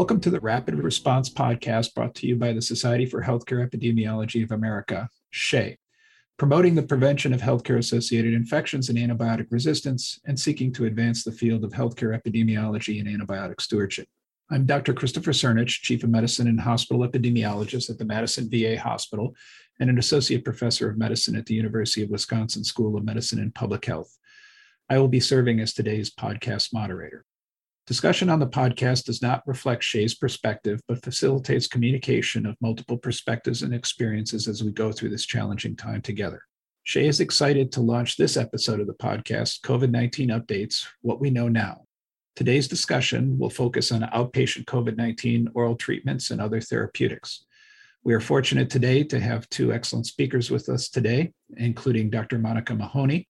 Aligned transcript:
Welcome 0.00 0.20
to 0.22 0.30
the 0.30 0.40
Rapid 0.40 0.76
Response 0.76 1.28
Podcast 1.28 1.92
brought 1.94 2.14
to 2.14 2.26
you 2.26 2.34
by 2.34 2.54
the 2.54 2.62
Society 2.62 3.04
for 3.04 3.22
Healthcare 3.22 3.68
Epidemiology 3.68 4.42
of 4.42 4.50
America, 4.50 5.10
SHEA, 5.30 5.76
promoting 6.38 6.74
the 6.74 6.82
prevention 6.82 7.34
of 7.34 7.42
healthcare 7.42 7.76
associated 7.76 8.32
infections 8.32 8.88
and 8.88 8.96
antibiotic 8.96 9.48
resistance 9.50 10.18
and 10.24 10.40
seeking 10.40 10.72
to 10.72 10.86
advance 10.86 11.22
the 11.22 11.30
field 11.30 11.64
of 11.64 11.72
healthcare 11.72 12.18
epidemiology 12.18 12.98
and 12.98 13.08
antibiotic 13.08 13.60
stewardship. 13.60 14.08
I'm 14.50 14.64
Dr. 14.64 14.94
Christopher 14.94 15.32
Crnich, 15.32 15.82
Chief 15.82 16.02
of 16.02 16.08
Medicine 16.08 16.48
and 16.48 16.60
Hospital 16.62 17.06
Epidemiologist 17.06 17.90
at 17.90 17.98
the 17.98 18.06
Madison 18.06 18.48
VA 18.48 18.80
Hospital 18.80 19.36
and 19.80 19.90
an 19.90 19.98
Associate 19.98 20.42
Professor 20.42 20.88
of 20.88 20.96
Medicine 20.96 21.36
at 21.36 21.44
the 21.44 21.54
University 21.54 22.02
of 22.02 22.08
Wisconsin 22.08 22.64
School 22.64 22.96
of 22.96 23.04
Medicine 23.04 23.38
and 23.38 23.54
Public 23.54 23.84
Health. 23.84 24.16
I 24.88 24.96
will 24.96 25.08
be 25.08 25.20
serving 25.20 25.60
as 25.60 25.74
today's 25.74 26.10
podcast 26.10 26.72
moderator. 26.72 27.26
Discussion 27.90 28.30
on 28.30 28.38
the 28.38 28.46
podcast 28.46 29.06
does 29.06 29.20
not 29.20 29.42
reflect 29.48 29.82
SHEA's 29.82 30.14
perspective, 30.14 30.80
but 30.86 31.02
facilitates 31.02 31.66
communication 31.66 32.46
of 32.46 32.54
multiple 32.60 32.96
perspectives 32.96 33.64
and 33.64 33.74
experiences 33.74 34.46
as 34.46 34.62
we 34.62 34.70
go 34.70 34.92
through 34.92 35.08
this 35.08 35.26
challenging 35.26 35.74
time 35.74 36.00
together. 36.00 36.40
SHEA 36.86 37.08
is 37.08 37.18
excited 37.18 37.72
to 37.72 37.80
launch 37.80 38.16
this 38.16 38.36
episode 38.36 38.78
of 38.78 38.86
the 38.86 38.94
podcast, 38.94 39.62
COVID 39.62 39.90
19 39.90 40.28
Updates 40.28 40.86
What 41.02 41.20
We 41.20 41.30
Know 41.30 41.48
Now. 41.48 41.82
Today's 42.36 42.68
discussion 42.68 43.36
will 43.36 43.50
focus 43.50 43.90
on 43.90 44.02
outpatient 44.02 44.66
COVID 44.66 44.96
19 44.96 45.48
oral 45.54 45.74
treatments 45.74 46.30
and 46.30 46.40
other 46.40 46.60
therapeutics. 46.60 47.44
We 48.04 48.14
are 48.14 48.20
fortunate 48.20 48.70
today 48.70 49.02
to 49.02 49.18
have 49.18 49.48
two 49.48 49.72
excellent 49.72 50.06
speakers 50.06 50.48
with 50.48 50.68
us 50.68 50.90
today, 50.90 51.32
including 51.56 52.08
Dr. 52.08 52.38
Monica 52.38 52.72
Mahoney, 52.72 53.26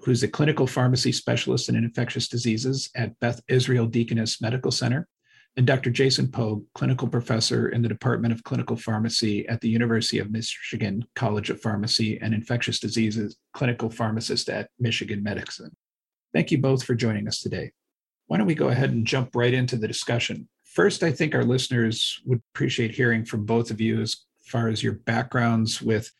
who's 0.00 0.22
a 0.22 0.28
clinical 0.28 0.66
pharmacy 0.66 1.12
specialist 1.12 1.68
in 1.68 1.76
infectious 1.76 2.28
diseases 2.28 2.90
at 2.94 3.18
Beth 3.20 3.40
Israel 3.48 3.86
Deaconess 3.86 4.40
Medical 4.40 4.70
Center, 4.70 5.08
and 5.56 5.66
Dr. 5.66 5.90
Jason 5.90 6.28
Pogue, 6.28 6.64
clinical 6.74 7.06
professor 7.06 7.68
in 7.68 7.80
the 7.80 7.88
Department 7.88 8.34
of 8.34 8.42
Clinical 8.42 8.76
Pharmacy 8.76 9.46
at 9.48 9.60
the 9.60 9.68
University 9.68 10.18
of 10.18 10.30
Michigan 10.30 11.04
College 11.14 11.48
of 11.48 11.60
Pharmacy 11.60 12.18
and 12.20 12.34
infectious 12.34 12.80
diseases 12.80 13.36
clinical 13.52 13.88
pharmacist 13.88 14.48
at 14.48 14.68
Michigan 14.80 15.22
Medicine. 15.22 15.70
Thank 16.32 16.50
you 16.50 16.58
both 16.58 16.82
for 16.82 16.96
joining 16.96 17.28
us 17.28 17.40
today. 17.40 17.70
Why 18.26 18.38
don't 18.38 18.48
we 18.48 18.56
go 18.56 18.68
ahead 18.68 18.90
and 18.90 19.06
jump 19.06 19.36
right 19.36 19.54
into 19.54 19.76
the 19.76 19.86
discussion? 19.86 20.48
First, 20.64 21.04
I 21.04 21.12
think 21.12 21.34
our 21.34 21.44
listeners 21.44 22.20
would 22.24 22.42
appreciate 22.52 22.90
hearing 22.90 23.24
from 23.24 23.46
both 23.46 23.70
of 23.70 23.80
you 23.80 24.00
as 24.00 24.16
far 24.46 24.68
as 24.68 24.82
your 24.82 24.94
backgrounds 24.94 25.80
with 25.80 26.10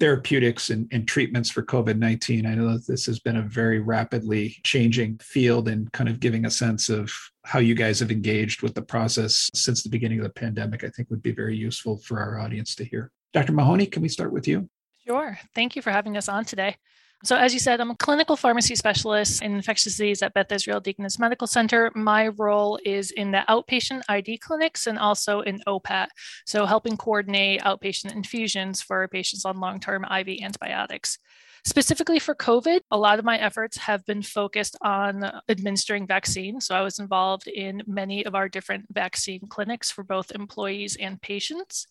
therapeutics 0.00 0.70
and, 0.70 0.88
and, 0.92 1.06
treatments 1.06 1.50
for 1.50 1.62
COVID 1.62 1.98
19. 1.98 2.46
I 2.46 2.54
know 2.54 2.72
that 2.72 2.86
this 2.86 3.06
has 3.06 3.20
been 3.20 3.36
a 3.36 3.42
very 3.42 3.78
rapidly 3.78 4.56
changing 4.64 5.18
field 5.18 5.68
and 5.68 5.90
kind 5.92 6.08
of 6.08 6.20
giving 6.20 6.46
a 6.46 6.50
sense 6.50 6.88
of 6.88 7.12
how 7.44 7.58
you 7.60 7.74
guys 7.74 8.00
have 8.00 8.10
engaged 8.10 8.62
with 8.62 8.74
the 8.74 8.82
process 8.82 9.50
since 9.54 9.82
the 9.82 9.88
beginning 9.88 10.18
of 10.18 10.24
the 10.24 10.32
pandemic, 10.32 10.82
I 10.82 10.88
think 10.88 11.10
would 11.10 11.22
be 11.22 11.32
very 11.32 11.56
useful 11.56 11.98
for 11.98 12.18
our 12.18 12.40
audience 12.40 12.74
to 12.76 12.84
hear. 12.84 13.12
Dr. 13.32 13.52
Mahoney, 13.52 13.86
can 13.86 14.02
we 14.02 14.08
start 14.08 14.32
with 14.32 14.48
you? 14.48 14.68
Sure. 15.06 15.38
Thank 15.54 15.76
you 15.76 15.82
for 15.82 15.90
having 15.90 16.16
us 16.16 16.28
on 16.28 16.44
today. 16.44 16.76
So, 17.22 17.36
as 17.36 17.54
you 17.54 17.60
said, 17.60 17.80
I'm 17.80 17.90
a 17.90 17.96
clinical 17.96 18.36
pharmacy 18.36 18.74
specialist 18.74 19.40
in 19.40 19.54
infectious 19.54 19.84
disease 19.84 20.20
at 20.22 20.34
Beth 20.34 20.52
Israel 20.52 20.80
Deaconess 20.80 21.18
Medical 21.18 21.46
Center. 21.46 21.90
My 21.94 22.28
role 22.28 22.78
is 22.84 23.10
in 23.12 23.30
the 23.30 23.44
outpatient 23.48 24.02
ID 24.08 24.38
clinics 24.38 24.86
and 24.86 24.98
also 24.98 25.40
in 25.40 25.62
OPAT, 25.66 26.08
so 26.44 26.66
helping 26.66 26.96
coordinate 26.98 27.62
outpatient 27.62 28.14
infusions 28.14 28.82
for 28.82 29.08
patients 29.08 29.46
on 29.46 29.58
long 29.58 29.80
term 29.80 30.04
IV 30.04 30.42
antibiotics. 30.42 31.18
Specifically 31.66 32.18
for 32.18 32.34
COVID, 32.34 32.80
a 32.90 32.98
lot 32.98 33.18
of 33.18 33.24
my 33.24 33.38
efforts 33.38 33.78
have 33.78 34.04
been 34.04 34.20
focused 34.20 34.76
on 34.82 35.24
administering 35.48 36.06
vaccines. 36.06 36.66
So 36.66 36.74
I 36.74 36.82
was 36.82 36.98
involved 36.98 37.46
in 37.48 37.82
many 37.86 38.26
of 38.26 38.34
our 38.34 38.50
different 38.50 38.84
vaccine 38.92 39.40
clinics 39.48 39.90
for 39.90 40.04
both 40.04 40.30
employees 40.32 40.96
and 41.00 41.20
patients. 41.22 41.86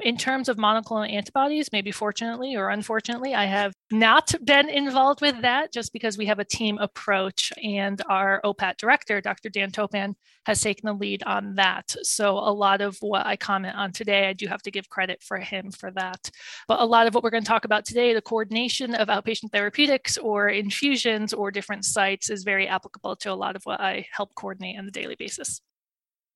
In 0.00 0.18
terms 0.18 0.50
of 0.50 0.58
monoclonal 0.58 1.10
antibodies, 1.10 1.70
maybe 1.72 1.90
fortunately 1.90 2.54
or 2.54 2.68
unfortunately, 2.68 3.34
I 3.34 3.46
have 3.46 3.72
not 3.90 4.34
been 4.44 4.68
involved 4.68 5.22
with 5.22 5.40
that 5.40 5.72
just 5.72 5.94
because 5.94 6.18
we 6.18 6.26
have 6.26 6.38
a 6.38 6.44
team 6.44 6.76
approach 6.76 7.50
and 7.62 8.02
our 8.10 8.42
OPAT 8.44 8.76
director, 8.76 9.22
Dr. 9.22 9.48
Dan 9.48 9.70
Topan, 9.70 10.16
has 10.44 10.60
taken 10.60 10.86
the 10.86 10.92
lead 10.92 11.22
on 11.22 11.54
that. 11.54 11.96
So 12.02 12.32
a 12.32 12.52
lot 12.52 12.82
of 12.82 12.98
what 13.00 13.24
I 13.24 13.36
comment 13.36 13.74
on 13.76 13.92
today, 13.92 14.28
I 14.28 14.34
do 14.34 14.46
have 14.48 14.60
to 14.62 14.70
give 14.70 14.90
credit 14.90 15.22
for 15.22 15.38
him 15.38 15.70
for 15.70 15.90
that. 15.92 16.30
But 16.68 16.80
a 16.80 16.84
lot 16.84 17.06
of 17.06 17.14
what 17.14 17.24
we're 17.24 17.30
going 17.30 17.44
to 17.44 17.48
talk 17.48 17.64
about 17.64 17.86
today, 17.86 18.12
the 18.12 18.20
coordination 18.20 18.94
of 18.94 19.08
Uh, 19.14 19.20
outpatient 19.20 19.52
therapeutics 19.52 20.16
or 20.18 20.48
infusions 20.48 21.32
or 21.32 21.50
different 21.50 21.84
sites 21.84 22.30
is 22.30 22.44
very 22.44 22.66
applicable 22.66 23.16
to 23.16 23.32
a 23.32 23.34
lot 23.34 23.56
of 23.56 23.62
what 23.64 23.80
I 23.80 24.06
help 24.12 24.34
coordinate 24.34 24.78
on 24.78 24.86
a 24.86 24.90
daily 24.90 25.14
basis. 25.14 25.60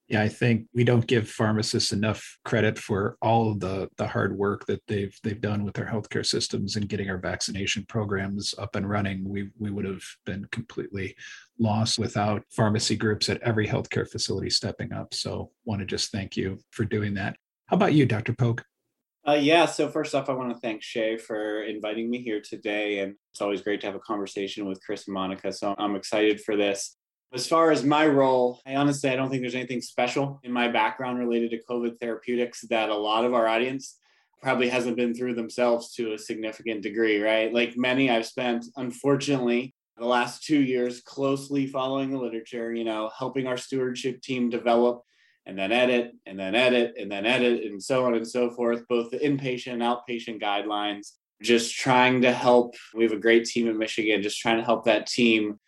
Yeah, 0.08 0.22
I 0.22 0.28
think 0.28 0.68
we 0.72 0.84
don't 0.84 1.06
give 1.06 1.28
pharmacists 1.28 1.92
enough 1.92 2.38
credit 2.46 2.78
for 2.78 3.18
all 3.20 3.50
of 3.50 3.60
the 3.60 3.90
the 3.98 4.06
hard 4.06 4.38
work 4.38 4.64
that 4.64 4.80
they've 4.88 5.14
they've 5.22 5.40
done 5.40 5.64
with 5.64 5.78
our 5.78 5.84
healthcare 5.84 6.24
systems 6.24 6.76
and 6.76 6.88
getting 6.88 7.10
our 7.10 7.18
vaccination 7.18 7.84
programs 7.88 8.54
up 8.56 8.74
and 8.74 8.88
running. 8.88 9.28
We 9.28 9.50
we 9.58 9.70
would 9.70 9.84
have 9.84 10.02
been 10.24 10.46
completely 10.50 11.14
lost 11.58 11.98
without 11.98 12.42
pharmacy 12.50 12.96
groups 12.96 13.28
at 13.28 13.42
every 13.42 13.66
healthcare 13.66 14.08
facility 14.08 14.48
stepping 14.48 14.94
up. 14.94 15.12
So, 15.12 15.50
want 15.66 15.80
to 15.80 15.86
just 15.86 16.10
thank 16.10 16.38
you 16.38 16.58
for 16.70 16.86
doing 16.86 17.12
that. 17.14 17.36
How 17.66 17.76
about 17.76 17.92
you, 17.92 18.06
Dr. 18.06 18.32
Pogue? 18.32 18.62
Uh, 19.28 19.34
yeah, 19.34 19.66
so 19.66 19.90
first 19.90 20.14
off, 20.14 20.30
I 20.30 20.32
want 20.32 20.54
to 20.54 20.60
thank 20.60 20.80
SHEA 20.80 21.20
for 21.20 21.64
inviting 21.64 22.08
me 22.08 22.22
here 22.22 22.40
today. 22.40 23.00
And 23.00 23.14
it's 23.30 23.42
always 23.42 23.60
great 23.60 23.78
to 23.82 23.86
have 23.86 23.94
a 23.94 24.00
conversation 24.00 24.64
with 24.64 24.82
Chris 24.82 25.06
and 25.06 25.12
Monica. 25.12 25.52
So 25.52 25.74
I'm 25.76 25.96
excited 25.96 26.40
for 26.40 26.56
this. 26.56 26.96
As 27.34 27.46
far 27.46 27.70
as 27.70 27.84
my 27.84 28.06
role, 28.06 28.62
I 28.66 28.76
honestly 28.76 29.10
I 29.10 29.16
don't 29.16 29.28
think 29.28 29.42
there's 29.42 29.54
anything 29.54 29.82
special 29.82 30.40
in 30.44 30.50
my 30.50 30.68
background 30.68 31.18
related 31.18 31.50
to 31.50 31.60
COVID 31.68 32.00
therapeutics 32.00 32.62
that 32.70 32.88
a 32.88 32.96
lot 32.96 33.26
of 33.26 33.34
our 33.34 33.46
audience 33.46 33.98
probably 34.40 34.70
hasn't 34.70 34.96
been 34.96 35.12
through 35.12 35.34
themselves 35.34 35.92
to 35.96 36.14
a 36.14 36.18
significant 36.18 36.82
degree, 36.82 37.20
right? 37.20 37.52
Like 37.52 37.76
many, 37.76 38.10
I've 38.10 38.24
spent 38.24 38.64
unfortunately 38.78 39.74
the 39.98 40.06
last 40.06 40.42
two 40.42 40.62
years 40.62 41.02
closely 41.02 41.66
following 41.66 42.12
the 42.12 42.18
literature, 42.18 42.72
you 42.72 42.84
know, 42.84 43.10
helping 43.18 43.46
our 43.46 43.58
stewardship 43.58 44.22
team 44.22 44.48
develop 44.48 45.02
and 45.48 45.58
then 45.58 45.72
edit 45.72 46.12
and 46.26 46.38
then 46.38 46.54
edit 46.54 46.94
and 46.98 47.10
then 47.10 47.24
edit 47.24 47.64
and 47.64 47.82
so 47.82 48.04
on 48.04 48.14
and 48.14 48.28
so 48.28 48.50
forth, 48.50 48.86
both 48.86 49.10
the 49.10 49.18
inpatient 49.18 49.72
and 49.72 49.82
outpatient 49.82 50.40
guidelines, 50.40 51.12
just 51.42 51.74
trying 51.74 52.20
to 52.20 52.32
help. 52.32 52.74
We 52.94 53.02
have 53.04 53.14
a 53.14 53.18
great 53.18 53.46
team 53.46 53.66
in 53.66 53.78
Michigan, 53.78 54.22
just 54.22 54.38
trying 54.38 54.58
to 54.58 54.64
help 54.64 54.84
that 54.84 55.06
team, 55.06 55.58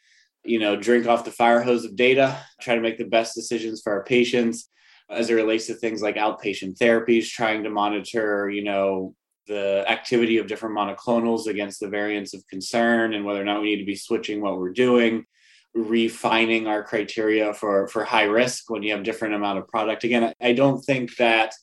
you 0.44 0.58
know, 0.58 0.76
drink 0.76 1.06
off 1.06 1.24
the 1.24 1.32
fire 1.32 1.62
hose 1.62 1.86
of 1.86 1.96
data, 1.96 2.38
try 2.60 2.74
to 2.74 2.82
make 2.82 2.98
the 2.98 3.04
best 3.04 3.34
decisions 3.34 3.80
for 3.80 3.94
our 3.94 4.04
patients 4.04 4.68
as 5.08 5.30
it 5.30 5.34
relates 5.34 5.66
to 5.66 5.74
things 5.74 6.02
like 6.02 6.16
outpatient 6.16 6.76
therapies, 6.76 7.28
trying 7.28 7.64
to 7.64 7.70
monitor, 7.70 8.50
you 8.50 8.62
know, 8.62 9.14
the 9.47 9.82
activity 9.88 10.36
of 10.36 10.47
different 10.47 10.76
monoclonals 10.76 11.47
against 11.47 11.80
the 11.80 11.88
variants 11.88 12.34
of 12.34 12.47
concern 12.48 13.14
and 13.14 13.24
whether 13.24 13.41
or 13.41 13.47
not 13.47 13.62
we 13.62 13.70
need 13.70 13.80
to 13.80 13.86
be 13.86 13.97
switching 13.97 14.42
what 14.42 14.58
we're 14.58 14.72
doing 14.72 15.24
refining 15.75 16.66
our 16.66 16.82
criteria 16.82 17.54
for 17.54 17.86
for 17.88 18.04
high 18.04 18.25
risk 18.25 18.70
when 18.70 18.82
you 18.82 18.92
have 18.92 19.03
different 19.03 19.34
amount 19.34 19.58
of 19.58 19.69
product. 19.69 20.04
Again 20.04 20.32
i 20.41 20.53
don't 20.53 20.81
think 20.82 21.16
that 21.16 21.54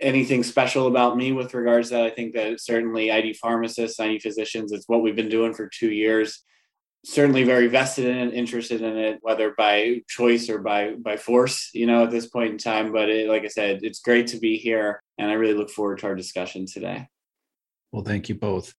anything 0.00 0.42
special 0.42 0.88
about 0.88 1.16
me 1.16 1.32
with 1.32 1.54
regards 1.54 1.88
to 1.88 1.94
that. 1.94 2.04
I 2.04 2.10
think 2.10 2.34
that 2.34 2.60
certainly 2.60 3.10
id 3.10 3.34
pharmacists 3.34 4.00
id 4.00 4.18
physicians 4.18 4.72
it's 4.72 4.88
what 4.88 5.02
we've 5.02 5.16
been 5.16 5.28
doing 5.28 5.54
for 5.54 5.68
two 5.68 5.92
years. 5.92 6.42
Certainly 7.04 7.44
very 7.44 7.66
vested 7.66 8.06
in 8.06 8.16
it 8.28 8.34
interested 8.34 8.82
in 8.82 8.96
it 8.96 9.18
whether 9.22 9.54
by 9.56 10.02
choice 10.08 10.48
or 10.48 10.58
by 10.58 10.94
by 10.94 11.16
force 11.16 11.70
you 11.72 11.86
know 11.86 12.04
at 12.04 12.10
this 12.10 12.26
point 12.26 12.50
in 12.50 12.58
time. 12.58 12.92
But 12.92 13.08
it, 13.08 13.28
like 13.28 13.44
i 13.44 13.48
said 13.48 13.80
it's 13.82 14.00
great 14.00 14.26
to 14.28 14.38
be 14.38 14.56
here 14.56 15.02
and 15.18 15.30
i 15.30 15.34
really 15.34 15.54
look 15.54 15.70
forward 15.70 15.98
to 16.00 16.06
our 16.06 16.14
discussion 16.16 16.66
today. 16.66 17.06
Well 17.92 18.02
thank 18.02 18.28
you 18.28 18.34
both. 18.34 18.74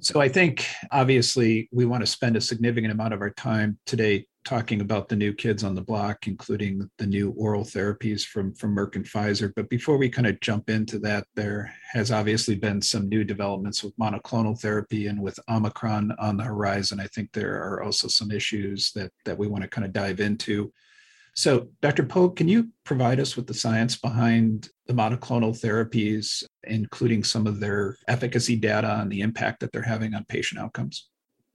So 0.00 0.20
I 0.20 0.28
think 0.28 0.66
obviously 0.90 1.68
we 1.72 1.86
want 1.86 2.02
to 2.02 2.06
spend 2.06 2.36
a 2.36 2.40
significant 2.40 2.92
amount 2.92 3.14
of 3.14 3.22
our 3.22 3.30
time 3.30 3.78
today 3.86 4.26
talking 4.46 4.80
about 4.80 5.08
the 5.08 5.16
new 5.16 5.34
kids 5.34 5.64
on 5.64 5.74
the 5.74 5.82
block, 5.82 6.26
including 6.26 6.88
the 6.98 7.06
new 7.06 7.34
oral 7.36 7.64
therapies 7.64 8.24
from, 8.24 8.54
from 8.54 8.74
Merck 8.74 8.94
and 8.94 9.04
Pfizer. 9.04 9.52
But 9.54 9.68
before 9.68 9.98
we 9.98 10.08
kind 10.08 10.26
of 10.26 10.40
jump 10.40 10.70
into 10.70 10.98
that, 11.00 11.26
there 11.34 11.74
has 11.92 12.12
obviously 12.12 12.54
been 12.54 12.80
some 12.80 13.08
new 13.08 13.24
developments 13.24 13.82
with 13.82 13.96
monoclonal 13.98 14.58
therapy 14.58 15.08
and 15.08 15.20
with 15.20 15.38
Omicron 15.50 16.12
on 16.18 16.36
the 16.36 16.44
horizon. 16.44 17.00
I 17.00 17.08
think 17.08 17.32
there 17.32 17.60
are 17.60 17.82
also 17.82 18.06
some 18.06 18.30
issues 18.30 18.92
that, 18.92 19.10
that 19.24 19.36
we 19.36 19.48
want 19.48 19.62
to 19.64 19.68
kind 19.68 19.84
of 19.84 19.92
dive 19.92 20.20
into. 20.20 20.72
So, 21.34 21.68
Dr. 21.82 22.04
Pogue, 22.04 22.36
can 22.36 22.48
you 22.48 22.68
provide 22.84 23.20
us 23.20 23.36
with 23.36 23.46
the 23.46 23.52
science 23.52 23.96
behind 23.96 24.70
the 24.86 24.94
monoclonal 24.94 25.60
therapies, 25.60 26.44
including 26.62 27.24
some 27.24 27.46
of 27.46 27.60
their 27.60 27.98
efficacy 28.08 28.56
data 28.56 29.00
and 29.00 29.10
the 29.10 29.20
impact 29.20 29.60
that 29.60 29.72
they're 29.72 29.82
having 29.82 30.14
on 30.14 30.24
patient 30.28 30.60
outcomes? 30.60 31.08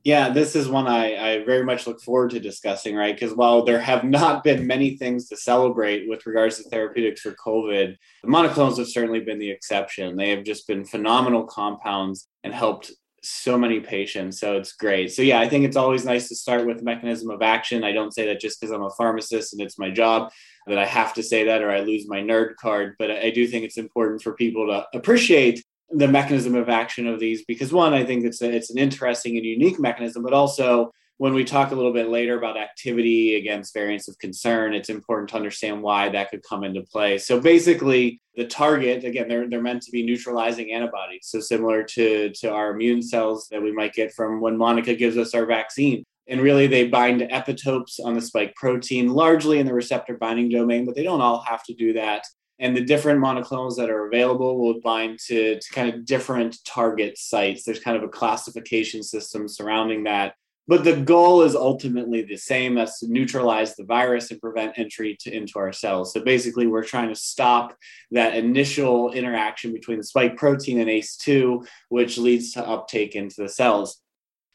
Yeah, 0.04 0.30
this 0.30 0.56
is 0.56 0.68
one 0.68 0.88
I, 0.88 1.34
I 1.34 1.46
very 1.46 1.64
much 1.64 1.86
look 1.86 2.02
forward 2.02 2.32
to 2.32 2.40
discussing, 2.40 2.96
right? 2.96 3.14
Because 3.14 3.36
while 3.36 3.64
there 3.64 3.80
have 3.80 4.04
not 4.04 4.44
been 4.44 4.66
many 4.66 4.98
things 4.98 5.28
to 5.30 5.38
celebrate 5.38 6.10
with 6.10 6.26
regards 6.26 6.58
to 6.58 6.70
therapeutics 6.70 7.22
for 7.22 7.32
COVID, 7.34 7.96
the 8.24 8.28
monoclonals 8.28 8.78
have 8.78 8.88
certainly 8.88 9.20
been 9.20 9.40
the 9.40 9.52
exception. 9.52 10.18
They 10.18 10.30
have 10.32 10.44
just 10.44 10.68
been 10.68 10.86
phenomenal 10.86 11.46
compounds 11.46 12.28
and 12.44 12.54
helped 12.54 12.92
so 13.24 13.56
many 13.56 13.80
patients. 13.80 14.40
So 14.40 14.58
it's 14.58 14.74
great. 14.74 15.12
So 15.12 15.22
yeah, 15.22 15.40
I 15.40 15.48
think 15.48 15.66
it's 15.66 15.78
always 15.78 16.06
nice 16.06 16.28
to 16.30 16.36
start 16.36 16.66
with 16.66 16.82
mechanism 16.82 17.30
of 17.30 17.44
action. 17.44 17.84
I 17.84 17.92
don't 17.92 18.14
say 18.14 18.26
that 18.26 18.40
just 18.40 18.60
because 18.60 18.74
I'm 18.74 18.82
a 18.82 18.90
pharmacist 18.92 19.54
and 19.54 19.62
it's 19.62 19.78
my 19.78 19.92
job. 19.92 20.32
that 20.66 20.80
I 20.80 20.86
have 20.86 21.14
to 21.16 21.24
say 21.24 21.44
that 21.46 21.62
or 21.62 21.70
I 21.70 21.82
lose 21.82 22.08
my 22.08 22.20
nerd 22.20 22.56
card. 22.56 22.96
But 22.98 23.12
I 23.12 23.30
do 23.30 23.48
think 23.48 23.64
it's 23.64 23.78
important 23.78 24.24
for 24.24 24.34
people 24.34 24.68
to 24.68 24.98
appreciate 24.98 25.64
the 25.94 26.08
mechanism 26.08 26.56
of 26.56 26.70
action 26.70 27.08
of 27.08 27.20
these 27.20 27.44
because 27.46 27.74
one, 27.74 27.94
I 27.94 28.06
think 28.06 28.26
it's 28.26 28.42
a, 28.42 28.50
it's 28.50 28.70
an 28.70 28.78
interesting 28.78 29.38
and 29.38 29.46
unique 29.46 29.80
mechanism, 29.80 30.24
but 30.24 30.34
also 30.34 30.92
when 31.22 31.36
we 31.36 31.44
talk 31.44 31.72
a 31.72 31.76
little 31.76 31.94
bit 31.94 32.10
later 32.10 32.36
about 32.36 32.58
activity 32.58 33.36
against 33.36 33.76
variants 33.76 34.08
of 34.08 34.18
concern, 34.18 34.74
it's 34.74 34.90
important 34.90 35.30
to 35.30 35.36
understand 35.36 35.84
why 35.84 36.10
that 36.10 36.32
could 36.32 36.42
come 36.42 36.64
into 36.64 36.82
play. 36.82 37.20
So 37.20 37.40
basically, 37.40 38.20
the 38.36 38.48
target, 38.48 39.04
again, 39.04 39.28
they're, 39.28 39.48
they're 39.48 39.62
meant 39.62 39.84
to 39.84 39.92
be 39.92 40.04
neutralizing 40.04 40.72
antibodies. 40.72 41.28
So 41.28 41.40
similar 41.40 41.84
to, 41.84 42.32
to 42.32 42.52
our 42.52 42.72
immune 42.72 43.04
cells 43.04 43.48
that 43.52 43.62
we 43.62 43.72
might 43.72 43.94
get 43.94 44.14
from 44.14 44.42
when 44.42 44.58
Monica 44.58 44.96
gives 44.96 45.16
us 45.16 45.36
our 45.36 45.46
vaccine. 45.46 46.04
And 46.28 46.42
really, 46.42 46.66
they 46.66 46.88
bind 46.88 47.20
to 47.20 47.28
epitopes 47.28 48.00
on 48.04 48.16
the 48.16 48.22
spike 48.22 48.56
protein, 48.56 49.10
largely 49.10 49.60
in 49.60 49.68
the 49.68 49.76
receptor 49.76 50.18
binding 50.18 50.50
domain, 50.50 50.88
but 50.88 50.96
they 50.96 51.04
don't 51.04 51.22
all 51.22 51.42
have 51.42 51.64
to 51.66 51.76
do 51.76 51.94
that. 51.94 52.24
And 52.62 52.78
the 52.78 52.86
different 52.86 53.20
monoclonals 53.20 53.76
that 53.76 53.90
are 53.90 54.08
available 54.08 54.58
will 54.58 54.80
bind 54.80 55.20
to, 55.28 55.60
to 55.60 55.74
kind 55.74 55.94
of 55.94 56.06
different 56.06 56.64
target 56.64 57.18
sites. 57.18 57.64
There's 57.64 57.80
kind 57.80 57.98
of 57.98 58.04
a 58.04 58.08
classification 58.08 59.04
system 59.04 59.50
surrounding 59.50 60.06
that 60.06 60.36
but 60.68 60.86
the 60.86 60.96
goal 60.96 61.42
is 61.42 61.54
ultimately 61.54 62.22
the 62.22 62.38
same 62.38 62.78
as 62.78 63.00
to 63.00 63.12
neutralize 63.12 63.76
the 63.76 63.84
virus 63.84 64.32
and 64.32 64.40
prevent 64.40 64.80
entry 64.80 65.18
to, 65.22 65.36
into 65.36 65.60
our 65.60 65.74
cells. 65.74 66.14
So 66.14 66.24
basically, 66.24 66.68
we're 66.68 66.86
trying 66.86 67.10
to 67.10 67.16
stop 67.16 67.76
that 68.12 68.36
initial 68.36 69.12
interaction 69.12 69.74
between 69.74 69.98
the 69.98 70.04
spike 70.04 70.38
protein 70.38 70.80
and 70.80 70.90
ACE2, 70.90 71.68
which 71.90 72.18
leads 72.18 72.54
to 72.54 72.66
uptake 72.66 73.16
into 73.16 73.42
the 73.42 73.50
cells. 73.50 74.00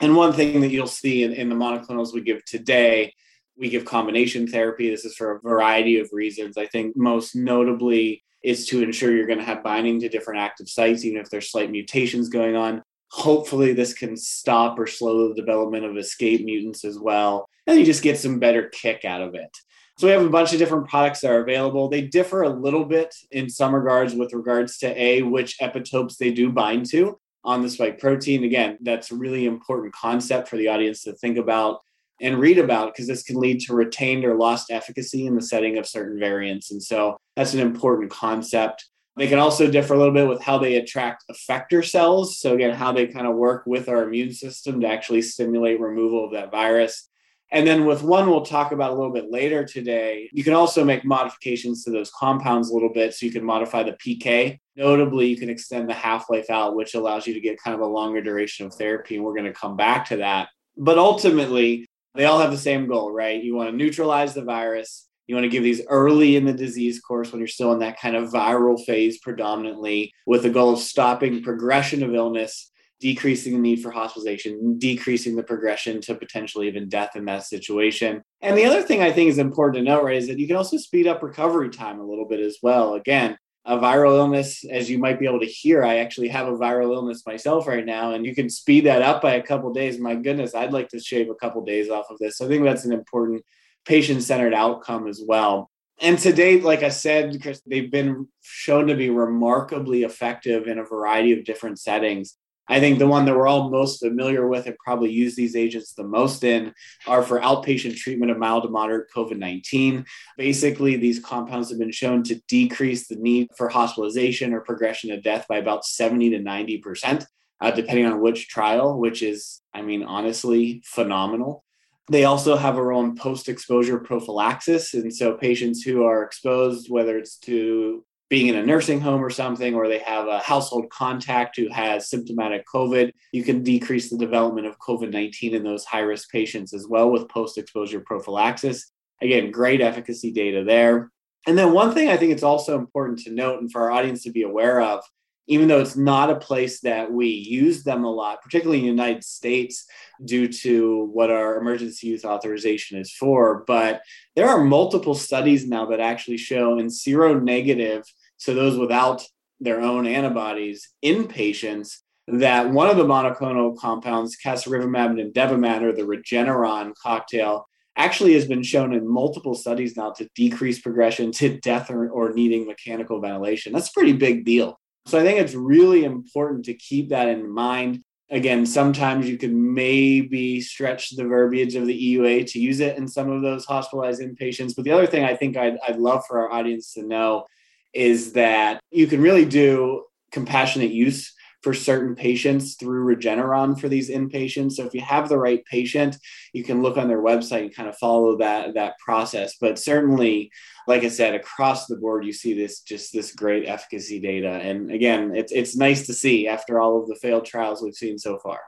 And 0.01 0.17
one 0.17 0.33
thing 0.33 0.61
that 0.61 0.71
you'll 0.71 0.87
see 0.87 1.23
in, 1.23 1.33
in 1.33 1.49
the 1.49 1.55
monoclonals 1.55 2.15
we 2.15 2.23
give 2.23 2.45
today, 2.45 3.13
we 3.59 3.69
give 3.69 3.85
combination 3.85 4.47
therapy. 4.47 4.91
This 4.91 5.05
is 5.05 5.17
for 5.17 5.33
a 5.33 5.41
variety 5.41 5.99
of 5.99 6.11
reasons. 6.13 6.57
I 6.59 6.67
think 6.67 6.97
most 6.97 7.35
notably 7.35 8.23
is 8.43 8.67
to 8.69 8.83
ensure 8.83 9.15
you're 9.15 9.27
going 9.27 9.39
to 9.39 9.45
have 9.45 9.65
binding 9.65 10.01
to 10.01 10.09
different 10.09 10.41
active 10.41 10.69
sites, 10.69 11.05
even 11.05 11.21
if 11.21 11.31
there's 11.31 11.51
slight 11.51 11.71
mutations 11.71 12.29
going 12.29 12.55
on. 12.55 12.83
Hopefully 13.11 13.73
this 13.73 13.95
can 13.95 14.17
stop 14.17 14.79
or 14.79 14.87
slow 14.87 15.29
the 15.29 15.35
development 15.35 15.85
of 15.85 15.97
escape 15.97 16.45
mutants 16.45 16.85
as 16.85 16.99
well 16.99 17.49
and 17.67 17.79
you 17.79 17.85
just 17.85 18.03
get 18.03 18.19
some 18.19 18.39
better 18.39 18.69
kick 18.69 19.05
out 19.05 19.23
of 19.23 19.35
it. 19.35 19.57
So 19.99 20.07
we 20.07 20.13
have 20.13 20.25
a 20.25 20.31
bunch 20.31 20.53
of 20.53 20.59
different 20.59 20.89
products 20.89 21.21
that 21.21 21.31
are 21.31 21.43
available. 21.43 21.89
They 21.89 22.03
differ 22.03 22.43
a 22.43 22.51
little 22.51 22.85
bit 22.85 23.15
in 23.31 23.49
some 23.49 23.75
regards 23.75 24.15
with 24.15 24.35
regards 24.35 24.79
to 24.79 25.01
a 25.01 25.23
which 25.23 25.59
epitopes 25.59 26.17
they 26.17 26.31
do 26.31 26.51
bind 26.51 26.87
to 26.91 27.19
on 27.45 27.63
the 27.63 27.71
spike 27.71 27.99
protein. 27.99 28.45
Again 28.45 28.79
that's 28.83 29.11
a 29.11 29.17
really 29.17 29.47
important 29.47 29.95
concept 29.95 30.49
for 30.49 30.57
the 30.57 30.69
audience 30.69 31.03
to 31.05 31.15
think 31.15 31.39
about 31.39 31.81
and 32.21 32.39
read 32.39 32.59
about 32.59 32.93
because 32.93 33.07
this 33.07 33.23
can 33.23 33.37
lead 33.37 33.61
to 33.61 33.75
retained 33.75 34.25
or 34.25 34.35
lost 34.35 34.71
efficacy 34.71 35.27
in 35.27 35.35
the 35.35 35.43
setting 35.43 35.79
of 35.79 35.87
certain 35.87 36.19
variants 36.19 36.71
and 36.71 36.83
so 36.83 37.17
that's 37.35 37.55
an 37.55 37.61
important 37.61 38.11
concept 38.11 38.87
they 39.17 39.29
can 39.29 39.39
also 39.39 39.71
differ 39.71 39.95
a 39.95 39.99
little 39.99 40.13
bit 40.13 40.29
with 40.29 40.43
how 40.43 40.59
they 40.59 40.77
attract 40.77 41.25
effector 41.31 41.85
cells. 41.85 42.39
So, 42.39 42.55
again, 42.55 42.75
how 42.75 42.93
they 42.93 43.07
kind 43.07 43.27
of 43.27 43.35
work 43.35 43.65
with 43.67 43.89
our 43.89 44.03
immune 44.03 44.33
system 44.33 44.81
to 44.83 44.89
actually 44.89 45.23
stimulate 45.23 45.81
removal 45.81 46.27
of 46.27 46.33
that 46.33 46.51
virus. 46.51 47.09
And 47.53 47.67
then 47.67 47.87
with 47.87 48.03
one 48.03 48.29
we'll 48.29 48.45
talk 48.45 48.73
about 48.73 48.91
a 48.91 48.95
little 48.95 49.13
bit 49.13 49.31
later 49.31 49.65
today, 49.65 50.29
you 50.33 50.43
can 50.43 50.53
also 50.53 50.85
make 50.85 51.05
modifications 51.05 51.85
to 51.85 51.91
those 51.91 52.11
compounds 52.11 52.71
a 52.71 52.75
little 52.75 52.93
bit. 52.93 53.15
So 53.15 53.25
you 53.25 53.33
can 53.33 53.45
modify 53.45 53.85
the 53.85 53.93
PK. 53.93 54.59
Notably, 54.75 55.29
you 55.29 55.37
can 55.39 55.49
extend 55.49 55.89
the 55.89 55.95
half 55.95 56.29
life 56.29 56.51
out, 56.51 56.77
which 56.77 56.95
allows 56.95 57.27
you 57.27 57.33
to 57.35 57.41
get 57.41 57.63
kind 57.63 57.75
of 57.75 57.81
a 57.81 57.87
longer 57.87 58.21
duration 58.21 58.67
of 58.67 58.75
therapy. 58.75 59.17
And 59.17 59.25
we're 59.25 59.35
going 59.35 59.45
to 59.45 59.53
come 59.53 59.77
back 59.77 60.07
to 60.09 60.19
that. 60.19 60.49
But 60.77 60.99
ultimately, 60.99 61.87
they 62.17 62.25
all 62.25 62.41
have 62.41 62.51
the 62.51 62.59
same 62.59 62.87
goal, 62.87 63.13
right? 63.13 63.43
You 63.43 63.55
want 63.55 63.71
to 63.71 63.77
neutralize 63.77 64.35
the 64.35 64.45
virus 64.45 65.07
you 65.27 65.35
want 65.35 65.45
to 65.45 65.51
give 65.51 65.65
these 65.65 65.83
early 65.89 66.37
in 66.37 66.45
the 66.45 66.53
disease 66.53 67.01
course 67.01 67.33
when 67.33 67.41
you're 67.41 67.49
still 67.49 67.73
in 67.73 67.81
that 67.81 67.99
kind 67.99 68.15
of 68.15 68.31
viral 68.31 68.83
phase, 68.85 69.19
predominantly, 69.19 70.13
with 70.27 70.43
the 70.43 70.51
goal 70.51 70.75
of 70.75 70.79
stopping 70.79 71.43
progression 71.43 72.03
of 72.05 72.15
illness, 72.15 72.71
decreasing 73.01 73.55
the 73.55 73.59
need 73.59 73.83
for 73.83 73.91
hospitalization, 73.91 74.79
decreasing 74.79 75.35
the 75.35 75.43
progression 75.43 76.01
to 76.03 76.15
potentially 76.15 76.69
even 76.69 76.89
death 76.89 77.17
in 77.17 77.25
that 77.25 77.45
situation. 77.45 78.23
And 78.41 78.57
the 78.57 78.65
other 78.65 78.83
thing 78.83 79.03
I 79.03 79.11
think 79.11 79.29
is 79.29 79.39
important 79.39 79.85
to 79.85 79.91
note, 79.91 80.05
right, 80.05 80.17
is 80.17 80.29
that 80.29 80.39
you 80.39 80.47
can 80.47 80.57
also 80.57 80.77
speed 80.77 81.09
up 81.09 81.23
recovery 81.23 81.71
time 81.71 81.99
a 81.99 82.07
little 82.07 82.29
bit 82.29 82.41
as 82.41 82.59
well. 82.63 82.95
Again, 82.95 83.37
a 83.67 83.77
viral 83.77 84.17
illness, 84.17 84.65
as 84.65 84.89
you 84.89 84.97
might 84.97 85.19
be 85.19 85.27
able 85.27 85.41
to 85.41 85.47
hear, 85.47 85.85
I 85.85 85.97
actually 85.97 86.29
have 86.29 86.47
a 86.47 86.57
viral 86.57 86.95
illness 86.95 87.27
myself 87.27 87.67
right 87.67 87.85
now, 87.85 88.13
and 88.13 88.25
you 88.25 88.33
can 88.33 88.49
speed 88.49 88.87
that 88.87 89.03
up 89.03 89.21
by 89.21 89.35
a 89.35 89.43
couple 89.43 89.73
days. 89.73 89.99
My 89.99 90.15
goodness, 90.15 90.55
I'd 90.55 90.73
like 90.73 90.89
to 90.91 91.01
shave 91.01 91.29
a 91.29 91.35
couple 91.35 91.65
days 91.65 91.91
off 91.91 92.07
of 92.09 92.19
this. 92.19 92.39
So 92.39 92.47
I 92.47 92.49
think 92.49 92.63
that's 92.63 92.85
an 92.85 92.93
important 92.93 93.45
patient 93.85 94.23
centered 94.23 94.55
outcome 94.55 95.09
as 95.09 95.21
well. 95.27 95.69
And 96.01 96.17
to 96.21 96.33
date, 96.33 96.63
like 96.63 96.85
I 96.85 96.91
said, 96.91 97.43
Chris, 97.43 97.61
they've 97.67 97.91
been 97.91 98.29
shown 98.41 98.87
to 98.87 98.95
be 98.95 99.11
remarkably 99.11 100.05
effective 100.05 100.69
in 100.69 100.79
a 100.79 100.85
variety 100.85 101.33
of 101.33 101.45
different 101.45 101.81
settings. 101.81 102.37
I 102.69 102.81
think 102.81 102.99
the 102.99 103.07
one 103.07 103.25
that 103.27 103.37
we're 103.37 103.47
all 103.47 103.71
most 103.71 104.01
familiar 104.01 104.49
with 104.49 104.67
and 104.67 104.77
probably 104.79 105.11
use 105.11 105.37
these 105.37 105.55
agents 105.55 105.93
the 105.93 106.05
most 106.05 106.43
in 106.43 106.75
are 107.07 107.23
for 107.23 107.41
outpatient 107.41 107.97
treatment 107.97 108.33
of 108.33 108.39
mild 108.39 108.65
to 108.65 108.69
moderate 108.69 109.11
COVID 109.15 109.39
19. 109.39 110.05
Basically, 110.37 110.97
these 110.97 111.21
compounds 111.21 111.71
have 111.71 111.79
been 111.79 111.93
shown 111.93 112.23
to 112.25 112.41
decrease 112.49 113.07
the 113.07 113.17
need 113.17 113.49
for 113.57 113.69
hospitalization 113.69 114.53
or 114.53 114.61
progression 114.61 115.11
to 115.11 115.21
death 115.21 115.47
by 115.49 115.59
about 115.59 115.85
70 115.85 116.31
to 116.31 116.39
90%, 116.39 117.25
uh, 117.61 117.71
depending 117.71 118.07
on 118.07 118.21
which 118.21 118.49
trial, 118.49 118.99
which 118.99 119.23
is, 119.23 119.61
I 119.73 119.83
mean, 119.83 120.03
honestly, 120.03 120.83
phenomenal. 120.85 121.65
They 122.09 122.25
also 122.25 122.57
have 122.57 122.77
a 122.77 122.83
role 122.83 123.05
in 123.05 123.17
post 123.17 123.49
exposure 123.49 123.99
prophylaxis. 123.99 124.95
And 124.95 125.13
so 125.13 125.35
patients 125.35 125.83
who 125.83 126.05
are 126.05 126.23
exposed, 126.23 126.89
whether 126.89 127.19
it's 127.19 127.37
to 127.39 128.05
being 128.29 128.49
in 128.49 128.57
a 128.57 128.67
nursing 128.67 129.01
home 129.01 129.25
or 129.25 129.31
something, 129.31 129.75
or 129.75 129.89
they 129.89 130.01
have 130.01 130.27
a 130.27 130.41
household 130.41 130.91
contact 130.91 131.57
who 131.57 131.69
has 131.69 132.11
symptomatic 132.11 132.65
COVID, 132.73 133.13
you 133.33 133.45
can 133.45 133.63
decrease 133.63 134.11
the 134.11 134.19
development 134.19 134.67
of 134.67 134.79
COVID 134.79 135.13
19 135.13 135.55
in 135.55 135.63
those 135.63 135.85
high 135.85 136.01
risk 136.01 136.31
patients 136.31 136.75
as 136.75 136.87
well 136.89 137.11
with 137.11 137.29
post 137.29 137.57
exposure 137.57 138.01
prophylaxis. 138.01 138.91
Again, 139.23 139.51
great 139.51 139.81
efficacy 139.81 140.33
data 140.33 140.65
there. 140.65 141.11
And 141.47 141.57
then 141.57 141.73
one 141.73 141.95
thing 141.95 142.09
I 142.09 142.17
think 142.17 142.33
it's 142.33 142.43
also 142.43 142.77
important 142.77 143.21
to 143.21 143.31
note 143.31 143.61
and 143.61 143.71
for 143.71 143.83
our 143.83 143.93
audience 143.93 144.25
to 144.25 144.33
be 144.33 144.43
aware 144.43 144.81
of 144.81 145.05
even 145.47 145.69
though 145.69 145.81
it's 145.81 145.97
not 145.97 146.31
a 146.31 146.37
place 146.37 146.81
that 146.81 147.13
we 147.13 147.29
use 147.29 147.85
them 147.85 148.05
a 148.05 148.11
lot, 148.11 148.43
particularly 148.43 148.79
in 148.79 148.85
the 148.85 149.03
United 149.03 149.25
States, 149.25 149.87
due 150.25 150.49
to 150.49 151.05
what 151.13 151.31
our 151.31 151.59
emergency 151.59 152.09
use 152.09 152.25
authorization 152.25 152.99
is 152.99 153.13
for. 153.13 153.65
But 153.67 154.03
there 154.35 154.49
are 154.49 154.65
multiple 154.65 155.15
studies 155.15 155.67
now 155.67 155.87
that 155.87 156.01
actually 156.01 156.39
show 156.39 156.79
in 156.79 156.89
seronegative, 156.89 158.05
so 158.37 158.55
those 158.55 158.77
without 158.77 159.23
their 159.61 159.81
own 159.81 160.07
antibodies 160.07 160.89
in 161.01 161.29
patients, 161.29 162.03
that 162.29 162.71
one 162.71 162.89
of 162.89 162.97
the 162.97 163.05
monoclonal 163.05 163.79
compounds, 163.79 164.37
casirivimab 164.45 165.19
and 165.19 165.33
imdevimab, 165.33 165.83
or 165.83 165.93
the 165.93 166.03
Regeneron 166.03 166.93
cocktail, 167.01 167.67
actually 167.97 168.35
has 168.35 168.47
been 168.47 168.63
shown 168.63 168.93
in 168.93 169.09
multiple 169.09 169.55
studies 169.55 169.97
now 169.97 170.11
to 170.11 170.29
decrease 170.35 170.81
progression 170.81 171.33
to 171.33 171.59
death 171.61 171.91
or, 171.91 172.11
or 172.11 172.33
needing 172.33 172.67
mechanical 172.67 173.21
ventilation. 173.21 173.73
That's 173.73 173.89
a 173.89 173.93
pretty 173.93 174.13
big 174.13 174.45
deal. 174.45 174.79
So 175.07 175.21
I 175.21 175.23
think 175.23 175.39
it's 175.39 175.55
really 175.55 176.05
important 176.05 176.65
to 176.65 176.75
keep 176.75 177.11
that 177.11 177.29
in 177.29 177.49
mind. 177.49 178.03
Again, 178.29 178.67
sometimes 178.67 179.29
you 179.29 179.39
can 179.39 179.73
maybe 179.73 180.61
stretch 180.61 181.11
the 181.11 181.25
verbiage 181.25 181.77
of 181.77 181.87
the 181.87 182.17
EUA 182.17 182.51
to 182.51 182.59
use 182.59 182.81
it 182.81 182.99
in 182.99 183.07
some 183.07 183.31
of 183.31 183.41
those 183.41 183.65
hospitalized 183.65 184.21
inpatients. 184.21 184.75
But 184.75 184.85
the 184.85 184.91
other 184.91 185.07
thing 185.07 185.25
I 185.25 185.37
think 185.37 185.57
I'd, 185.57 185.79
I'd 185.87 185.97
love 185.97 186.25
for 186.27 186.41
our 186.41 186.53
audience 186.53 186.93
to 186.95 187.07
know 187.07 187.47
is 187.95 188.33
that 188.33 188.81
you 188.91 189.07
can 189.07 189.21
really 189.21 189.45
do 189.45 190.05
compassionate 190.33 190.91
use 190.91 191.33
for 191.63 191.75
certain 191.75 192.15
patients 192.15 192.75
through 192.75 193.17
Regeneron 193.17 193.79
for 193.79 193.89
these 193.89 194.11
inpatients. 194.11 194.73
So 194.73 194.85
if 194.85 194.95
you 194.95 195.01
have 195.01 195.29
the 195.29 195.39
right 195.39 195.65
patient, 195.65 196.17
you 196.53 196.63
can 196.63 196.83
look 196.83 196.97
on 196.97 197.09
their 197.09 197.23
website 197.23 197.63
and 197.63 197.75
kind 197.75 197.89
of 197.89 197.97
follow 197.99 198.37
that 198.39 198.75
that 198.75 198.99
process. 198.99 199.57
But 199.61 199.79
certainly, 199.79 200.51
like 200.87 201.03
I 201.03 201.09
said, 201.09 201.35
across 201.35 201.87
the 201.87 201.97
board, 201.97 202.25
you 202.25 202.33
see 202.33 202.55
this 202.55 202.81
just 202.81 203.13
this 203.13 203.33
great 203.33 203.67
efficacy 203.67 204.21
data. 204.21 204.51
And 204.51 204.91
again, 204.91 205.35
it's 205.35 205.53
it's 205.53 205.77
nice 205.77 206.07
to 206.07 206.15
see 206.15 206.49
after 206.49 206.81
all 206.81 207.01
of 207.01 207.09
the 207.09 207.17
failed 207.17 207.45
trials 207.45 207.83
we've 207.83 207.95
seen 207.95 208.19
so 208.19 208.39
far. 208.39 208.61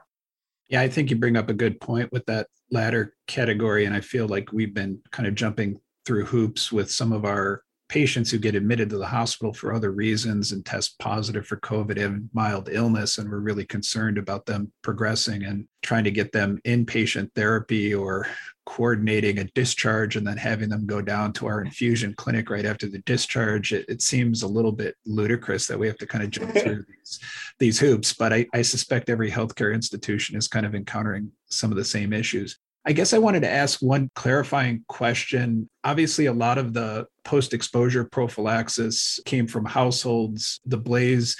Yeah, 0.67 0.81
I 0.81 0.89
think 0.89 1.09
you 1.09 1.15
bring 1.15 1.37
up 1.37 1.49
a 1.49 1.53
good 1.53 1.81
point 1.81 2.11
with 2.11 2.25
that 2.27 2.47
latter 2.69 3.15
category. 3.27 3.85
And 3.85 3.95
I 3.95 4.01
feel 4.01 4.27
like 4.27 4.51
we've 4.51 4.73
been 4.73 4.99
kind 5.11 5.27
of 5.27 5.33
jumping 5.35 5.79
through 6.05 6.25
hoops 6.25 6.71
with 6.71 6.91
some 6.91 7.11
of 7.11 7.25
our 7.25 7.63
patients 7.89 8.29
who 8.29 8.37
get 8.37 8.55
admitted 8.55 8.89
to 8.89 8.97
the 8.97 9.05
hospital 9.05 9.51
for 9.51 9.73
other 9.73 9.91
reasons 9.91 10.51
and 10.51 10.65
test 10.65 10.97
positive 10.99 11.45
for 11.45 11.57
COVID 11.57 12.03
and 12.03 12.29
mild 12.33 12.69
illness. 12.71 13.17
And 13.17 13.29
we're 13.29 13.39
really 13.39 13.65
concerned 13.65 14.17
about 14.17 14.45
them 14.45 14.71
progressing 14.83 15.43
and 15.43 15.67
trying 15.81 16.03
to 16.03 16.11
get 16.11 16.31
them 16.31 16.61
inpatient 16.65 17.33
therapy 17.33 17.93
or 17.93 18.27
coordinating 18.65 19.39
a 19.39 19.45
discharge 19.55 20.15
and 20.15 20.27
then 20.27 20.37
having 20.37 20.69
them 20.69 20.85
go 20.85 21.01
down 21.01 21.33
to 21.33 21.47
our 21.47 21.61
infusion 21.61 22.13
clinic 22.13 22.51
right 22.51 22.65
after 22.65 22.87
the 22.87 22.99
discharge. 22.99 23.73
It, 23.73 23.85
it 23.89 24.03
seems 24.03 24.43
a 24.43 24.47
little 24.47 24.71
bit 24.71 24.95
ludicrous 25.07 25.65
that 25.65 25.79
we 25.79 25.87
have 25.87 25.97
to 25.97 26.05
kind 26.05 26.23
of 26.23 26.29
jump 26.29 26.53
through 26.53 26.85
these, 26.87 27.19
these 27.57 27.79
hoops, 27.79 28.13
but 28.13 28.31
I, 28.31 28.45
I 28.53 28.61
suspect 28.61 29.09
every 29.09 29.31
healthcare 29.31 29.73
institution 29.73 30.37
is 30.37 30.47
kind 30.47 30.67
of 30.67 30.75
encountering 30.75 31.31
some 31.47 31.71
of 31.71 31.77
the 31.77 31.85
same 31.85 32.13
issues. 32.13 32.59
I 32.85 32.93
guess 32.93 33.13
I 33.13 33.17
wanted 33.17 33.41
to 33.41 33.49
ask 33.49 33.81
one 33.81 34.09
clarifying 34.15 34.83
question. 34.87 35.69
Obviously, 35.83 36.27
a 36.27 36.33
lot 36.33 36.57
of 36.57 36.73
the 36.73 37.07
post 37.25 37.53
exposure 37.53 38.05
prophylaxis 38.05 39.19
came 39.25 39.47
from 39.47 39.65
households. 39.65 40.61
The 40.65 40.77
Blaze 40.77 41.35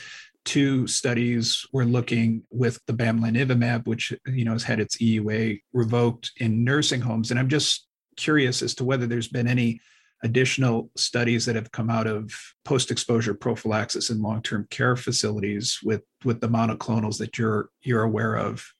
two 0.45 0.87
studies 0.87 1.65
were 1.71 1.85
looking 1.85 2.43
with 2.49 2.79
the 2.87 2.93
bamlanivimab, 2.93 3.87
which 3.87 4.13
you 4.27 4.45
know 4.45 4.53
has 4.53 4.63
had 4.63 4.79
its 4.79 4.97
EUA 4.97 5.61
revoked 5.73 6.31
in 6.37 6.63
nursing 6.63 7.01
homes. 7.01 7.31
And 7.31 7.39
I'm 7.39 7.49
just 7.49 7.87
curious 8.17 8.61
as 8.61 8.75
to 8.75 8.83
whether 8.83 9.07
there's 9.07 9.27
been 9.27 9.47
any 9.47 9.79
additional 10.23 10.89
studies 10.97 11.45
that 11.45 11.55
have 11.55 11.71
come 11.71 11.89
out 11.89 12.07
of 12.07 12.33
post-exposure 12.65 13.33
prophylaxis 13.33 14.09
in 14.09 14.21
long-term 14.21 14.67
care 14.69 14.95
facilities 14.95 15.79
with 15.83 16.01
with 16.25 16.41
the 16.41 16.49
monoclonals 16.49 17.17
that 17.19 17.37
you're 17.37 17.69
you're 17.81 18.03
aware 18.03 18.35
of 18.35 18.73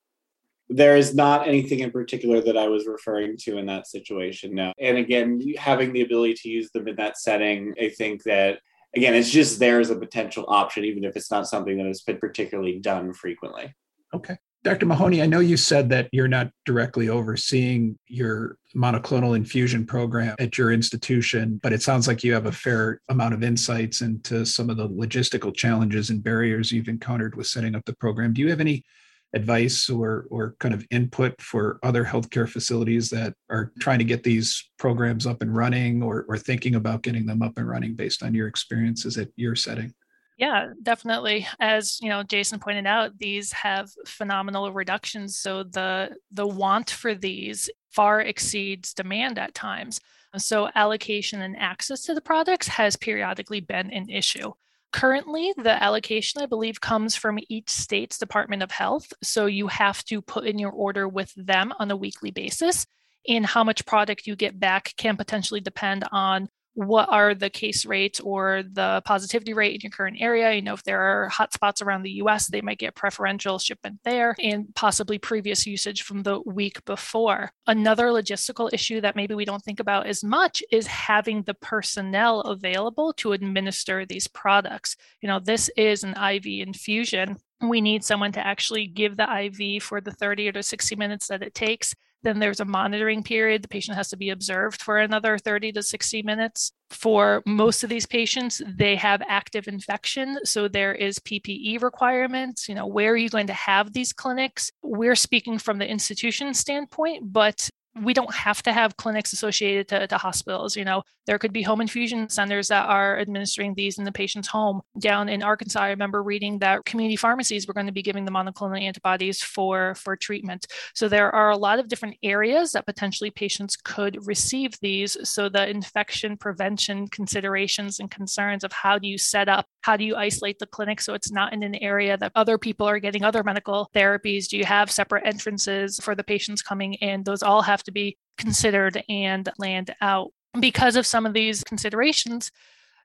there 0.70 0.96
is 0.96 1.14
not 1.14 1.48
anything 1.48 1.80
in 1.80 1.90
particular 1.90 2.40
that 2.40 2.56
I 2.56 2.68
was 2.68 2.86
referring 2.86 3.36
to 3.38 3.58
in 3.58 3.66
that 3.66 3.88
situation. 3.88 4.54
No. 4.54 4.72
And 4.80 4.96
again, 4.96 5.42
having 5.58 5.92
the 5.92 6.02
ability 6.02 6.34
to 6.34 6.48
use 6.48 6.70
them 6.70 6.86
in 6.86 6.94
that 6.96 7.18
setting, 7.18 7.74
I 7.80 7.88
think 7.88 8.22
that, 8.22 8.60
again, 8.94 9.14
it's 9.14 9.30
just 9.30 9.58
there 9.58 9.80
as 9.80 9.90
a 9.90 9.96
potential 9.96 10.44
option, 10.46 10.84
even 10.84 11.02
if 11.02 11.16
it's 11.16 11.30
not 11.30 11.48
something 11.48 11.76
that 11.76 11.86
has 11.86 12.02
been 12.02 12.18
particularly 12.18 12.78
done 12.78 13.12
frequently. 13.12 13.74
Okay. 14.14 14.36
Dr. 14.62 14.86
Mahoney, 14.86 15.22
I 15.22 15.26
know 15.26 15.40
you 15.40 15.56
said 15.56 15.88
that 15.88 16.08
you're 16.12 16.28
not 16.28 16.50
directly 16.66 17.08
overseeing 17.08 17.98
your 18.06 18.58
monoclonal 18.76 19.34
infusion 19.34 19.86
program 19.86 20.36
at 20.38 20.58
your 20.58 20.70
institution, 20.70 21.58
but 21.62 21.72
it 21.72 21.82
sounds 21.82 22.06
like 22.06 22.22
you 22.22 22.34
have 22.34 22.46
a 22.46 22.52
fair 22.52 23.00
amount 23.08 23.34
of 23.34 23.42
insights 23.42 24.02
into 24.02 24.44
some 24.44 24.68
of 24.68 24.76
the 24.76 24.88
logistical 24.88 25.52
challenges 25.54 26.10
and 26.10 26.22
barriers 26.22 26.70
you've 26.70 26.88
encountered 26.88 27.34
with 27.36 27.46
setting 27.46 27.74
up 27.74 27.84
the 27.86 27.96
program. 27.96 28.34
Do 28.34 28.42
you 28.42 28.50
have 28.50 28.60
any 28.60 28.84
advice 29.32 29.88
or 29.88 30.26
or 30.30 30.56
kind 30.58 30.74
of 30.74 30.84
input 30.90 31.40
for 31.40 31.78
other 31.82 32.04
healthcare 32.04 32.48
facilities 32.48 33.10
that 33.10 33.34
are 33.48 33.72
trying 33.78 33.98
to 33.98 34.04
get 34.04 34.22
these 34.22 34.70
programs 34.78 35.26
up 35.26 35.42
and 35.42 35.54
running 35.54 36.02
or, 36.02 36.24
or 36.28 36.36
thinking 36.36 36.74
about 36.74 37.02
getting 37.02 37.26
them 37.26 37.42
up 37.42 37.56
and 37.56 37.68
running 37.68 37.94
based 37.94 38.22
on 38.22 38.34
your 38.34 38.48
experiences 38.48 39.16
at 39.18 39.28
your 39.36 39.54
setting? 39.54 39.94
Yeah, 40.36 40.70
definitely. 40.82 41.46
As 41.60 41.98
you 42.00 42.08
know, 42.08 42.22
Jason 42.22 42.58
pointed 42.58 42.86
out, 42.86 43.18
these 43.18 43.52
have 43.52 43.90
phenomenal 44.06 44.72
reductions. 44.72 45.38
So 45.38 45.62
the 45.62 46.16
the 46.32 46.46
want 46.46 46.90
for 46.90 47.14
these 47.14 47.68
far 47.90 48.20
exceeds 48.22 48.94
demand 48.94 49.38
at 49.38 49.54
times. 49.54 50.00
So 50.38 50.70
allocation 50.74 51.42
and 51.42 51.56
access 51.58 52.02
to 52.02 52.14
the 52.14 52.20
products 52.20 52.68
has 52.68 52.96
periodically 52.96 53.60
been 53.60 53.90
an 53.90 54.08
issue. 54.08 54.52
Currently, 54.92 55.54
the 55.56 55.82
allocation, 55.82 56.42
I 56.42 56.46
believe, 56.46 56.80
comes 56.80 57.14
from 57.14 57.38
each 57.48 57.70
state's 57.70 58.18
Department 58.18 58.62
of 58.62 58.72
Health. 58.72 59.12
So 59.22 59.46
you 59.46 59.68
have 59.68 60.04
to 60.06 60.20
put 60.20 60.44
in 60.44 60.58
your 60.58 60.72
order 60.72 61.06
with 61.06 61.32
them 61.36 61.72
on 61.78 61.90
a 61.90 61.96
weekly 61.96 62.32
basis. 62.32 62.86
And 63.28 63.46
how 63.46 63.62
much 63.62 63.86
product 63.86 64.26
you 64.26 64.34
get 64.34 64.58
back 64.58 64.94
can 64.96 65.16
potentially 65.16 65.60
depend 65.60 66.04
on 66.10 66.48
what 66.74 67.08
are 67.10 67.34
the 67.34 67.50
case 67.50 67.84
rates 67.84 68.20
or 68.20 68.62
the 68.72 69.02
positivity 69.04 69.52
rate 69.52 69.74
in 69.74 69.80
your 69.82 69.90
current 69.90 70.18
area. 70.20 70.52
You 70.52 70.62
know, 70.62 70.74
if 70.74 70.84
there 70.84 71.00
are 71.00 71.28
hotspots 71.30 71.82
around 71.82 72.02
the 72.02 72.22
US, 72.22 72.46
they 72.46 72.60
might 72.60 72.78
get 72.78 72.94
preferential 72.94 73.58
shipment 73.58 73.98
there 74.04 74.34
and 74.38 74.72
possibly 74.74 75.18
previous 75.18 75.66
usage 75.66 76.02
from 76.02 76.22
the 76.22 76.40
week 76.46 76.84
before. 76.84 77.50
Another 77.66 78.06
logistical 78.06 78.72
issue 78.72 79.00
that 79.00 79.16
maybe 79.16 79.34
we 79.34 79.44
don't 79.44 79.62
think 79.62 79.80
about 79.80 80.06
as 80.06 80.22
much 80.22 80.62
is 80.70 80.86
having 80.86 81.42
the 81.42 81.54
personnel 81.54 82.40
available 82.42 83.12
to 83.14 83.32
administer 83.32 84.06
these 84.06 84.28
products. 84.28 84.96
You 85.20 85.28
know, 85.28 85.40
this 85.40 85.70
is 85.76 86.04
an 86.04 86.14
IV 86.16 86.46
infusion. 86.66 87.36
We 87.60 87.80
need 87.80 88.04
someone 88.04 88.32
to 88.32 88.46
actually 88.46 88.86
give 88.86 89.16
the 89.16 89.28
IV 89.28 89.82
for 89.82 90.00
the 90.00 90.12
30 90.12 90.50
or 90.50 90.62
60 90.62 90.96
minutes 90.96 91.28
that 91.28 91.42
it 91.42 91.54
takes 91.54 91.94
then 92.22 92.38
there's 92.38 92.60
a 92.60 92.64
monitoring 92.64 93.22
period. 93.22 93.62
The 93.62 93.68
patient 93.68 93.96
has 93.96 94.08
to 94.10 94.16
be 94.16 94.30
observed 94.30 94.82
for 94.82 94.98
another 94.98 95.38
30 95.38 95.72
to 95.72 95.82
60 95.82 96.22
minutes. 96.22 96.72
For 96.90 97.42
most 97.46 97.82
of 97.84 97.90
these 97.90 98.06
patients, 98.06 98.60
they 98.66 98.96
have 98.96 99.22
active 99.28 99.68
infection. 99.68 100.38
So 100.44 100.68
there 100.68 100.94
is 100.94 101.18
PPE 101.20 101.82
requirements. 101.82 102.68
You 102.68 102.74
know, 102.74 102.86
where 102.86 103.12
are 103.12 103.16
you 103.16 103.28
going 103.28 103.46
to 103.46 103.52
have 103.52 103.92
these 103.92 104.12
clinics? 104.12 104.70
We're 104.82 105.16
speaking 105.16 105.58
from 105.58 105.78
the 105.78 105.88
institution 105.88 106.52
standpoint, 106.52 107.32
but 107.32 107.70
we 107.96 108.14
don't 108.14 108.32
have 108.32 108.62
to 108.62 108.72
have 108.72 108.96
clinics 108.96 109.32
associated 109.32 109.88
to, 109.88 110.06
to, 110.06 110.16
hospitals. 110.16 110.76
You 110.76 110.84
know, 110.84 111.02
there 111.26 111.38
could 111.38 111.52
be 111.52 111.62
home 111.62 111.80
infusion 111.80 112.28
centers 112.28 112.68
that 112.68 112.86
are 112.88 113.18
administering 113.18 113.74
these 113.74 113.98
in 113.98 114.04
the 114.04 114.12
patient's 114.12 114.46
home. 114.46 114.80
Down 115.00 115.28
in 115.28 115.42
Arkansas, 115.42 115.80
I 115.80 115.90
remember 115.90 116.22
reading 116.22 116.60
that 116.60 116.84
community 116.84 117.16
pharmacies 117.16 117.66
were 117.66 117.74
going 117.74 117.86
to 117.86 117.92
be 117.92 118.02
giving 118.02 118.24
the 118.24 118.30
monoclonal 118.30 118.80
antibodies 118.80 119.42
for, 119.42 119.96
for 119.96 120.16
treatment. 120.16 120.66
So 120.94 121.08
there 121.08 121.34
are 121.34 121.50
a 121.50 121.56
lot 121.56 121.80
of 121.80 121.88
different 121.88 122.16
areas 122.22 122.72
that 122.72 122.86
potentially 122.86 123.30
patients 123.30 123.76
could 123.76 124.24
receive 124.26 124.72
these. 124.80 125.16
So 125.28 125.48
the 125.48 125.68
infection 125.68 126.36
prevention 126.36 127.08
considerations 127.08 127.98
and 127.98 128.10
concerns 128.10 128.62
of 128.62 128.72
how 128.72 128.98
do 128.98 129.08
you 129.08 129.18
set 129.18 129.48
up, 129.48 129.66
how 129.82 129.96
do 129.96 130.04
you 130.04 130.14
isolate 130.14 130.60
the 130.60 130.66
clinic 130.66 131.00
so 131.00 131.14
it's 131.14 131.32
not 131.32 131.52
in 131.52 131.64
an 131.64 131.74
area 131.76 132.16
that 132.18 132.32
other 132.36 132.56
people 132.56 132.86
are 132.86 133.00
getting 133.00 133.24
other 133.24 133.42
medical 133.42 133.90
therapies? 133.94 134.48
Do 134.48 134.56
you 134.56 134.64
have 134.64 134.92
separate 134.92 135.26
entrances 135.26 135.98
for 135.98 136.14
the 136.14 136.24
patients 136.24 136.62
coming 136.62 136.94
in? 136.94 137.24
Those 137.24 137.42
all 137.42 137.62
have 137.62 137.79
to 137.84 137.90
to 137.90 137.92
be 137.92 138.16
considered 138.38 139.02
and 139.08 139.48
land 139.58 139.94
out. 140.00 140.32
Because 140.58 140.96
of 140.96 141.06
some 141.06 141.26
of 141.26 141.34
these 141.34 141.62
considerations, 141.64 142.50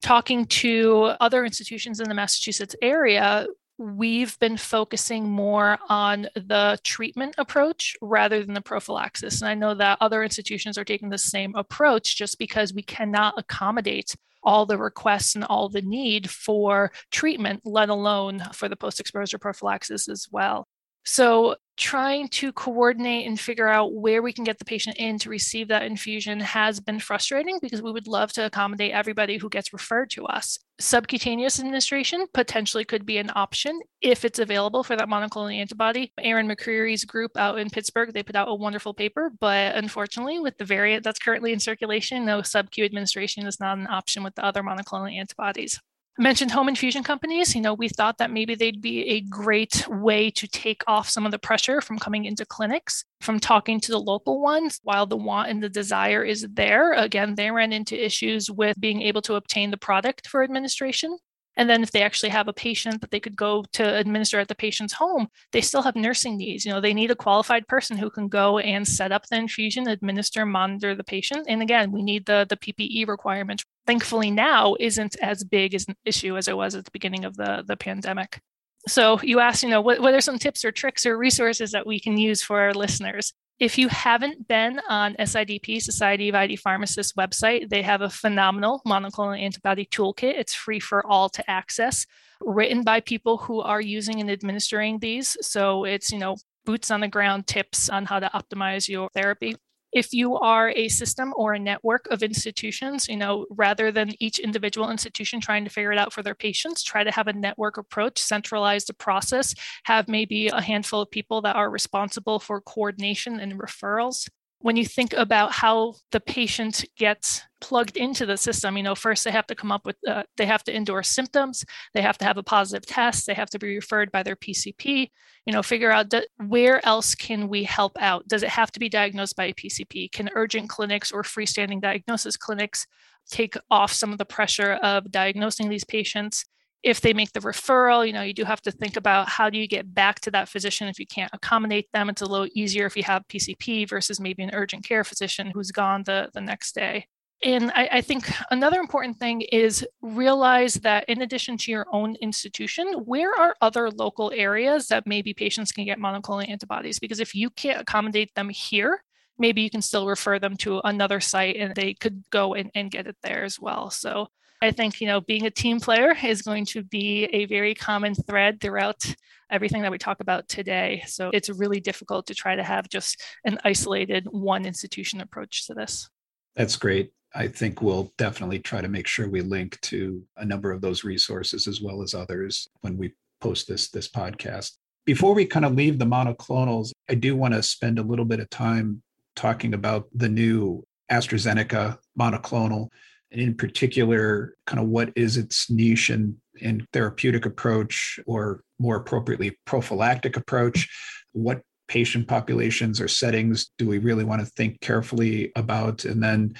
talking 0.01 0.46
to 0.46 1.12
other 1.20 1.46
institutions 1.46 2.00
in 2.00 2.10
the 2.10 2.15
Massachusetts 2.15 2.75
area, 2.82 3.46
we've 3.77 4.39
been 4.39 4.58
focusing 4.58 5.29
more 5.29 5.77
on 5.89 6.27
the 6.36 6.79
treatment 6.84 7.36
approach 7.38 7.96
rather 8.01 8.44
than 8.44 8.53
the 8.53 8.62
prophylaxis. 8.62 9.41
And 9.41 9.50
I 9.50 9.53
know 9.53 9.75
that 9.75 9.98
other 10.01 10.24
institutions 10.24 10.77
are 10.77 10.86
taking 10.86 11.10
the 11.10 11.17
same 11.17 11.53
approach 11.55 12.15
just 12.15 12.39
because 12.39 12.74
we 12.74 12.82
cannot 12.82 13.36
accommodate 13.38 14.15
all 14.44 14.65
the 14.65 14.77
requests 14.77 15.36
and 15.36 15.44
all 15.44 15.70
the 15.70 15.82
need 15.82 16.29
for 16.29 16.91
treatment, 17.12 17.62
let 17.65 17.89
alone 17.89 18.44
for 18.53 18.70
the 18.70 18.75
post 18.75 19.00
exposure 19.00 19.39
prophylaxis 19.39 20.08
as 20.08 20.27
well. 20.32 20.67
So, 21.06 21.56
trying 21.78 22.30
to 22.30 22.54
coordinate 22.54 23.28
and 23.28 23.40
figure 23.40 23.68
out 23.68 23.94
where 23.94 24.22
we 24.22 24.32
can 24.32 24.46
get 24.46 24.58
the 24.58 24.66
patient 24.66 24.96
in 24.98 25.20
to 25.20 25.30
receive 25.30 25.68
that 25.68 25.84
infusion 25.84 26.40
has 26.40 26.80
been 26.80 27.00
frustrating 27.00 27.60
because 27.62 27.82
we 27.82 27.92
would 27.92 28.08
love 28.08 28.32
to 28.32 28.46
accommodate 28.46 28.94
everybody 28.94 29.38
who 29.38 29.50
gets 29.50 29.74
referred 29.74 30.10
to 30.10 30.26
us. 30.26 30.58
Subcutaneous 30.80 31.60
administration 31.60 32.26
potentially 32.34 32.86
could 32.86 33.06
be 33.06 33.18
an 33.18 33.30
option 33.36 33.80
if 34.02 34.24
it's 34.24 34.40
available 34.40 34.84
for 34.84 34.96
that 34.96 35.10
monoclonal 35.10 35.54
antibody. 35.54 36.14
Erin 36.18 36.48
McCreary's 36.48 37.04
group 37.04 37.36
out 37.38 37.60
in 37.60 37.70
Pittsburgh, 37.70 38.14
they 38.14 38.24
put 38.24 38.36
out 38.36 38.50
a 38.50 38.56
wonderful 38.56 38.94
paper, 38.94 39.32
but 39.40 39.76
unfortunately, 39.76 40.40
with 40.40 40.58
the 40.58 40.66
variant 40.66 41.04
that's 41.04 41.20
currently 41.20 41.52
in 41.52 41.60
circulation, 41.60 42.26
no 42.26 42.42
sub 42.42 42.72
Q 42.72 42.86
administration 42.86 43.46
is 43.46 43.60
not 43.60 43.78
an 43.78 43.88
option 43.88 44.24
with 44.24 44.36
the 44.36 44.46
other 44.46 44.64
monoclonal 44.64 45.14
antibodies 45.14 45.80
mentioned 46.18 46.52
home 46.52 46.70
infusion 46.70 47.04
companies 47.04 47.54
you 47.56 47.62
know 47.62 47.74
we 47.74 47.90
thought 47.90 48.18
that 48.18 48.32
maybe 48.32 48.56
they'd 48.56 48.82
be 48.82 49.04
a 49.10 49.22
great 49.22 49.86
way 49.90 50.30
to 50.32 50.48
take 50.48 50.82
off 50.88 51.10
some 51.10 51.26
of 51.26 51.32
the 51.32 51.40
pressure 51.40 51.82
from 51.82 52.00
coming 52.00 52.26
into 52.26 52.46
clinics 52.46 53.04
from 53.22 53.40
talking 53.40 53.80
to 53.80 53.92
the 53.92 54.00
local 54.00 54.42
ones 54.42 54.80
while 54.84 55.06
the 55.06 55.18
want 55.18 55.50
and 55.50 55.62
the 55.62 55.70
desire 55.70 56.24
is 56.24 56.48
there 56.54 56.94
again 56.94 57.36
they 57.36 57.52
ran 57.52 57.74
into 57.74 58.02
issues 58.02 58.50
with 58.50 58.80
being 58.80 59.02
able 59.02 59.22
to 59.22 59.36
obtain 59.36 59.72
the 59.72 59.78
product 59.78 60.28
for 60.28 60.44
administration 60.44 61.18
and 61.58 61.70
then 61.70 61.84
if 61.84 61.92
they 61.92 62.02
actually 62.02 62.30
have 62.30 62.48
a 62.48 62.54
patient 62.54 63.02
that 63.02 63.12
they 63.12 63.20
could 63.20 63.36
go 63.36 63.64
to 63.74 63.96
administer 63.96 64.40
at 64.40 64.48
the 64.48 64.56
patient's 64.56 64.94
home, 64.94 65.28
they 65.52 65.62
still 65.62 65.82
have 65.84 65.96
nursing 65.96 66.38
needs. 66.38 66.66
You 66.66 66.74
know, 66.74 66.82
they 66.82 66.94
need 66.94 67.12
a 67.12 67.16
qualified 67.16 67.68
person 67.68 67.98
who 67.98 68.10
can 68.10 68.28
go 68.28 68.60
and 68.60 68.86
set 68.86 69.12
up 69.12 69.26
the 69.28 69.38
infusion, 69.38 69.88
administer, 69.88 70.46
monitor 70.46 70.96
the 70.96 71.04
patient. 71.04 71.46
And 71.48 71.62
again, 71.62 71.92
we 71.92 72.04
need 72.04 72.26
the, 72.26 72.46
the 72.50 72.58
PPE 72.58 73.08
requirements. 73.08 73.64
Thankfully 73.86 74.32
now 74.32 74.75
isn't 74.80 75.15
as 75.22 75.44
big 75.44 75.75
as 75.75 75.88
an 75.88 75.96
issue 76.06 76.38
as 76.38 76.48
it 76.48 76.58
was 76.58 76.75
at 76.75 76.86
the 76.86 76.92
beginning 76.92 77.25
of 77.25 77.36
the, 77.36 77.63
the 77.68 77.77
pandemic. 77.77 78.42
So 78.88 79.20
you 79.22 79.39
asked, 79.39 79.63
you 79.63 79.70
know, 79.70 79.82
what, 79.82 80.00
what 80.00 80.13
are 80.13 80.22
some 80.22 80.39
tips 80.39 80.63
or 80.63 80.72
tricks 80.72 81.06
or 81.06 81.18
resources 81.18 81.72
that 81.72 81.88
we 81.88 82.00
can 82.00 82.18
use 82.18 82.42
for 82.44 82.60
our 82.60 82.74
listeners? 82.74 83.34
If 83.58 83.77
you 83.77 83.88
haven't 83.88 84.48
been 84.48 84.82
on 84.89 85.15
SIDP, 85.15 85.82
Society 85.82 86.30
of 86.30 86.36
ID 86.36 86.58
Pharmacists 86.58 87.13
website, 87.13 87.70
they 87.70 87.82
have 87.84 88.01
a 88.01 88.10
phenomenal 88.10 88.82
monoclonal 88.86 89.39
antibody 89.39 89.86
toolkit. 89.86 90.38
It's 90.38 90.54
free 90.54 90.80
for 90.80 91.06
all 91.08 91.30
to 91.30 91.50
access, 91.50 92.06
written 92.42 92.84
by 92.84 93.00
people 93.00 93.38
who 93.38 93.62
are 93.62 93.80
using 93.80 94.20
and 94.20 94.30
administering 94.30 95.00
these. 95.00 95.38
So 95.42 95.86
it's, 95.86 96.12
you 96.12 96.20
know, 96.20 96.36
boots 96.65 96.92
on 96.92 97.00
the 97.00 97.08
ground 97.08 97.48
tips 97.48 97.89
on 97.89 98.06
how 98.06 98.20
to 98.20 98.30
optimize 98.34 98.89
your 98.89 99.10
therapy 99.13 99.56
if 99.96 100.14
you 100.14 100.36
are 100.36 100.72
a 100.72 100.90
system 100.90 101.34
or 101.38 101.54
a 101.54 101.60
network 101.60 102.06
of 102.12 102.22
institutions, 102.22 103.08
you 103.08 103.16
know, 103.16 103.46
rather 103.50 103.92
than 103.94 104.12
each 104.20 104.40
individual 104.40 104.92
institution 104.92 105.40
trying 105.40 105.64
to 105.64 105.70
figure 105.70 105.94
it 105.94 105.98
out 105.98 106.12
for 106.12 106.22
their 106.22 106.36
patients, 106.36 106.84
try 106.84 107.04
to 107.04 107.12
have 107.12 107.28
a 107.28 107.34
network 107.34 107.78
approach, 107.78 108.20
centralize 108.20 108.86
the 108.86 108.94
process, 108.94 109.56
have 109.86 110.10
maybe 110.10 110.50
a 110.50 110.62
handful 110.62 111.02
of 111.02 111.10
people 111.10 111.42
that 111.42 111.56
are 111.56 111.70
responsible 111.72 112.40
for 112.40 112.60
coordination 112.60 113.40
and 113.40 113.58
referrals 113.58 114.28
when 114.66 114.76
you 114.76 114.84
think 114.84 115.14
about 115.14 115.52
how 115.52 115.94
the 116.12 116.20
patient 116.20 116.86
gets 116.98 117.44
plugged 117.62 117.98
into 117.98 118.26
the 118.26 118.36
system, 118.36 118.76
you 118.76 118.82
know, 118.82 118.96
first 118.96 119.24
they 119.24 119.30
have 119.30 119.46
to 119.46 119.54
come 119.54 119.72
up 119.72 119.86
with, 119.86 119.96
uh, 120.08 120.24
they 120.38 120.48
have 120.48 120.64
to 120.64 120.76
endorse 120.76 121.08
symptoms, 121.08 121.64
they 121.94 122.02
have 122.02 122.18
to 122.18 122.26
have 122.26 122.40
a 122.40 122.42
positive 122.42 122.84
test, 122.84 123.28
they 123.28 123.36
have 123.36 123.52
to 123.52 123.60
be 123.60 123.76
referred 123.76 124.12
by 124.12 124.24
their 124.24 124.36
PCP, 124.36 125.12
you 125.46 125.54
know, 125.54 125.62
figure 125.62 125.92
out 125.92 126.10
th- 126.10 126.26
where 126.48 126.84
else 126.84 127.14
can 127.14 127.48
we 127.48 127.64
help 127.64 127.96
out? 128.00 128.28
Does 128.28 128.42
it 128.42 128.50
have 128.50 128.72
to 128.72 128.80
be 128.80 128.90
diagnosed 128.90 129.36
by 129.36 129.46
a 129.46 129.54
PCP? 129.54 130.12
Can 130.12 130.32
urgent 130.34 130.68
clinics 130.68 131.12
or 131.12 131.22
freestanding 131.22 131.80
diagnosis 131.80 132.36
clinics 132.36 132.88
take 133.30 133.54
off 133.70 133.94
some 133.94 134.12
of 134.12 134.18
the 134.18 134.26
pressure 134.26 134.80
of 134.82 135.12
diagnosing 135.12 135.70
these 135.70 135.84
patients? 135.84 136.44
If 136.86 137.01
they 137.01 137.13
make 137.13 137.34
the 137.34 137.39
referral, 137.39 138.06
you 138.06 138.13
know, 138.13 138.22
you 138.22 138.34
do 138.34 138.44
have 138.44 138.62
to 138.62 138.72
think 138.72 138.96
about 138.96 139.27
how 139.27 139.50
do 139.50 139.58
you 139.58 139.68
get 139.68 139.92
back 139.96 140.20
to 140.20 140.30
that 140.30 140.48
physician 140.48 140.88
if 140.88 141.00
you 141.00 141.08
can't 141.08 141.34
accommodate 141.34 141.92
them. 141.92 142.10
It's 142.10 142.22
a 142.22 142.27
little 142.27 142.48
easier 142.54 142.86
if 142.86 142.96
you 142.96 143.01
have 143.04 143.27
PCP 143.27 143.89
versus 143.89 144.20
maybe 144.20 144.44
an 144.44 144.51
urgent 144.54 144.86
care 144.86 145.04
physician 145.04 145.51
who's 145.51 145.72
gone 145.72 146.04
the, 146.04 146.30
the 146.36 146.42
next 146.42 146.75
day. 146.75 147.08
And 147.44 147.72
I, 147.72 147.89
I, 147.94 148.01
think 148.01 148.32
another 148.50 148.80
important 148.80 149.18
thing 149.18 149.42
is 149.42 149.86
realize 150.01 150.75
that 150.75 151.10
in 151.10 151.22
addition 151.22 151.58
to 151.58 151.72
your 151.72 151.86
own 151.92 152.15
institution, 152.22 152.88
where 153.06 153.34
are 153.34 153.56
other 153.62 153.89
local 153.89 154.32
areas 154.34 154.88
that 154.88 155.06
maybe 155.06 155.34
patients 155.34 155.72
can 155.72 155.86
get 155.86 156.00
monoclonal 156.00 156.48
antibodies? 156.48 157.00
Because 157.00 157.20
if 157.20 157.36
you 157.36 157.50
can't 157.50 157.82
accommodate 157.82 158.34
them 158.36 158.50
here, 158.50 159.04
maybe 159.38 159.62
you 159.62 159.70
can 159.70 159.82
still 159.82 160.08
refer 160.08 160.39
them 160.39 160.56
to 160.58 160.82
another 160.84 161.20
site 161.20 161.58
and 161.58 161.75
they 161.75 161.96
could 161.96 162.24
go 162.30 162.54
and, 162.54 162.72
and 162.74 162.89
get 162.89 163.08
it 163.08 163.18
there 163.22 163.44
as 163.44 163.60
well. 163.60 163.89
So 163.89 164.27
I 164.62 164.72
think, 164.72 165.02
you 165.02 165.08
know, 165.08 165.22
being 165.22 165.46
a 165.46 165.52
team 165.52 165.80
player 165.80 166.16
is 166.24 166.42
going 166.42 166.66
to 166.68 166.84
be 166.84 167.26
a 167.26 167.46
very 167.46 167.76
common 167.76 168.16
thread 168.16 168.62
throughout 168.62 169.06
everything 169.52 169.82
that 169.84 169.92
we 169.92 169.98
talk 169.98 170.22
about 170.22 170.48
today. 170.48 171.04
So 171.08 171.30
it's 171.34 171.50
really 171.50 171.80
difficult 171.80 172.28
to 172.28 172.36
try 172.36 172.56
to 172.56 172.64
have 172.64 172.90
just 172.90 173.22
an 173.44 173.60
isolated 173.64 174.28
one 174.32 174.66
institution 174.66 175.22
approach 175.22 175.68
to 175.68 175.74
this. 175.74 176.10
That's 176.56 176.78
great. 176.78 177.12
I 177.34 177.50
think 177.50 177.82
we'll 177.82 178.14
definitely 178.18 178.60
try 178.60 178.82
to 178.82 178.88
make 178.88 179.08
sure 179.08 179.30
we 179.30 179.42
link 179.42 179.80
to 179.82 180.24
a 180.38 180.46
number 180.46 180.72
of 180.72 180.82
those 180.82 181.04
resources 181.04 181.68
as 181.68 181.82
well 181.82 182.02
as 182.02 182.14
others 182.14 182.68
when 182.82 182.98
we 182.98 183.14
post 183.42 183.68
this 183.68 183.90
this 183.90 184.10
podcast. 184.10 184.72
Before 185.06 185.36
we 185.36 185.46
kind 185.46 185.66
of 185.66 185.76
leave 185.76 186.00
the 186.00 186.06
monoclonals, 186.06 186.92
I 187.10 187.16
do 187.16 187.36
want 187.36 187.54
to 187.54 187.62
spend 187.62 188.00
a 188.00 188.04
little 188.04 188.26
bit 188.26 188.40
of 188.40 188.50
time 188.50 189.04
talking 189.36 189.74
about 189.74 190.08
the 190.16 190.30
new 190.30 190.84
AstraZeneca 191.12 191.98
monoclonal 192.20 192.88
in 193.36 193.56
particular, 193.56 194.56
kind 194.65 194.80
of 194.80 194.88
what 194.88 195.12
is 195.15 195.38
its 195.38 195.70
niche 195.70 196.10
and, 196.10 196.36
and 196.62 196.86
therapeutic 196.94 197.46
approach, 197.46 198.20
or 198.25 198.63
more 198.80 198.96
appropriately, 198.96 199.58
prophylactic 199.65 200.38
approach? 200.38 200.89
What 201.34 201.62
patient 201.88 202.27
populations 202.27 203.00
or 203.00 203.08
settings 203.08 203.72
do 203.77 203.88
we 203.88 204.00
really 204.00 204.24
want 204.24 204.42
to 204.42 204.48
think 204.48 204.82
carefully 204.82 205.51
about? 205.56 206.06
And 206.06 206.22
then, 206.22 206.56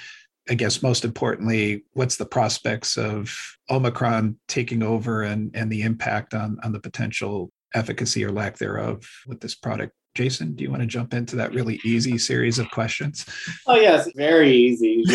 I 0.50 0.54
guess 0.54 0.84
most 0.84 1.04
importantly, 1.04 1.86
what's 1.94 2.18
the 2.18 2.26
prospects 2.26 2.98
of 2.98 3.36
Omicron 3.70 4.38
taking 4.48 4.84
over 4.84 5.24
and, 5.24 5.56
and 5.56 5.72
the 5.72 5.82
impact 5.82 6.34
on, 6.34 6.58
on 6.64 6.72
the 6.72 6.80
potential 6.80 7.52
efficacy 7.74 8.24
or 8.24 8.32
lack 8.32 8.58
thereof 8.58 9.04
with 9.28 9.40
this 9.40 9.56
product 9.56 9.94
Jason, 10.16 10.56
do 10.56 10.64
you 10.64 10.72
want 10.72 10.82
to 10.82 10.88
jump 10.88 11.14
into 11.14 11.36
that 11.36 11.54
really 11.54 11.80
easy 11.84 12.18
series 12.18 12.58
of 12.58 12.70
questions? 12.72 13.26
Oh 13.68 13.76
yes, 13.76 14.10
very 14.16 14.52
easy. 14.52 15.04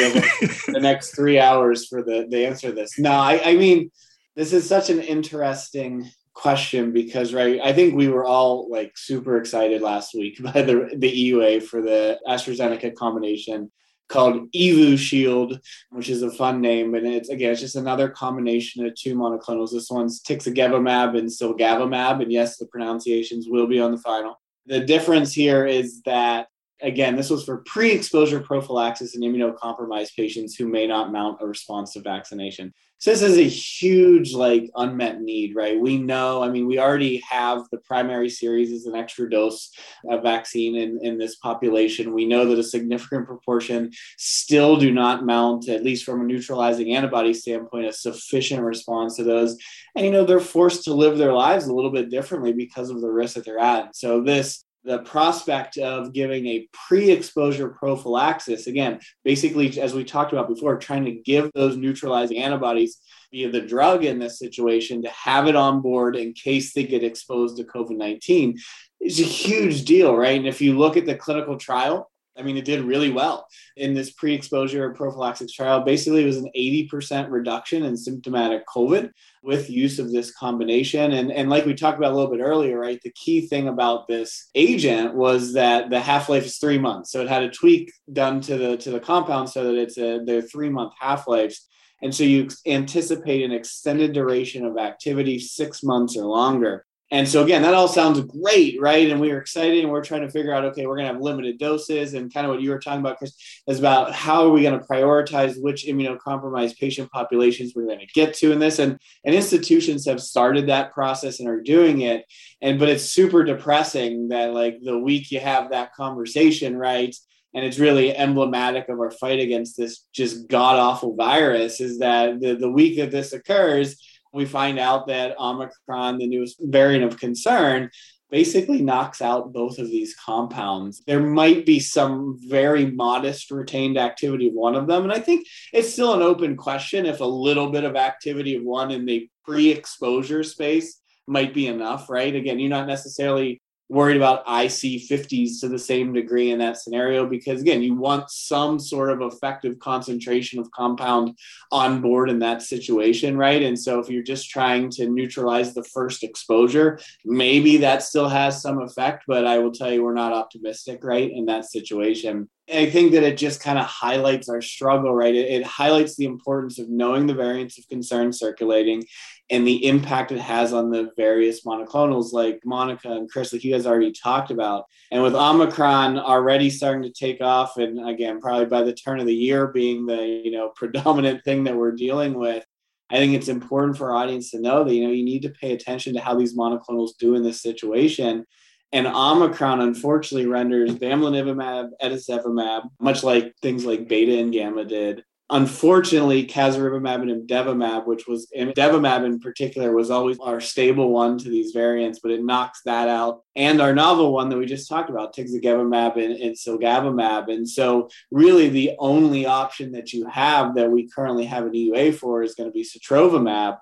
The 0.71 0.78
next 0.80 1.16
three 1.16 1.38
hours 1.38 1.88
for 1.88 2.02
the, 2.02 2.26
the 2.30 2.47
answer 2.47 2.71
this. 2.71 2.99
No, 2.99 3.11
I, 3.11 3.40
I 3.45 3.57
mean, 3.57 3.90
this 4.37 4.52
is 4.52 4.69
such 4.69 4.88
an 4.88 5.00
interesting 5.00 6.09
question 6.33 6.92
because 6.92 7.35
right 7.35 7.61
i 7.62 7.73
think 7.73 7.95
we 7.95 8.09
were 8.09 8.25
all 8.25 8.71
like 8.71 8.97
super 8.97 9.37
excited 9.37 9.83
last 9.83 10.14
week 10.14 10.40
by 10.54 10.62
the 10.62 10.88
the 10.97 11.33
eua 11.33 11.61
for 11.62 11.83
the 11.83 12.19
astrazeneca 12.26 12.95
combination 12.95 13.71
called 14.11 14.52
Evusheld, 14.52 15.59
which 15.90 16.11
is 16.11 16.23
a 16.23 16.30
fun 16.30 16.61
name. 16.61 16.95
And 16.95 17.07
it's 17.07 17.30
again, 17.30 17.52
it's 17.52 17.61
just 17.61 17.76
another 17.76 18.09
combination 18.09 18.85
of 18.85 18.95
two 18.95 19.14
monoclonals. 19.14 19.71
This 19.71 19.88
one's 19.88 20.21
tixagevimab 20.21 21.16
and 21.16 21.28
cilgavimab. 21.28 22.21
And 22.21 22.33
yes, 22.33 22.59
the 22.59 22.66
pronunciations 22.66 23.47
will 23.49 23.69
be 23.69 23.80
on 23.80 23.92
the 23.92 23.99
final. 23.99 24.40
The 24.67 24.81
difference 24.81 25.33
here 25.33 25.67
is 25.67 26.02
that, 26.02 26.49
again, 26.83 27.17
this 27.17 27.31
was 27.31 27.45
for 27.45 27.59
pre 27.67 27.93
exposure 27.93 28.40
prophylaxis 28.40 29.17
in 29.17 29.23
immunocompromised 29.23 30.15
patients 30.15 30.54
who 30.54 30.69
may 30.69 30.87
not 30.87 31.13
mount 31.13 31.41
a 31.41 31.47
response 31.47 31.93
to 31.95 32.00
vaccination. 32.00 32.73
So 33.00 33.10
this 33.10 33.23
is 33.23 33.39
a 33.39 33.49
huge, 33.49 34.34
like, 34.34 34.71
unmet 34.76 35.23
need, 35.23 35.56
right? 35.56 35.80
We 35.80 35.97
know, 35.97 36.43
I 36.43 36.50
mean, 36.50 36.67
we 36.67 36.78
already 36.78 37.23
have 37.26 37.63
the 37.73 37.78
primary 37.78 38.28
series 38.28 38.71
as 38.73 38.84
an 38.84 38.95
extra 38.95 39.30
dose 39.30 39.71
of 40.10 40.23
vaccine 40.23 40.76
in, 40.76 40.99
in 41.00 41.17
this 41.17 41.36
population. 41.36 42.13
We 42.13 42.26
know 42.26 42.45
that 42.45 42.58
a 42.58 42.63
significant 42.63 43.26
proportion 43.26 43.91
still 44.19 44.76
do 44.76 44.93
not 44.93 45.25
mount, 45.25 45.71
at 45.71 45.82
least 45.82 46.04
from 46.04 46.21
a 46.21 46.25
neutralizing 46.25 46.95
antibody 46.95 47.32
standpoint, 47.32 47.86
a 47.86 47.93
sufficient 47.95 48.60
response 48.63 49.17
to 49.17 49.25
those. 49.25 49.56
And, 49.97 50.04
you 50.04 50.13
know, 50.13 50.26
they're 50.26 50.39
forced 50.39 50.84
to 50.84 50.93
live 50.93 51.17
their 51.17 51.32
lives 51.32 51.69
a 51.69 51.75
little 51.75 51.93
bit 51.93 52.10
differently 52.10 52.52
because 52.52 52.91
of 52.91 53.00
the 53.00 53.10
risk 53.10 53.34
that 53.34 53.47
they're 53.47 53.58
at. 53.58 53.97
So 53.97 54.23
this 54.23 54.63
the 54.84 55.00
prospect 55.00 55.76
of 55.76 56.12
giving 56.12 56.47
a 56.47 56.69
pre-exposure 56.73 57.69
prophylaxis 57.69 58.66
again 58.66 58.99
basically 59.25 59.78
as 59.80 59.95
we 59.95 60.04
talked 60.04 60.32
about 60.32 60.49
before 60.49 60.78
trying 60.78 61.04
to 61.04 61.12
give 61.12 61.50
those 61.54 61.76
neutralizing 61.76 62.38
antibodies 62.38 62.99
via 63.30 63.50
the 63.50 63.60
drug 63.60 64.04
in 64.04 64.19
this 64.19 64.38
situation 64.38 65.02
to 65.02 65.08
have 65.10 65.47
it 65.47 65.56
on 65.56 65.82
board 65.82 66.16
in 66.16 66.32
case 66.32 66.73
they 66.73 66.84
get 66.84 67.04
exposed 67.04 67.56
to 67.56 67.64
covid-19 67.64 68.58
is 69.00 69.21
a 69.21 69.25
huge 69.25 69.84
deal 69.84 70.16
right? 70.16 70.38
And 70.38 70.49
if 70.49 70.60
you 70.60 70.78
look 70.78 70.97
at 70.97 71.06
the 71.06 71.14
clinical 71.14 71.56
trial 71.56 72.10
I 72.41 72.43
mean, 72.43 72.57
it 72.57 72.65
did 72.65 72.83
really 72.83 73.11
well 73.11 73.47
in 73.76 73.93
this 73.95 74.11
pre 74.11 74.35
exposure 74.35 74.91
prophylaxis 74.91 75.53
trial. 75.53 75.83
Basically, 75.83 76.23
it 76.23 76.26
was 76.26 76.39
an 76.39 76.50
80% 76.57 77.31
reduction 77.31 77.85
in 77.85 77.97
symptomatic 77.97 78.67
COVID 78.67 79.11
with 79.43 79.71
use 79.71 79.99
of 79.99 80.11
this 80.11 80.33
combination. 80.33 81.13
And, 81.13 81.31
and 81.31 81.50
like 81.50 81.67
we 81.67 81.75
talked 81.75 81.99
about 81.99 82.13
a 82.13 82.17
little 82.17 82.31
bit 82.31 82.43
earlier, 82.43 82.79
right? 82.79 83.00
The 83.03 83.13
key 83.13 83.47
thing 83.47 83.69
about 83.69 84.09
this 84.09 84.49
agent 84.55 85.15
was 85.15 85.53
that 85.53 85.91
the 85.91 86.00
half 86.00 86.29
life 86.29 86.47
is 86.47 86.57
three 86.57 86.79
months. 86.79 87.13
So 87.13 87.21
it 87.21 87.29
had 87.29 87.43
a 87.43 87.50
tweak 87.50 87.93
done 88.13 88.41
to 88.43 88.57
the 88.57 88.76
to 88.79 88.91
the 88.91 89.00
compound 89.00 89.50
so 89.50 89.65
that 89.65 89.75
it's 89.75 89.99
a 89.99 90.21
their 90.25 90.43
three 90.43 90.71
month 90.71 90.93
half 90.99 91.29
lives. 91.29 91.67
And 92.03 92.15
so 92.15 92.25
you 92.25 92.49
anticipate 92.67 93.45
an 93.45 93.53
extended 93.53 94.13
duration 94.13 94.65
of 94.65 94.79
activity, 94.79 95.39
six 95.39 95.83
months 95.83 96.17
or 96.17 96.25
longer. 96.25 96.87
And 97.13 97.29
so 97.29 97.43
again, 97.43 97.63
that 97.63 97.75
all 97.75 97.89
sounds 97.89 98.21
great, 98.21 98.81
right? 98.81 99.11
And 99.11 99.21
we 99.21 99.33
were 99.33 99.41
excited 99.41 99.83
and 99.83 99.91
we're 99.91 100.05
trying 100.05 100.21
to 100.21 100.31
figure 100.31 100.55
out, 100.55 100.65
okay, 100.67 100.87
we're 100.87 100.97
gonna 100.97 101.09
have 101.09 101.21
limited 101.21 101.59
doses 101.59 102.15
and 102.15 102.33
kind 102.33 102.47
of 102.47 102.53
what 102.53 102.63
you 102.63 102.71
were 102.71 102.79
talking 102.79 103.01
about, 103.01 103.19
Chris, 103.19 103.35
is 103.67 103.81
about 103.81 104.13
how 104.13 104.47
are 104.47 104.51
we 104.51 104.63
going 104.63 104.79
to 104.79 104.87
prioritize 104.87 105.61
which 105.61 105.87
immunocompromised 105.87 106.79
patient 106.79 107.11
populations 107.11 107.73
we're 107.75 107.87
going 107.87 107.99
to 107.99 108.07
get 108.07 108.35
to 108.35 108.53
in 108.53 108.61
this. 108.61 108.79
And, 108.79 108.99
and 109.25 109.35
institutions 109.35 110.07
have 110.07 110.21
started 110.21 110.69
that 110.69 110.93
process 110.93 111.41
and 111.41 111.49
are 111.49 111.61
doing 111.61 112.03
it. 112.03 112.25
And 112.63 112.79
but 112.79 112.89
it's 112.89 113.05
super 113.05 113.43
depressing 113.43 114.29
that 114.29 114.55
like 114.55 114.79
the 114.83 114.99
week 114.99 115.33
you 115.33 115.41
have 115.41 115.71
that 115.71 115.95
conversation, 115.95 116.77
right? 116.77 117.15
and 117.53 117.65
it's 117.65 117.79
really 117.79 118.17
emblematic 118.17 118.89
of 118.89 119.01
our 119.01 119.11
fight 119.11 119.41
against 119.41 119.77
this 119.77 120.07
just 120.13 120.49
god 120.49 120.77
awful 120.77 121.15
virus 121.17 121.81
is 121.81 121.99
that 121.99 122.41
the, 122.41 122.55
the 122.55 122.71
week 122.71 122.97
that 122.97 123.11
this 123.11 123.33
occurs 123.33 124.01
we 124.32 124.45
find 124.45 124.78
out 124.78 125.06
that 125.08 125.38
Omicron, 125.38 126.19
the 126.19 126.26
newest 126.26 126.56
variant 126.60 127.04
of 127.04 127.19
concern, 127.19 127.90
basically 128.30 128.80
knocks 128.80 129.21
out 129.21 129.52
both 129.52 129.78
of 129.78 129.88
these 129.88 130.14
compounds. 130.14 131.02
There 131.06 131.21
might 131.21 131.66
be 131.66 131.80
some 131.80 132.38
very 132.49 132.86
modest 132.86 133.50
retained 133.50 133.99
activity 133.99 134.49
of 134.49 134.54
one 134.54 134.76
of 134.76 134.86
them. 134.86 135.02
And 135.02 135.12
I 135.12 135.19
think 135.19 135.47
it's 135.73 135.93
still 135.93 136.14
an 136.14 136.23
open 136.23 136.56
question 136.56 137.06
if 137.06 137.21
a 137.21 137.25
little 137.25 137.71
bit 137.71 137.84
of 137.84 137.97
activity 137.97 138.56
of 138.56 138.62
one 138.62 138.90
in 138.90 139.04
the 139.04 139.28
pre 139.45 139.71
exposure 139.71 140.45
space 140.45 141.00
might 141.26 141.52
be 141.54 141.66
enough, 141.66 142.08
right? 142.08 142.34
Again, 142.34 142.58
you're 142.58 142.71
not 142.71 142.86
necessarily 142.86 143.60
worried 143.91 144.17
about 144.17 144.47
IC50s 144.47 145.59
to 145.61 145.69
the 145.69 145.79
same 145.79 146.13
degree 146.13 146.53
in 146.53 146.61
that 146.61 146.76
scenario 146.76 147.26
because 147.26 147.61
again, 147.61 147.83
you 147.83 147.95
want 147.95 148.31
some 148.31 148.79
sort 148.79 149.11
of 149.11 149.21
effective 149.21 149.81
concentration 149.81 150.61
of 150.61 150.71
compound 150.71 151.37
on 151.73 152.00
board 152.00 152.31
in 152.31 152.39
that 152.39 152.63
situation, 152.63 153.37
right? 153.37 153.63
And 153.63 153.76
so 153.76 153.99
if 153.99 154.09
you're 154.09 154.23
just 154.23 154.49
trying 154.49 154.91
to 154.91 155.09
neutralize 155.09 155.75
the 155.75 155.83
first 155.83 156.23
exposure, 156.23 157.00
maybe 157.25 157.79
that 157.79 158.05
still 158.05 158.29
has 158.29 158.63
some 158.63 158.81
effect, 158.81 159.25
but 159.26 159.45
I 159.45 159.59
will 159.59 159.73
tell 159.73 159.93
you 159.93 160.05
we're 160.05 160.15
not 160.15 160.33
optimistic, 160.33 161.03
right, 161.03 161.29
in 161.29 161.47
that 161.47 161.65
situation. 161.65 162.49
I 162.73 162.91
think 162.91 163.13
that 163.13 163.23
it 163.23 163.37
just 163.37 163.63
kind 163.63 163.78
of 163.78 163.85
highlights 163.87 164.49
our 164.49 164.63
struggle, 164.63 165.15
right? 165.15 165.35
It, 165.35 165.50
it, 165.50 165.65
highlights 165.65 166.17
the 166.17 166.25
importance 166.25 166.78
of 166.78 166.89
knowing 166.89 167.26
the 167.26 167.35
variants 167.35 167.78
of 167.78 167.89
concern 167.89 168.33
circulating 168.33 169.04
and 169.50 169.67
the 169.67 169.87
impact 169.87 170.33
it 170.33 170.41
has 170.41 170.73
on 170.73 170.91
the 170.91 171.11
various 171.17 171.65
monoclonals, 171.65 172.33
like 172.33 172.61
Monica 172.65 173.11
and 173.11 173.30
Chris, 173.30 173.52
like 173.52 173.65
you 173.65 173.73
guys 173.73 173.87
already 173.87 174.13
talked 174.13 174.50
about. 174.50 174.85
And 175.11 175.23
with 175.23 175.35
Omicron 175.35 176.19
already 176.19 176.71
starting 176.71 177.02
to 177.02 177.13
take 177.13 177.41
off, 177.41 177.76
and 177.76 178.09
again, 178.09 178.41
probably 178.41 178.67
by 178.67 178.83
the 178.83 178.95
turn 178.95 179.21
of 179.21 179.26
the 179.26 179.35
year 179.35 179.69
being 179.69 180.06
the 180.06 180.25
you 180.45 180.52
know 180.52 180.69
predominant 180.76 181.45
thing 181.45 181.65
that 181.65 181.76
we're 181.76 181.93
dealing 181.93 182.35
with, 182.35 182.65
I 183.11 183.17
think 183.17 183.35
it's 183.35 183.49
important 183.49 183.99
for 183.99 184.11
our 184.11 184.17
audience 184.17 184.50
to 184.52 184.61
know 184.61 184.85
that 184.85 184.95
you 184.95 185.04
know 185.04 185.13
you 185.13 185.25
need 185.25 185.43
to 185.43 185.50
pay 185.50 185.73
attention 185.73 186.15
to 186.15 186.21
how 186.21 186.37
these 186.37 186.56
monoclonals 186.56 187.11
do 187.19 187.35
in 187.35 187.43
this 187.43 187.63
situation 187.63 188.47
And 188.93 189.07
Omicron 189.07 189.81
unfortunately 189.81 190.49
renders 190.49 190.95
bamlanivimab, 190.95 191.91
etesevimab, 192.03 192.91
much 192.99 193.23
like 193.23 193.55
things 193.63 193.85
like 193.85 194.09
beta 194.09 194.39
and 194.39 194.53
gamma 194.53 194.85
did, 194.85 195.25
Unfortunately, 195.53 196.47
casirivimab 196.47 197.23
and 197.23 197.49
imdevimab, 197.49 198.07
which 198.07 198.29
was 198.29 198.47
imdevimab 198.57 199.26
in 199.26 199.41
particular, 199.41 199.93
was 199.93 200.09
always 200.09 200.39
our 200.39 200.61
stable 200.61 201.11
one 201.11 201.39
to 201.39 201.49
these 201.49 201.73
variants, 201.73 202.21
but 202.21 202.31
it 202.31 202.45
knocks 202.45 202.83
that 202.85 203.09
out. 203.09 203.43
And 203.57 203.81
our 203.81 203.93
novel 203.93 204.33
one 204.33 204.49
that 204.49 204.59
we 204.59 204.67
just 204.67 204.89
talked 204.89 205.11
about, 205.11 205.35
tixagevimab 205.35 206.15
and, 206.15 206.35
and. 206.35 207.50
And 207.50 207.69
so, 207.69 208.09
really, 208.31 208.69
the 208.69 208.93
only 209.00 209.45
option 209.45 209.91
that 209.93 210.13
you 210.13 210.29
have 210.29 210.76
that 210.76 210.93
we 210.93 211.09
currently 211.09 211.47
have 211.47 211.67
an 211.67 211.73
EUA 211.73 212.15
for 212.15 212.45
is 212.45 212.55
going 212.55 212.69
to 212.69 212.73
be 212.73 212.85
sotrovimab. 212.85 213.79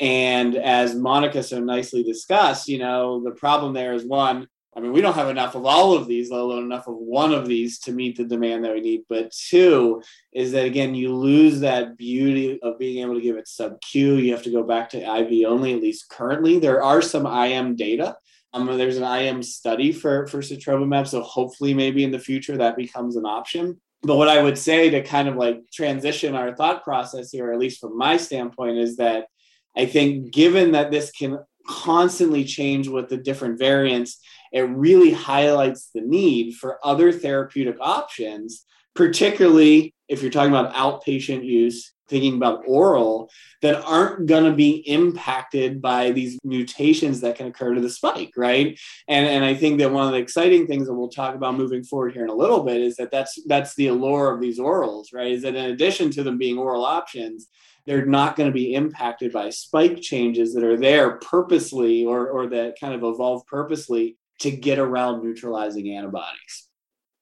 And 0.00 0.56
as 0.56 0.94
Monica 0.94 1.42
so 1.42 1.60
nicely 1.60 2.02
discussed, 2.02 2.68
you 2.68 2.78
know, 2.78 3.22
the 3.22 3.32
problem 3.32 3.74
there 3.74 3.92
is 3.92 4.04
one, 4.04 4.48
I 4.74 4.80
mean, 4.80 4.92
we 4.92 5.00
don't 5.00 5.14
have 5.14 5.28
enough 5.28 5.56
of 5.56 5.66
all 5.66 5.94
of 5.94 6.06
these, 6.06 6.30
let 6.30 6.40
alone 6.40 6.64
enough 6.64 6.86
of 6.86 6.94
one 6.94 7.34
of 7.34 7.46
these 7.46 7.80
to 7.80 7.92
meet 7.92 8.16
the 8.16 8.24
demand 8.24 8.64
that 8.64 8.72
we 8.72 8.80
need. 8.80 9.02
But 9.08 9.32
two 9.32 10.00
is 10.32 10.52
that 10.52 10.64
again, 10.64 10.94
you 10.94 11.14
lose 11.14 11.60
that 11.60 11.98
beauty 11.98 12.58
of 12.62 12.78
being 12.78 13.02
able 13.02 13.14
to 13.14 13.20
give 13.20 13.36
it 13.36 13.48
sub 13.48 13.80
Q. 13.80 14.16
You 14.16 14.32
have 14.32 14.44
to 14.44 14.52
go 14.52 14.62
back 14.62 14.88
to 14.90 14.98
IV 14.98 15.46
only, 15.46 15.74
at 15.74 15.82
least 15.82 16.08
currently. 16.08 16.58
There 16.58 16.82
are 16.82 17.02
some 17.02 17.26
IM 17.26 17.74
data. 17.76 18.16
Um, 18.52 18.66
there's 18.66 18.96
an 18.96 19.04
IM 19.04 19.42
study 19.42 19.92
for 19.92 20.26
for 20.26 20.38
sotrovimab, 20.38 21.06
so 21.06 21.22
hopefully, 21.22 21.74
maybe 21.74 22.02
in 22.02 22.10
the 22.10 22.18
future 22.18 22.56
that 22.56 22.76
becomes 22.76 23.16
an 23.16 23.24
option. 23.24 23.80
But 24.02 24.16
what 24.16 24.28
I 24.28 24.42
would 24.42 24.58
say 24.58 24.90
to 24.90 25.02
kind 25.02 25.28
of 25.28 25.36
like 25.36 25.60
transition 25.72 26.34
our 26.34 26.54
thought 26.56 26.82
process 26.82 27.30
here, 27.30 27.52
at 27.52 27.58
least 27.58 27.80
from 27.80 27.98
my 27.98 28.16
standpoint, 28.16 28.78
is 28.78 28.96
that 28.96 29.26
I 29.76 29.86
think 29.86 30.32
given 30.32 30.72
that 30.72 30.90
this 30.90 31.10
can 31.10 31.38
constantly 31.66 32.44
change 32.44 32.88
with 32.88 33.08
the 33.08 33.16
different 33.16 33.58
variants 33.58 34.20
it 34.52 34.62
really 34.62 35.12
highlights 35.12 35.90
the 35.94 36.00
need 36.00 36.54
for 36.54 36.84
other 36.84 37.12
therapeutic 37.12 37.76
options, 37.80 38.64
particularly 38.94 39.94
if 40.08 40.22
you're 40.22 40.30
talking 40.30 40.52
about 40.52 40.74
outpatient 40.74 41.44
use, 41.44 41.92
thinking 42.08 42.34
about 42.34 42.64
oral, 42.66 43.30
that 43.62 43.80
aren't 43.84 44.26
going 44.26 44.42
to 44.42 44.52
be 44.52 44.78
impacted 44.88 45.80
by 45.80 46.10
these 46.10 46.36
mutations 46.42 47.20
that 47.20 47.36
can 47.36 47.46
occur 47.46 47.74
to 47.74 47.80
the 47.80 47.88
spike, 47.88 48.32
right? 48.36 48.76
And, 49.06 49.26
and 49.26 49.44
I 49.44 49.54
think 49.54 49.78
that 49.78 49.92
one 49.92 50.06
of 50.06 50.12
the 50.12 50.18
exciting 50.18 50.66
things 50.66 50.88
that 50.88 50.94
we'll 50.94 51.08
talk 51.08 51.36
about 51.36 51.56
moving 51.56 51.84
forward 51.84 52.12
here 52.12 52.24
in 52.24 52.30
a 52.30 52.34
little 52.34 52.64
bit 52.64 52.80
is 52.80 52.96
that 52.96 53.12
that's 53.12 53.38
that's 53.46 53.76
the 53.76 53.86
allure 53.86 54.34
of 54.34 54.40
these 54.40 54.58
orals, 54.58 55.14
right? 55.14 55.30
Is 55.30 55.42
that 55.42 55.54
in 55.54 55.66
addition 55.66 56.10
to 56.10 56.24
them 56.24 56.36
being 56.36 56.58
oral 56.58 56.84
options, 56.84 57.46
they're 57.90 58.06
not 58.06 58.36
going 58.36 58.48
to 58.48 58.54
be 58.54 58.74
impacted 58.74 59.32
by 59.32 59.50
spike 59.50 60.00
changes 60.00 60.54
that 60.54 60.62
are 60.62 60.76
there 60.76 61.16
purposely 61.16 62.04
or, 62.04 62.28
or 62.28 62.46
that 62.46 62.78
kind 62.80 62.94
of 62.94 63.02
evolve 63.02 63.44
purposely 63.48 64.16
to 64.38 64.52
get 64.52 64.78
around 64.78 65.24
neutralizing 65.24 65.96
antibodies. 65.96 66.68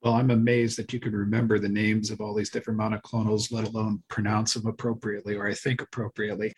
Well, 0.02 0.12
I'm 0.12 0.30
amazed 0.30 0.78
that 0.78 0.92
you 0.92 1.00
can 1.00 1.14
remember 1.14 1.58
the 1.58 1.70
names 1.70 2.10
of 2.10 2.20
all 2.20 2.34
these 2.34 2.50
different 2.50 2.78
monoclonals, 2.78 3.50
let 3.50 3.66
alone 3.66 4.02
pronounce 4.08 4.52
them 4.52 4.66
appropriately 4.66 5.36
or 5.36 5.46
I 5.46 5.54
think 5.54 5.80
appropriately. 5.80 6.52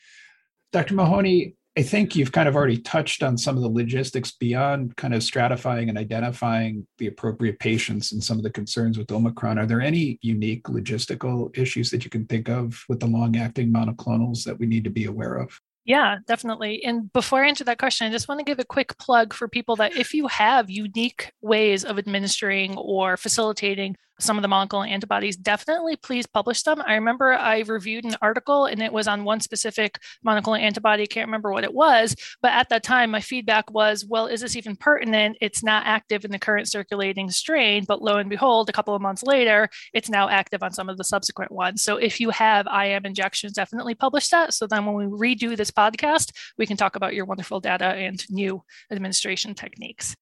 Dr. 0.73 0.95
Mahoney, 0.95 1.55
I 1.81 1.83
think 1.83 2.15
you've 2.15 2.31
kind 2.31 2.47
of 2.47 2.57
already 2.57 2.77
touched 2.77 3.23
on 3.23 3.39
some 3.39 3.57
of 3.57 3.63
the 3.63 3.69
logistics 3.71 4.33
beyond 4.33 4.95
kind 4.97 5.15
of 5.15 5.23
stratifying 5.23 5.89
and 5.89 5.97
identifying 5.97 6.87
the 6.99 7.07
appropriate 7.07 7.59
patients 7.59 8.13
and 8.13 8.23
some 8.23 8.37
of 8.37 8.43
the 8.43 8.51
concerns 8.51 8.99
with 8.99 9.11
Omicron. 9.11 9.59
Are 9.59 9.65
there 9.65 9.81
any 9.81 10.19
unique 10.21 10.65
logistical 10.65 11.57
issues 11.57 11.91
that 11.91 12.05
you 12.05 12.11
can 12.11 12.27
think 12.27 12.51
of 12.51 12.85
with 12.91 13.01
the 13.01 13.07
long 13.07 13.35
acting 13.39 13.73
monoclonals 13.73 14.45
that 14.45 14.59
we 14.59 14.67
need 14.67 14.85
to 14.85 14.91
be 14.91 15.07
aware 15.07 15.37
of? 15.37 15.59
Yeah, 15.87 16.19
definitely. 16.27 16.85
And 16.85 17.11
before 17.15 17.43
I 17.43 17.49
answer 17.49 17.65
that 17.65 17.79
question, 17.79 18.07
I 18.07 18.11
just 18.11 18.29
want 18.29 18.41
to 18.41 18.45
give 18.45 18.59
a 18.59 18.65
quick 18.65 18.99
plug 18.99 19.33
for 19.33 19.49
people 19.49 19.77
that 19.77 19.97
if 19.97 20.13
you 20.13 20.27
have 20.27 20.69
unique 20.69 21.33
ways 21.41 21.87
of 21.87 21.99
administering 21.99 22.77
or 22.77 23.17
facilitating 23.17 23.97
some 24.21 24.37
of 24.37 24.43
the 24.43 24.49
monoclonal 24.49 24.89
antibodies, 24.89 25.37
definitely 25.37 25.97
please 25.97 26.27
publish 26.27 26.63
them. 26.63 26.83
I 26.87 26.95
remember 26.95 27.33
I 27.33 27.61
reviewed 27.61 28.05
an 28.05 28.17
article 28.23 28.67
and 28.67 28.83
it 28.83 28.93
was 28.93 29.09
on 29.09 29.25
one 29.25 29.41
specific 29.41 29.99
monoclonal 30.27 30.61
antibody. 30.61 31.07
Can't 31.07 31.29
remember 31.29 31.53
what 31.53 31.65
it 31.65 31.75
was, 31.75 32.15
but 32.43 32.53
at 32.53 32.69
that 32.71 32.83
time, 32.83 33.11
my 33.11 33.21
feedback 33.21 33.71
was, 33.71 34.05
well, 34.05 34.27
is 34.27 34.41
this 34.41 34.57
even 34.57 34.77
pertinent? 34.77 35.37
It's 35.41 35.63
not 35.63 35.87
active 35.87 36.25
in 36.25 36.31
the 36.31 36.39
current 36.39 36.69
circulating 36.69 37.31
strain, 37.31 37.85
but 37.85 38.03
lo 38.03 38.17
and 38.17 38.31
behold, 38.31 38.69
a 38.69 38.73
couple 38.73 38.95
of 38.95 39.03
months 39.03 39.23
later, 39.23 39.69
it's 39.93 40.09
now 40.09 40.29
active 40.29 40.63
on 40.63 40.73
some 40.73 40.89
of 40.89 40.97
the 40.97 41.05
subsequent 41.05 41.53
ones. 41.53 41.83
So 41.83 41.97
if 41.97 42.21
you 42.21 42.31
have 42.31 42.67
IM 42.67 43.07
injections, 43.07 43.53
definitely 43.53 43.95
publish 43.95 44.29
that. 44.29 44.55
So 44.55 44.67
then 44.67 44.87
when 44.87 45.11
we 45.11 45.35
redo 45.35 45.57
this 45.57 45.71
podcast, 45.71 46.33
we 46.59 46.67
can 46.67 46.77
talk 46.77 46.97
about 46.97 47.15
your 47.15 47.25
wonderful 47.25 47.61
data 47.61 47.87
and 47.87 48.25
new 48.31 48.63
administration 48.91 49.55
techniques. 49.55 50.17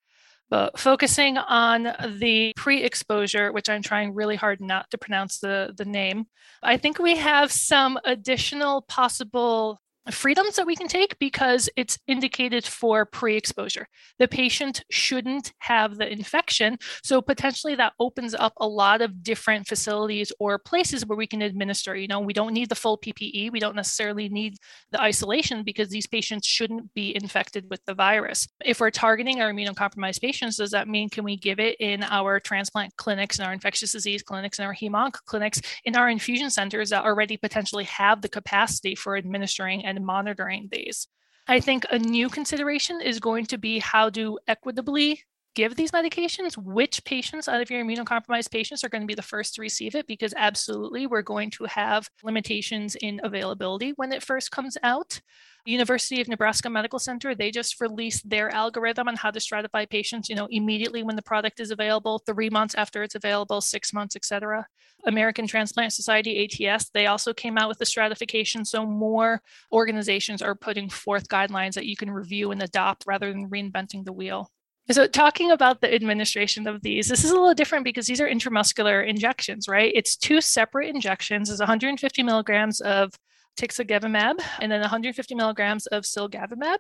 But 0.51 0.79
focusing 0.79 1.37
on 1.37 1.89
the 2.19 2.53
pre 2.57 2.83
exposure, 2.83 3.53
which 3.53 3.69
I'm 3.69 3.83
trying 3.83 4.15
really 4.15 4.37
hard 4.37 4.61
not 4.61 4.91
to 4.91 4.99
pronounce 4.99 5.39
the, 5.39 5.75
the 5.77 5.85
name, 5.85 6.27
I 6.63 6.79
think 6.79 6.99
we 6.99 7.17
have 7.17 7.53
some 7.53 7.99
additional 8.05 8.83
possible 8.83 9.81
freedoms 10.11 10.57
that 10.57 10.67
we 10.67 10.77
can 10.77 10.89
take 10.89 11.19
because 11.19 11.69
it's 11.77 11.99
indicated 12.07 12.65
for 12.65 13.05
pre 13.05 13.37
exposure. 13.37 13.87
The 14.19 14.29
patient 14.29 14.85
shouldn't 14.91 15.53
have 15.59 15.97
the 15.97 16.11
infection. 16.11 16.79
So 17.03 17.21
potentially 17.21 17.75
that 17.77 17.93
opens 17.99 18.35
up 18.35 18.53
a 18.59 18.67
lot 18.67 19.01
of 19.01 19.23
different 19.23 19.67
facilities 19.67 20.33
or 20.39 20.59
places 20.59 21.07
where 21.07 21.19
we 21.19 21.27
can 21.27 21.43
administer. 21.43 21.97
You 21.97 22.09
know, 22.09 22.21
we 22.21 22.33
don't 22.33 22.53
need 22.53 22.69
the 22.69 22.75
full 22.75 22.99
PPE, 22.99 23.53
we 23.53 23.61
don't 23.61 23.77
necessarily 23.77 24.29
need 24.29 24.57
the 24.91 25.01
isolation 25.01 25.63
because 25.63 25.89
these 25.89 26.07
patients 26.07 26.47
shouldn't 26.47 26.93
be 26.95 27.15
infected 27.15 27.69
with 27.71 27.85
the 27.85 27.95
virus. 27.95 28.49
If 28.65 28.81
we're 28.81 28.91
targeting 28.91 29.41
our 29.41 29.53
immunocompromised 29.53 30.21
patients, 30.21 30.57
does 30.57 30.71
that 30.71 30.89
mean 30.89 31.09
can 31.11 31.25
we 31.25 31.37
give 31.37 31.61
it 31.61 31.77
in 31.81 32.03
our 32.03 32.41
transplant 32.41 32.97
clinics, 32.97 33.39
in 33.39 33.45
our 33.45 33.53
infectious 33.53 33.93
disease 33.93 34.23
clinics, 34.23 34.59
and 34.59 34.67
our 34.67 34.75
hemonc 34.75 35.13
clinics, 35.27 35.61
in 35.85 35.97
our 35.97 36.09
infusion 36.09 36.51
centers 36.51 36.91
that 36.91 37.05
already 37.05 37.37
potentially 37.37 37.85
have 37.85 38.23
the 38.23 38.29
capacity 38.29 38.95
for 38.95 39.17
administering 39.17 39.85
and 39.85 39.98
monitoring 40.05 40.69
these. 40.71 41.09
I 41.47 41.61
think 41.61 41.87
a 41.91 41.99
new 41.99 42.29
consideration 42.29 43.01
is 43.01 43.21
going 43.21 43.47
to 43.47 43.59
be 43.59 43.79
how 43.79 44.11
to 44.11 44.39
equitably 44.47 45.23
give 45.55 45.75
these 45.75 45.91
medications, 45.91 46.57
which 46.57 47.05
patients 47.05 47.49
out 47.49 47.61
of 47.61 47.71
your 47.71 47.85
immunocompromised 47.85 48.51
patients 48.51 48.85
are 48.85 48.89
going 48.89 49.03
to 49.03 49.07
be 49.07 49.15
the 49.15 49.23
first 49.23 49.55
to 49.55 49.61
receive 49.61 49.95
it, 49.95 50.07
because 50.07 50.35
absolutely 50.37 51.07
we're 51.07 51.23
going 51.23 51.51
to 51.51 51.65
have 51.65 52.09
limitations 52.23 52.95
in 52.97 53.21
availability 53.25 53.93
when 53.97 54.13
it 54.13 54.23
first 54.23 54.51
comes 54.51 54.77
out. 54.83 55.21
University 55.67 56.21
of 56.21 56.29
Nebraska 56.29 56.71
Medical 56.71 56.99
Center, 56.99 57.35
they 57.35 57.51
just 57.51 57.81
released 57.81 58.31
their 58.31 58.49
algorithm 58.51 59.09
on 59.09 59.17
how 59.17 59.31
to 59.31 59.39
stratify 59.39 59.89
patients, 59.89 60.29
you 60.29 60.35
know, 60.35 60.49
immediately 60.51 61.03
when 61.03 61.17
the 61.17 61.23
product 61.23 61.61
is 61.61 61.71
available, 61.71 62.21
three 62.21 62.49
months 62.49 62.75
after 62.75 63.03
it's 63.03 63.17
available, 63.17 63.61
six 63.61 63.93
months, 63.93 64.17
et 64.17 64.25
cetera. 64.25 64.67
American 65.07 65.47
Transplant 65.47 65.93
Society, 65.93 66.45
ATS, 66.45 66.91
they 66.95 67.07
also 67.07 67.35
came 67.35 67.59
out 67.59 67.69
with 67.69 67.79
the 67.79 67.87
stratification. 67.87 68.65
So 68.65 68.87
more 68.87 69.43
organizations 69.71 70.41
are 70.41 70.55
putting 70.55 70.89
forth 70.89 71.29
guidelines 71.29 71.75
that 71.75 71.87
you 71.87 71.97
can 71.97 72.11
review 72.11 72.51
and 72.51 72.63
adopt 72.63 73.05
rather 73.07 73.31
than 73.31 73.51
reinventing 73.51 74.05
the 74.05 74.13
wheel. 74.13 74.51
So, 74.91 75.07
talking 75.07 75.51
about 75.51 75.83
the 75.83 75.95
administration 75.95 76.67
of 76.67 76.81
these, 76.81 77.09
this 77.09 77.23
is 77.23 77.31
a 77.31 77.35
little 77.35 77.53
different 77.53 77.85
because 77.85 78.07
these 78.07 78.23
are 78.23 78.29
intramuscular 78.29 79.07
injections, 79.07 79.69
right? 79.69 79.93
It's 79.95 80.17
two 80.17 80.41
separate 80.41 80.95
injections. 80.95 81.51
It's 81.51 81.61
150 81.61 82.23
milligrams 82.23 82.81
of 82.81 83.13
tixagevimab 83.61 84.41
and 84.61 84.73
then 84.73 84.81
150 84.81 85.35
milligrams 85.35 85.87
of 85.89 86.05
cilgavimab, 86.05 86.79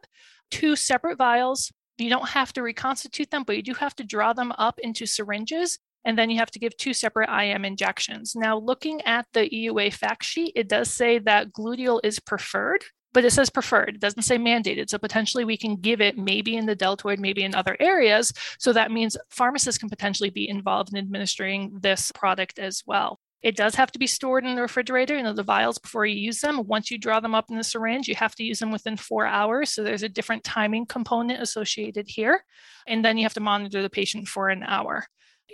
two 0.50 0.74
separate 0.74 1.18
vials. 1.18 1.70
You 1.98 2.08
don't 2.08 2.28
have 2.28 2.52
to 2.54 2.62
reconstitute 2.62 3.30
them, 3.30 3.42
but 3.42 3.56
you 3.56 3.62
do 3.62 3.74
have 3.74 3.94
to 3.96 4.04
draw 4.04 4.32
them 4.32 4.52
up 4.56 4.78
into 4.78 5.04
syringes. 5.04 5.78
And 6.04 6.16
then 6.16 6.30
you 6.30 6.38
have 6.38 6.50
to 6.52 6.58
give 6.58 6.76
two 6.76 6.94
separate 6.94 7.28
IM 7.28 7.64
injections. 7.64 8.34
Now, 8.34 8.56
looking 8.56 9.02
at 9.02 9.26
the 9.34 9.50
EUA 9.50 9.92
fact 9.92 10.24
sheet, 10.24 10.52
it 10.54 10.68
does 10.68 10.90
say 10.90 11.18
that 11.18 11.52
gluteal 11.52 12.00
is 12.04 12.20
preferred 12.20 12.84
but 13.12 13.24
it 13.24 13.32
says 13.32 13.50
preferred. 13.50 13.96
It 13.96 14.00
doesn't 14.00 14.22
say 14.22 14.38
mandated. 14.38 14.90
So 14.90 14.98
potentially 14.98 15.44
we 15.44 15.56
can 15.56 15.76
give 15.76 16.00
it 16.00 16.18
maybe 16.18 16.56
in 16.56 16.66
the 16.66 16.74
deltoid, 16.74 17.18
maybe 17.18 17.42
in 17.42 17.54
other 17.54 17.76
areas. 17.80 18.32
So 18.58 18.72
that 18.72 18.90
means 18.90 19.16
pharmacists 19.30 19.78
can 19.78 19.88
potentially 19.88 20.30
be 20.30 20.48
involved 20.48 20.92
in 20.92 20.98
administering 20.98 21.78
this 21.80 22.12
product 22.12 22.58
as 22.58 22.82
well. 22.86 23.20
It 23.40 23.56
does 23.56 23.76
have 23.76 23.92
to 23.92 24.00
be 24.00 24.08
stored 24.08 24.44
in 24.44 24.56
the 24.56 24.62
refrigerator, 24.62 25.16
you 25.16 25.22
know, 25.22 25.32
the 25.32 25.44
vials 25.44 25.78
before 25.78 26.04
you 26.04 26.18
use 26.18 26.40
them. 26.40 26.66
Once 26.66 26.90
you 26.90 26.98
draw 26.98 27.20
them 27.20 27.36
up 27.36 27.50
in 27.50 27.56
the 27.56 27.62
syringe, 27.62 28.08
you 28.08 28.16
have 28.16 28.34
to 28.34 28.42
use 28.42 28.58
them 28.58 28.72
within 28.72 28.96
four 28.96 29.26
hours. 29.26 29.70
So 29.70 29.84
there's 29.84 30.02
a 30.02 30.08
different 30.08 30.42
timing 30.42 30.86
component 30.86 31.40
associated 31.40 32.08
here. 32.08 32.44
And 32.88 33.04
then 33.04 33.16
you 33.16 33.22
have 33.24 33.34
to 33.34 33.40
monitor 33.40 33.80
the 33.80 33.90
patient 33.90 34.26
for 34.26 34.48
an 34.48 34.64
hour. 34.64 35.06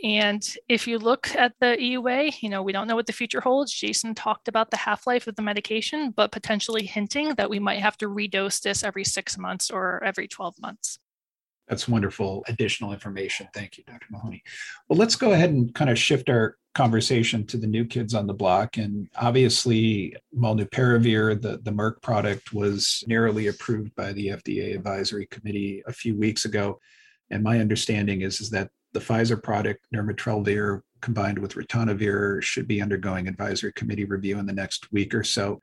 And 0.02 0.44
if 0.68 0.86
you 0.86 0.98
look 0.98 1.34
at 1.34 1.52
the 1.60 1.76
EUA, 1.80 2.42
you 2.42 2.48
know, 2.48 2.62
we 2.62 2.72
don't 2.72 2.86
know 2.86 2.96
what 2.96 3.06
the 3.06 3.12
future 3.12 3.40
holds. 3.40 3.72
Jason 3.72 4.14
talked 4.14 4.48
about 4.48 4.70
the 4.70 4.76
half 4.76 5.06
life 5.06 5.26
of 5.26 5.36
the 5.36 5.42
medication, 5.42 6.10
but 6.10 6.32
potentially 6.32 6.84
hinting 6.84 7.34
that 7.36 7.48
we 7.48 7.58
might 7.58 7.80
have 7.80 7.96
to 7.98 8.08
redose 8.08 8.60
this 8.60 8.82
every 8.82 9.04
six 9.04 9.38
months 9.38 9.70
or 9.70 10.02
every 10.04 10.28
12 10.28 10.60
months. 10.60 10.98
That's 11.68 11.88
wonderful 11.88 12.44
additional 12.48 12.92
information. 12.92 13.48
Thank 13.54 13.78
you, 13.78 13.84
Dr. 13.84 14.06
Mahoney. 14.10 14.42
Well, 14.88 14.98
let's 14.98 15.16
go 15.16 15.32
ahead 15.32 15.50
and 15.50 15.74
kind 15.74 15.88
of 15.88 15.98
shift 15.98 16.28
our 16.28 16.56
conversation 16.74 17.46
to 17.46 17.56
the 17.56 17.66
new 17.66 17.86
kids 17.86 18.14
on 18.14 18.26
the 18.26 18.34
block. 18.34 18.76
And 18.76 19.08
obviously, 19.16 20.14
molnupiravir, 20.36 21.40
the, 21.40 21.58
the 21.62 21.70
Merck 21.70 22.02
product, 22.02 22.52
was 22.52 23.02
narrowly 23.06 23.46
approved 23.46 23.94
by 23.94 24.12
the 24.12 24.28
FDA 24.28 24.74
advisory 24.74 25.26
committee 25.26 25.82
a 25.86 25.92
few 25.92 26.16
weeks 26.16 26.44
ago. 26.44 26.80
And 27.30 27.42
my 27.42 27.60
understanding 27.60 28.20
is, 28.20 28.40
is 28.40 28.50
that 28.50 28.70
the 28.94 29.00
Pfizer 29.00 29.40
product, 29.40 29.86
nirmatrelvir, 29.94 30.80
combined 31.02 31.38
with 31.38 31.54
ritonavir, 31.54 32.40
should 32.42 32.66
be 32.66 32.80
undergoing 32.80 33.28
advisory 33.28 33.72
committee 33.74 34.06
review 34.06 34.38
in 34.38 34.46
the 34.46 34.52
next 34.52 34.90
week 34.92 35.14
or 35.14 35.22
so. 35.22 35.60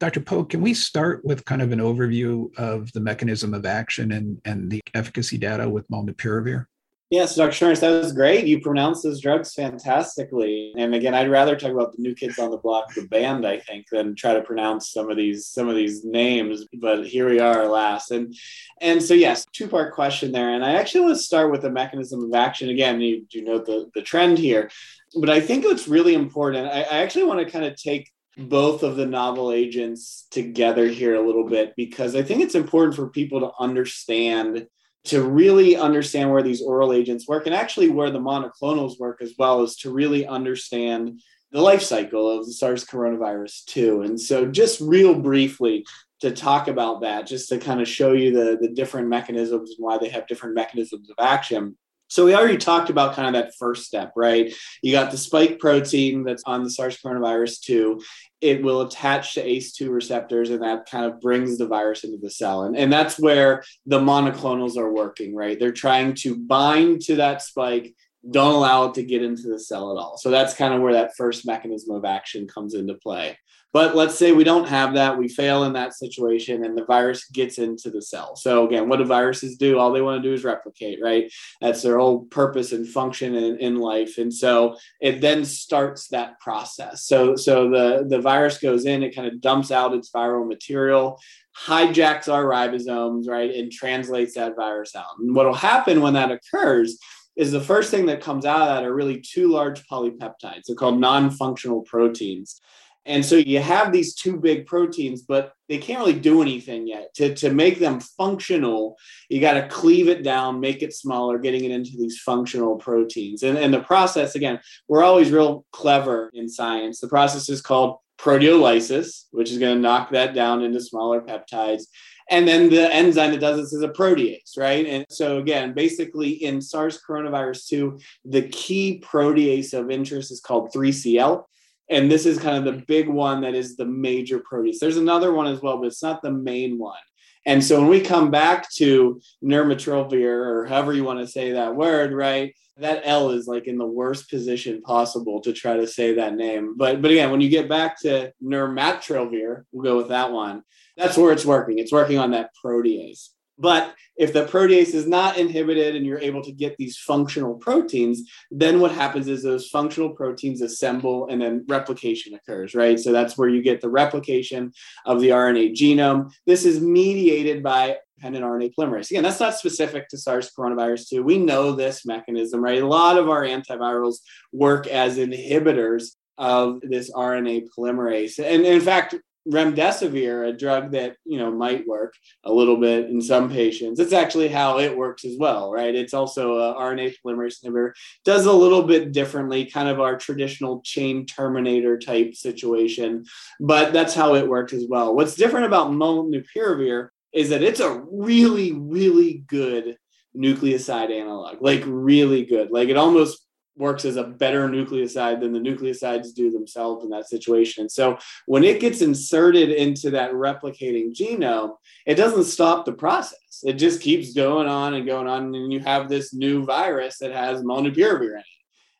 Dr. 0.00 0.20
Pogue, 0.20 0.50
can 0.50 0.60
we 0.60 0.74
start 0.74 1.24
with 1.24 1.44
kind 1.44 1.62
of 1.62 1.72
an 1.72 1.80
overview 1.80 2.54
of 2.58 2.92
the 2.92 3.00
mechanism 3.00 3.54
of 3.54 3.64
action 3.64 4.12
and, 4.12 4.40
and 4.44 4.70
the 4.70 4.80
efficacy 4.94 5.38
data 5.38 5.68
with 5.68 5.88
molnupiravir? 5.88 6.66
Yes, 7.10 7.36
Dr. 7.36 7.52
Schmerz, 7.52 7.80
that 7.80 8.02
was 8.02 8.12
great. 8.12 8.46
You 8.46 8.60
pronounced 8.60 9.02
those 9.02 9.22
drugs 9.22 9.54
fantastically. 9.54 10.74
And 10.76 10.94
again, 10.94 11.14
I'd 11.14 11.30
rather 11.30 11.56
talk 11.56 11.72
about 11.72 11.96
the 11.96 12.02
new 12.02 12.14
kids 12.14 12.38
on 12.38 12.50
the 12.50 12.58
block, 12.58 12.92
the 12.92 13.06
band, 13.06 13.46
I 13.46 13.60
think, 13.60 13.86
than 13.90 14.14
try 14.14 14.34
to 14.34 14.42
pronounce 14.42 14.92
some 14.92 15.10
of 15.10 15.16
these 15.16 15.46
some 15.46 15.70
of 15.70 15.74
these 15.74 16.04
names. 16.04 16.66
But 16.74 17.06
here 17.06 17.26
we 17.30 17.40
are, 17.40 17.66
last. 17.66 18.10
And 18.10 18.34
and 18.82 19.02
so 19.02 19.14
yes, 19.14 19.46
two 19.52 19.68
part 19.68 19.94
question 19.94 20.32
there. 20.32 20.50
And 20.52 20.62
I 20.62 20.74
actually 20.74 21.00
want 21.00 21.16
to 21.16 21.22
start 21.22 21.50
with 21.50 21.62
the 21.62 21.70
mechanism 21.70 22.22
of 22.22 22.34
action. 22.34 22.68
Again, 22.68 23.00
you 23.00 23.24
do 23.24 23.42
note 23.42 23.64
the 23.64 23.90
the 23.94 24.02
trend 24.02 24.36
here, 24.36 24.70
but 25.18 25.30
I 25.30 25.40
think 25.40 25.64
what's 25.64 25.88
really 25.88 26.14
important. 26.14 26.66
I, 26.66 26.82
I 26.82 26.98
actually 26.98 27.24
want 27.24 27.40
to 27.40 27.50
kind 27.50 27.64
of 27.64 27.74
take 27.74 28.10
both 28.36 28.82
of 28.82 28.96
the 28.96 29.06
novel 29.06 29.50
agents 29.50 30.26
together 30.30 30.86
here 30.86 31.14
a 31.14 31.26
little 31.26 31.48
bit 31.48 31.72
because 31.74 32.14
I 32.14 32.22
think 32.22 32.42
it's 32.42 32.54
important 32.54 32.94
for 32.94 33.08
people 33.08 33.40
to 33.40 33.50
understand 33.58 34.66
to 35.08 35.22
really 35.22 35.76
understand 35.76 36.30
where 36.30 36.42
these 36.42 36.62
oral 36.62 36.92
agents 36.92 37.26
work 37.26 37.46
and 37.46 37.54
actually 37.54 37.88
where 37.88 38.10
the 38.10 38.20
monoclonals 38.20 38.98
work 38.98 39.20
as 39.20 39.34
well 39.38 39.62
is 39.62 39.76
to 39.76 39.90
really 39.90 40.26
understand 40.26 41.20
the 41.50 41.60
life 41.60 41.82
cycle 41.82 42.30
of 42.30 42.46
the 42.46 42.52
SARS 42.52 42.84
coronavirus 42.84 43.64
2. 43.66 44.02
And 44.02 44.20
so, 44.20 44.46
just 44.46 44.80
real 44.80 45.14
briefly, 45.14 45.84
to 46.20 46.30
talk 46.32 46.68
about 46.68 47.02
that, 47.02 47.26
just 47.26 47.48
to 47.48 47.58
kind 47.58 47.80
of 47.80 47.88
show 47.88 48.12
you 48.12 48.32
the, 48.32 48.58
the 48.60 48.68
different 48.68 49.08
mechanisms 49.08 49.70
and 49.70 49.84
why 49.84 49.98
they 49.98 50.08
have 50.08 50.26
different 50.26 50.54
mechanisms 50.54 51.10
of 51.10 51.16
action. 51.18 51.76
So 52.08 52.24
we 52.24 52.34
already 52.34 52.56
talked 52.56 52.90
about 52.90 53.14
kind 53.14 53.28
of 53.28 53.34
that 53.34 53.54
first 53.58 53.84
step, 53.84 54.12
right? 54.16 54.52
You 54.82 54.92
got 54.92 55.10
the 55.10 55.18
spike 55.18 55.58
protein 55.58 56.24
that's 56.24 56.42
on 56.46 56.64
the 56.64 56.70
SARS 56.70 56.98
coronavirus 57.00 57.60
2. 57.60 58.00
It 58.40 58.62
will 58.62 58.82
attach 58.82 59.34
to 59.34 59.44
ACE2 59.44 59.90
receptors, 59.90 60.50
and 60.50 60.62
that 60.62 60.88
kind 60.90 61.04
of 61.04 61.20
brings 61.20 61.58
the 61.58 61.66
virus 61.66 62.04
into 62.04 62.18
the 62.18 62.30
cell. 62.30 62.64
And, 62.64 62.76
and 62.76 62.92
that's 62.92 63.18
where 63.18 63.62
the 63.86 64.00
monoclonals 64.00 64.76
are 64.76 64.92
working, 64.92 65.34
right? 65.34 65.58
They're 65.58 65.72
trying 65.72 66.14
to 66.16 66.36
bind 66.36 67.02
to 67.02 67.16
that 67.16 67.42
spike, 67.42 67.94
don't 68.30 68.54
allow 68.54 68.86
it 68.86 68.94
to 68.94 69.02
get 69.02 69.22
into 69.22 69.48
the 69.48 69.58
cell 69.58 69.92
at 69.96 70.00
all. 70.00 70.16
So 70.18 70.30
that's 70.30 70.54
kind 70.54 70.74
of 70.74 70.80
where 70.80 70.94
that 70.94 71.16
first 71.16 71.46
mechanism 71.46 71.94
of 71.94 72.04
action 72.04 72.46
comes 72.46 72.74
into 72.74 72.94
play. 72.94 73.36
But 73.72 73.94
let's 73.94 74.14
say 74.14 74.32
we 74.32 74.44
don't 74.44 74.68
have 74.68 74.94
that, 74.94 75.18
we 75.18 75.28
fail 75.28 75.64
in 75.64 75.74
that 75.74 75.94
situation, 75.94 76.64
and 76.64 76.76
the 76.76 76.84
virus 76.84 77.26
gets 77.26 77.58
into 77.58 77.90
the 77.90 78.00
cell. 78.00 78.34
So, 78.34 78.66
again, 78.66 78.88
what 78.88 78.96
do 78.96 79.04
viruses 79.04 79.56
do? 79.56 79.78
All 79.78 79.92
they 79.92 80.00
want 80.00 80.22
to 80.22 80.28
do 80.28 80.34
is 80.34 80.42
replicate, 80.42 81.00
right? 81.02 81.30
That's 81.60 81.82
their 81.82 81.98
whole 81.98 82.24
purpose 82.24 82.72
and 82.72 82.88
function 82.88 83.34
in, 83.34 83.58
in 83.58 83.76
life. 83.76 84.16
And 84.16 84.32
so 84.32 84.76
it 85.00 85.20
then 85.20 85.44
starts 85.44 86.08
that 86.08 86.40
process. 86.40 87.04
So, 87.04 87.36
so 87.36 87.68
the, 87.68 88.06
the 88.08 88.20
virus 88.20 88.58
goes 88.58 88.86
in, 88.86 89.02
it 89.02 89.14
kind 89.14 89.28
of 89.28 89.40
dumps 89.40 89.70
out 89.70 89.94
its 89.94 90.10
viral 90.10 90.48
material, 90.48 91.20
hijacks 91.66 92.32
our 92.32 92.44
ribosomes, 92.44 93.28
right, 93.28 93.54
and 93.54 93.70
translates 93.70 94.34
that 94.34 94.56
virus 94.56 94.96
out. 94.96 95.18
And 95.18 95.34
what 95.34 95.46
will 95.46 95.54
happen 95.54 96.00
when 96.00 96.14
that 96.14 96.30
occurs? 96.30 96.98
is 97.38 97.52
the 97.52 97.60
first 97.60 97.92
thing 97.92 98.06
that 98.06 98.20
comes 98.20 98.44
out 98.44 98.62
of 98.62 98.68
that 98.68 98.84
are 98.84 98.92
really 98.92 99.20
two 99.20 99.46
large 99.46 99.86
polypeptides. 99.86 100.62
They're 100.66 100.74
called 100.74 100.98
non 100.98 101.30
functional 101.30 101.82
proteins. 101.82 102.60
And 103.08 103.24
so 103.24 103.36
you 103.36 103.58
have 103.60 103.90
these 103.90 104.14
two 104.14 104.36
big 104.36 104.66
proteins, 104.66 105.22
but 105.22 105.52
they 105.68 105.78
can't 105.78 105.98
really 105.98 106.18
do 106.18 106.42
anything 106.42 106.86
yet. 106.86 107.14
To, 107.14 107.34
to 107.36 107.50
make 107.50 107.78
them 107.78 108.00
functional, 108.00 108.96
you 109.30 109.40
got 109.40 109.54
to 109.54 109.66
cleave 109.68 110.08
it 110.08 110.22
down, 110.22 110.60
make 110.60 110.82
it 110.82 110.92
smaller, 110.92 111.38
getting 111.38 111.64
it 111.64 111.70
into 111.70 111.92
these 111.96 112.20
functional 112.20 112.76
proteins. 112.76 113.42
And, 113.42 113.56
and 113.56 113.72
the 113.72 113.80
process, 113.80 114.34
again, 114.34 114.60
we're 114.88 115.02
always 115.02 115.30
real 115.30 115.64
clever 115.72 116.30
in 116.34 116.48
science. 116.48 117.00
The 117.00 117.08
process 117.08 117.48
is 117.48 117.62
called 117.62 117.96
proteolysis, 118.18 119.24
which 119.30 119.50
is 119.50 119.58
going 119.58 119.76
to 119.76 119.80
knock 119.80 120.10
that 120.10 120.34
down 120.34 120.62
into 120.62 120.80
smaller 120.80 121.22
peptides. 121.22 121.84
And 122.30 122.46
then 122.46 122.68
the 122.68 122.94
enzyme 122.94 123.30
that 123.30 123.40
does 123.40 123.56
this 123.56 123.72
is 123.72 123.82
a 123.82 123.88
protease, 123.88 124.58
right? 124.58 124.84
And 124.84 125.06
so, 125.08 125.38
again, 125.38 125.72
basically 125.72 126.30
in 126.30 126.60
SARS 126.60 127.00
coronavirus 127.08 127.68
2, 127.68 127.98
the 128.26 128.42
key 128.48 129.02
protease 129.02 129.72
of 129.72 129.90
interest 129.90 130.30
is 130.30 130.40
called 130.40 130.70
3CL 130.74 131.44
and 131.90 132.10
this 132.10 132.26
is 132.26 132.38
kind 132.38 132.56
of 132.56 132.64
the 132.64 132.82
big 132.86 133.08
one 133.08 133.40
that 133.42 133.54
is 133.54 133.76
the 133.76 133.84
major 133.84 134.40
protease. 134.40 134.78
There's 134.78 134.96
another 134.96 135.32
one 135.32 135.46
as 135.46 135.60
well, 135.60 135.78
but 135.78 135.86
it's 135.86 136.02
not 136.02 136.22
the 136.22 136.30
main 136.30 136.78
one. 136.78 136.98
And 137.46 137.64
so 137.64 137.80
when 137.80 137.88
we 137.88 138.00
come 138.00 138.30
back 138.30 138.70
to 138.74 139.20
nirmatrelvir, 139.42 140.46
or 140.46 140.66
however 140.66 140.92
you 140.92 141.04
want 141.04 141.20
to 141.20 141.26
say 141.26 141.52
that 141.52 141.74
word, 141.74 142.12
right? 142.12 142.54
That 142.76 143.02
L 143.04 143.30
is 143.30 143.46
like 143.46 143.66
in 143.66 143.78
the 143.78 143.86
worst 143.86 144.28
position 144.30 144.82
possible 144.82 145.40
to 145.40 145.52
try 145.52 145.76
to 145.76 145.86
say 145.86 146.14
that 146.14 146.34
name. 146.34 146.76
But 146.76 147.00
but 147.02 147.10
again, 147.10 147.30
when 147.30 147.40
you 147.40 147.48
get 147.48 147.68
back 147.68 147.98
to 148.02 148.32
nirmatrelvir, 148.44 149.64
we'll 149.72 149.82
go 149.82 149.96
with 149.96 150.08
that 150.08 150.30
one. 150.30 150.62
That's 150.96 151.16
where 151.16 151.32
it's 151.32 151.46
working. 151.46 151.78
It's 151.78 151.92
working 151.92 152.18
on 152.18 152.32
that 152.32 152.50
protease. 152.62 153.30
But 153.58 153.94
if 154.16 154.32
the 154.32 154.44
protease 154.44 154.94
is 154.94 155.06
not 155.06 155.36
inhibited 155.36 155.94
and 155.94 156.04
you're 156.04 156.18
able 156.18 156.42
to 156.42 156.52
get 156.52 156.76
these 156.76 156.96
functional 156.96 157.54
proteins, 157.54 158.28
then 158.50 158.80
what 158.80 158.92
happens 158.92 159.28
is 159.28 159.42
those 159.42 159.68
functional 159.68 160.10
proteins 160.10 160.60
assemble 160.60 161.28
and 161.28 161.40
then 161.40 161.64
replication 161.68 162.34
occurs, 162.34 162.74
right? 162.74 162.98
So 162.98 163.12
that's 163.12 163.38
where 163.38 163.48
you 163.48 163.62
get 163.62 163.80
the 163.80 163.90
replication 163.90 164.72
of 165.06 165.20
the 165.20 165.30
RNA 165.30 165.74
genome. 165.76 166.32
This 166.46 166.64
is 166.64 166.80
mediated 166.80 167.62
by 167.62 167.98
dependent 168.16 168.44
RNA 168.44 168.72
polymerase. 168.76 169.10
Again, 169.10 169.22
that's 169.22 169.40
not 169.40 169.54
specific 169.54 170.08
to 170.08 170.18
SARS 170.18 170.50
coronavirus 170.56 171.08
2. 171.08 171.22
We 171.22 171.38
know 171.38 171.72
this 171.72 172.04
mechanism, 172.04 172.62
right? 172.62 172.82
A 172.82 172.86
lot 172.86 173.18
of 173.18 173.28
our 173.28 173.44
antivirals 173.44 174.16
work 174.52 174.88
as 174.88 175.18
inhibitors 175.18 176.16
of 176.36 176.80
this 176.82 177.12
RNA 177.12 177.68
polymerase. 177.76 178.38
And 178.38 178.64
in 178.64 178.80
fact, 178.80 179.14
remdesivir, 179.46 180.48
a 180.48 180.52
drug 180.52 180.92
that 180.92 181.16
you 181.24 181.38
know 181.38 181.50
might 181.50 181.86
work 181.86 182.14
a 182.44 182.52
little 182.52 182.76
bit 182.76 183.10
in 183.10 183.20
some 183.20 183.50
patients. 183.50 184.00
It's 184.00 184.12
actually 184.12 184.48
how 184.48 184.78
it 184.78 184.96
works 184.96 185.24
as 185.24 185.36
well, 185.38 185.70
right? 185.72 185.94
It's 185.94 186.14
also 186.14 186.58
a 186.58 186.74
RNA 186.74 187.14
polymerase 187.24 187.64
inhibitor. 187.64 187.92
Does 188.24 188.46
a 188.46 188.52
little 188.52 188.82
bit 188.82 189.12
differently, 189.12 189.66
kind 189.66 189.88
of 189.88 190.00
our 190.00 190.16
traditional 190.16 190.80
chain 190.82 191.26
terminator 191.26 191.98
type 191.98 192.34
situation, 192.34 193.24
but 193.60 193.92
that's 193.92 194.14
how 194.14 194.34
it 194.34 194.48
works 194.48 194.72
as 194.72 194.86
well. 194.88 195.14
What's 195.14 195.34
different 195.34 195.66
about 195.66 195.90
molnupiravir 195.90 197.08
is 197.32 197.50
that 197.50 197.62
it's 197.62 197.80
a 197.80 198.02
really, 198.10 198.72
really 198.72 199.44
good 199.46 199.96
nucleoside 200.36 201.10
analog, 201.10 201.60
like 201.60 201.82
really 201.86 202.44
good. 202.44 202.70
Like 202.70 202.88
it 202.88 202.96
almost 202.96 203.47
works 203.78 204.04
as 204.04 204.16
a 204.16 204.24
better 204.24 204.68
nucleoside 204.68 205.40
than 205.40 205.52
the 205.52 205.58
nucleosides 205.58 206.34
do 206.34 206.50
themselves 206.50 207.04
in 207.04 207.10
that 207.10 207.28
situation. 207.28 207.88
So 207.88 208.18
when 208.46 208.64
it 208.64 208.80
gets 208.80 209.00
inserted 209.00 209.70
into 209.70 210.10
that 210.10 210.32
replicating 210.32 211.14
genome, 211.14 211.76
it 212.04 212.16
doesn't 212.16 212.44
stop 212.44 212.84
the 212.84 212.92
process. 212.92 213.62
It 213.64 213.74
just 213.74 214.00
keeps 214.00 214.34
going 214.34 214.68
on 214.68 214.94
and 214.94 215.06
going 215.06 215.26
on, 215.26 215.54
and 215.54 215.72
you 215.72 215.80
have 215.80 216.08
this 216.08 216.34
new 216.34 216.64
virus 216.64 217.18
that 217.18 217.32
has 217.32 217.62
molnupiravir 217.62 218.32
in 218.32 218.38
it. 218.38 218.44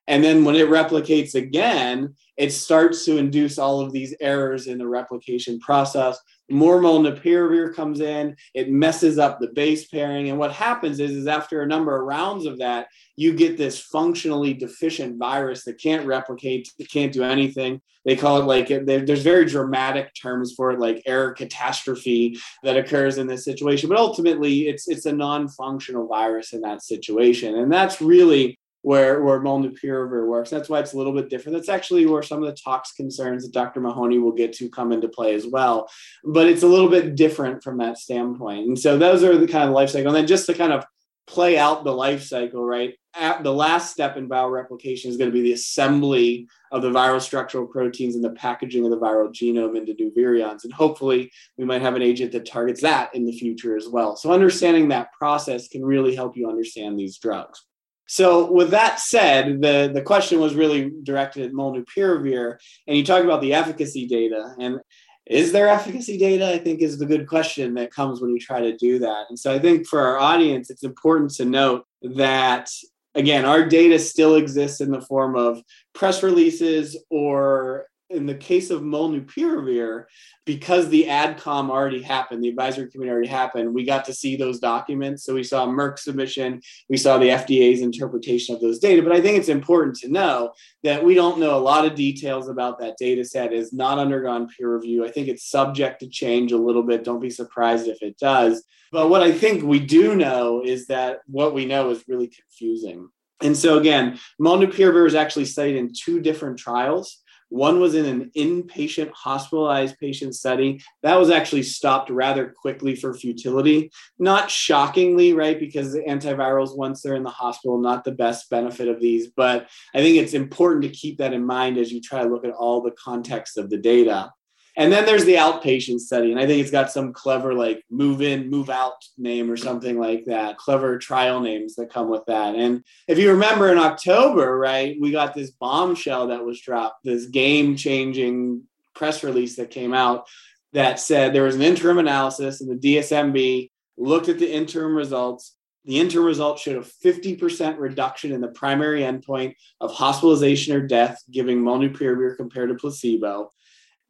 And 0.09 0.25
then 0.25 0.43
when 0.43 0.57
it 0.57 0.69
replicates 0.69 1.35
again, 1.35 2.15
it 2.39 2.51
starts 2.51 3.05
to 3.05 3.19
induce 3.19 3.59
all 3.59 3.81
of 3.81 3.93
these 3.93 4.15
errors 4.21 4.67
in 4.67 4.79
the 4.79 4.89
replication 4.89 5.61
process. 5.61 6.19
More 6.51 6.81
molnupiravir 6.81 7.75
comes 7.75 8.01
in, 8.01 8.35
it 8.55 8.71
messes 8.71 9.19
up 9.19 9.39
the 9.39 9.49
base 9.49 9.87
pairing. 9.89 10.31
And 10.31 10.39
what 10.39 10.53
happens 10.53 10.99
is, 10.99 11.11
is 11.11 11.27
after 11.27 11.61
a 11.61 11.67
number 11.67 11.95
of 11.95 12.07
rounds 12.07 12.47
of 12.47 12.59
that, 12.59 12.87
you 13.17 13.35
get 13.35 13.59
this 13.59 13.79
functionally 13.79 14.55
deficient 14.55 15.19
virus 15.19 15.65
that 15.65 15.81
can't 15.81 16.07
replicate, 16.07 16.73
it 16.79 16.91
can't 16.91 17.13
do 17.13 17.23
anything. 17.23 17.83
They 18.07 18.17
call 18.17 18.41
it 18.41 18.47
like, 18.47 18.69
there's 18.69 19.23
very 19.23 19.45
dramatic 19.45 20.15
terms 20.15 20.55
for 20.57 20.71
it, 20.71 20.79
like 20.79 21.03
error 21.05 21.33
catastrophe 21.33 22.39
that 22.63 22.79
occurs 22.79 23.19
in 23.19 23.27
this 23.27 23.45
situation. 23.45 23.91
But 23.91 23.99
ultimately, 23.99 24.69
it's, 24.69 24.89
it's 24.89 25.05
a 25.05 25.13
non 25.13 25.49
functional 25.49 26.07
virus 26.07 26.55
in 26.55 26.63
that 26.63 26.83
situation. 26.83 27.57
And 27.57 27.71
that's 27.71 28.01
really 28.01 28.59
where 28.83 29.23
where 29.23 29.41
molnupiravir 29.41 30.27
works. 30.27 30.51
That's 30.51 30.69
why 30.69 30.81
it's 30.81 30.93
a 30.93 30.97
little 30.97 31.13
bit 31.13 31.29
different. 31.29 31.57
That's 31.57 31.69
actually 31.69 32.07
where 32.07 32.23
some 32.23 32.43
of 32.43 32.49
the 32.49 32.61
tox 32.63 32.93
concerns 32.93 33.45
that 33.45 33.53
Dr. 33.53 33.81
Mahoney 33.81 34.19
will 34.19 34.33
get 34.33 34.53
to 34.55 34.69
come 34.69 34.93
into 34.93 35.09
play 35.09 35.35
as 35.35 35.47
well. 35.47 35.89
But 36.25 36.47
it's 36.47 36.63
a 36.63 36.69
little 36.69 36.89
bit 36.89 37.15
different 37.15 37.63
from 37.63 37.79
that 37.79 37.99
standpoint. 37.99 38.69
And 38.69 38.79
so 38.79 38.97
those 38.97 39.25
are 39.25 39.37
the 39.37 39.49
kind 39.49 39.69
of 39.69 39.75
life 39.75 39.91
cycle. 39.91 40.09
And 40.09 40.17
then 40.17 40.27
just 40.27 40.47
to 40.47 40.55
kind 40.55 40.73
of 40.73 40.85
play 41.29 41.59
out 41.59 41.85
the 41.85 41.93
life 41.93 42.23
cycle, 42.23 42.65
right? 42.65 42.95
At 43.15 43.43
the 43.43 43.53
last 43.53 43.93
step 43.93 44.17
in 44.17 44.29
viral 44.29 44.51
replication 44.51 45.11
is 45.11 45.17
going 45.17 45.31
to 45.31 45.35
be 45.35 45.43
the 45.43 45.53
assembly 45.53 46.49
of 46.73 46.83
the 46.83 46.91
viral 46.91 47.21
structural 47.21 47.67
proteins 47.67 48.15
and 48.15 48.25
the 48.25 48.31
packaging 48.31 48.85
of 48.85 48.91
the 48.91 48.99
viral 48.99 49.33
genome 49.33 49.77
into 49.77 49.93
new 49.95 50.11
virions. 50.17 50.65
And 50.65 50.73
hopefully, 50.73 51.31
we 51.59 51.65
might 51.65 51.83
have 51.83 51.97
an 51.97 52.03
agent 52.03 52.33
that 52.33 52.47
targets 52.47 52.81
that 52.83 53.15
in 53.15 53.27
the 53.27 53.37
future 53.37 53.77
as 53.77 53.89
well. 53.89 54.17
So, 54.17 54.33
understanding 54.33 54.89
that 54.89 55.13
process 55.13 55.69
can 55.69 55.85
really 55.85 56.15
help 56.15 56.37
you 56.37 56.49
understand 56.49 56.99
these 56.99 57.19
drugs. 57.19 57.65
So, 58.09 58.51
with 58.51 58.71
that 58.71 59.01
said, 59.01 59.61
the, 59.61 59.91
the 59.93 60.03
question 60.03 60.41
was 60.41 60.55
really 60.55 60.91
directed 61.03 61.45
at 61.45 61.53
molnupiravir, 61.53 62.57
and 62.87 62.97
you 62.97 63.05
talk 63.05 63.23
about 63.23 63.43
the 63.43 63.53
efficacy 63.53 64.07
data. 64.07 64.55
And 64.59 64.81
is 65.27 65.53
there 65.53 65.69
efficacy 65.69 66.17
data? 66.17 66.51
I 66.51 66.59
think 66.59 66.81
is 66.81 66.99
the 66.99 67.05
good 67.05 67.29
question 67.29 67.75
that 67.75 67.93
comes 67.93 68.21
when 68.21 68.31
you 68.31 68.41
try 68.41 68.61
to 68.61 68.77
do 68.79 68.99
that. 69.01 69.27
And 69.29 69.39
so 69.39 69.55
I 69.55 69.59
think 69.59 69.87
for 69.87 70.01
our 70.01 70.19
audience, 70.19 70.71
it's 70.71 70.85
important 70.85 71.33
to 71.35 71.45
note 71.45 71.85
that 72.03 72.71
again, 73.15 73.45
our 73.45 73.67
data 73.67 73.99
still 73.99 74.37
exists 74.37 74.81
in 74.81 74.91
the 74.91 75.03
form 75.03 75.37
of 75.37 75.61
press 75.93 76.23
releases 76.23 76.97
or 77.11 77.88
in 78.11 78.27
the 78.27 78.35
case 78.35 78.71
of 78.71 78.83
molnupiravir, 78.83 80.05
because 80.47 80.89
the 80.89 81.05
AdCom 81.05 81.69
already 81.69 82.01
happened, 82.01 82.43
the 82.43 82.49
advisory 82.49 82.91
committee 82.91 83.11
already 83.11 83.29
happened, 83.29 83.75
we 83.75 83.85
got 83.85 84.07
to 84.07 84.15
see 84.15 84.35
those 84.35 84.59
documents. 84.59 85.25
So 85.25 85.35
we 85.35 85.43
saw 85.43 85.67
Merck 85.67 85.99
submission, 85.99 86.63
we 86.89 86.97
saw 86.97 87.19
the 87.19 87.29
FDA's 87.29 87.83
interpretation 87.83 88.55
of 88.55 88.61
those 88.61 88.79
data. 88.79 89.03
But 89.03 89.13
I 89.13 89.21
think 89.21 89.37
it's 89.37 89.51
important 89.51 89.97
to 89.97 90.09
know 90.09 90.53
that 90.85 91.05
we 91.05 91.15
don't 91.15 91.39
know 91.39 91.57
a 91.57 91.61
lot 91.61 91.85
of 91.85 91.95
details 91.95 92.49
about 92.49 92.79
that 92.81 92.97
data 92.99 93.25
set. 93.25 93.53
It's 93.53 93.75
not 93.75 93.99
undergone 93.99 94.49
peer 94.49 94.75
review. 94.75 95.05
I 95.05 95.11
think 95.11 95.29
it's 95.29 95.51
subject 95.51 96.01
to 96.01 96.09
change 96.09 96.53
a 96.53 96.59
little 96.59 96.83
bit. 96.83 97.05
Don't 97.05 97.21
be 97.21 97.31
surprised 97.31 97.89
if 97.89 98.03
it 98.03 98.17
does. 98.19 98.65
But 98.91 99.11
what 99.11 99.23
I 99.23 99.33
think 99.33 99.63
we 99.63 99.81
do 99.81 100.17
know 100.17 100.63
is 100.65 100.87
that 100.87 101.19
what 101.27 101.53
we 101.53 101.67
know 101.67 101.91
is 101.91 102.05
really 102.09 102.29
confusing. 102.29 103.11
And 103.43 103.57
so 103.57 103.79
again, 103.79 104.19
molnupiravir 104.41 105.07
is 105.07 105.15
actually 105.15 105.45
studied 105.45 105.77
in 105.77 105.93
two 105.93 106.21
different 106.21 106.59
trials. 106.59 107.23
One 107.49 107.81
was 107.81 107.95
in 107.95 108.05
an 108.05 108.31
inpatient 108.37 109.11
hospitalized 109.13 109.99
patient 109.99 110.35
study. 110.35 110.83
That 111.03 111.17
was 111.17 111.31
actually 111.31 111.63
stopped 111.63 112.11
rather 112.11 112.55
quickly 112.61 112.95
for 112.95 113.15
futility. 113.15 113.91
Not 114.19 114.51
shockingly, 114.51 115.33
right? 115.33 115.59
Because 115.59 115.93
the 115.93 116.03
antivirals, 116.03 116.77
once 116.77 117.03
they're 117.03 117.15
in 117.15 117.23
the 117.23 117.31
hospital, 117.31 117.81
not 117.81 118.05
the 118.05 118.13
best 118.13 118.51
benefit 118.51 118.89
of 118.89 119.01
these. 119.01 119.29
But 119.29 119.69
I 119.95 119.99
think 119.99 120.17
it's 120.17 120.35
important 120.35 120.83
to 120.83 120.91
keep 120.91 121.19
that 121.19 121.33
in 121.33 121.45
mind 121.45 121.79
as 121.79 121.91
you 121.91 122.01
try 122.01 122.23
to 122.23 122.29
look 122.29 122.45
at 122.45 122.53
all 122.53 122.83
the 122.83 122.93
context 122.93 123.57
of 123.57 123.71
the 123.71 123.79
data. 123.79 124.31
And 124.79 124.93
then 124.93 125.05
there's 125.05 125.25
the 125.25 125.35
outpatient 125.35 125.99
study. 125.99 126.31
And 126.31 126.41
I 126.41 126.47
think 126.47 126.63
it's 126.63 126.71
got 126.71 126.93
some 126.93 127.13
clever, 127.13 127.53
like 127.53 127.85
move 127.91 128.23
in, 128.23 128.49
move 128.49 128.71
out 128.71 128.95
name 129.19 129.51
or 129.51 129.57
something 129.57 129.99
like 129.99 130.25
that, 130.27 130.57
clever 130.57 130.99
trial 130.99 131.41
names 131.41 131.75
that 131.75 131.93
come 131.93 132.09
with 132.09 132.25
that. 132.27 132.55
And 132.55 132.85
if 133.09 133.19
you 133.19 133.33
remember 133.33 133.73
in 133.73 133.79
October, 133.79 134.57
right, 134.57 134.97
we 135.01 135.11
got 135.11 135.35
this 135.35 135.51
bombshell 135.51 136.29
that 136.29 136.45
was 136.45 136.61
dropped, 136.61 137.03
this 137.03 137.27
game 137.27 137.75
changing 137.75 138.63
press 138.95 139.25
release 139.25 139.57
that 139.57 139.71
came 139.71 139.93
out 139.93 140.29
that 140.73 141.01
said 141.01 141.33
there 141.33 141.43
was 141.43 141.57
an 141.57 141.63
interim 141.63 141.99
analysis 141.99 142.61
and 142.61 142.71
the 142.71 142.97
DSMB 142.97 143.73
looked 143.97 144.29
at 144.29 144.39
the 144.39 144.51
interim 144.51 144.95
results. 144.95 145.57
The 145.87 145.99
interim 145.99 146.25
results 146.25 146.63
showed 146.63 146.77
a 146.77 147.07
50% 147.07 147.81
reduction 147.81 148.31
in 148.31 148.41
the 148.41 148.49
primary 148.49 149.01
endpoint 149.01 149.57
of 149.81 149.93
hospitalization 149.93 150.77
or 150.77 150.87
death 150.87 151.21
giving 151.33 151.59
molnupiravir 151.59 152.37
compared 152.37 152.69
to 152.69 152.77
placebo 152.77 153.51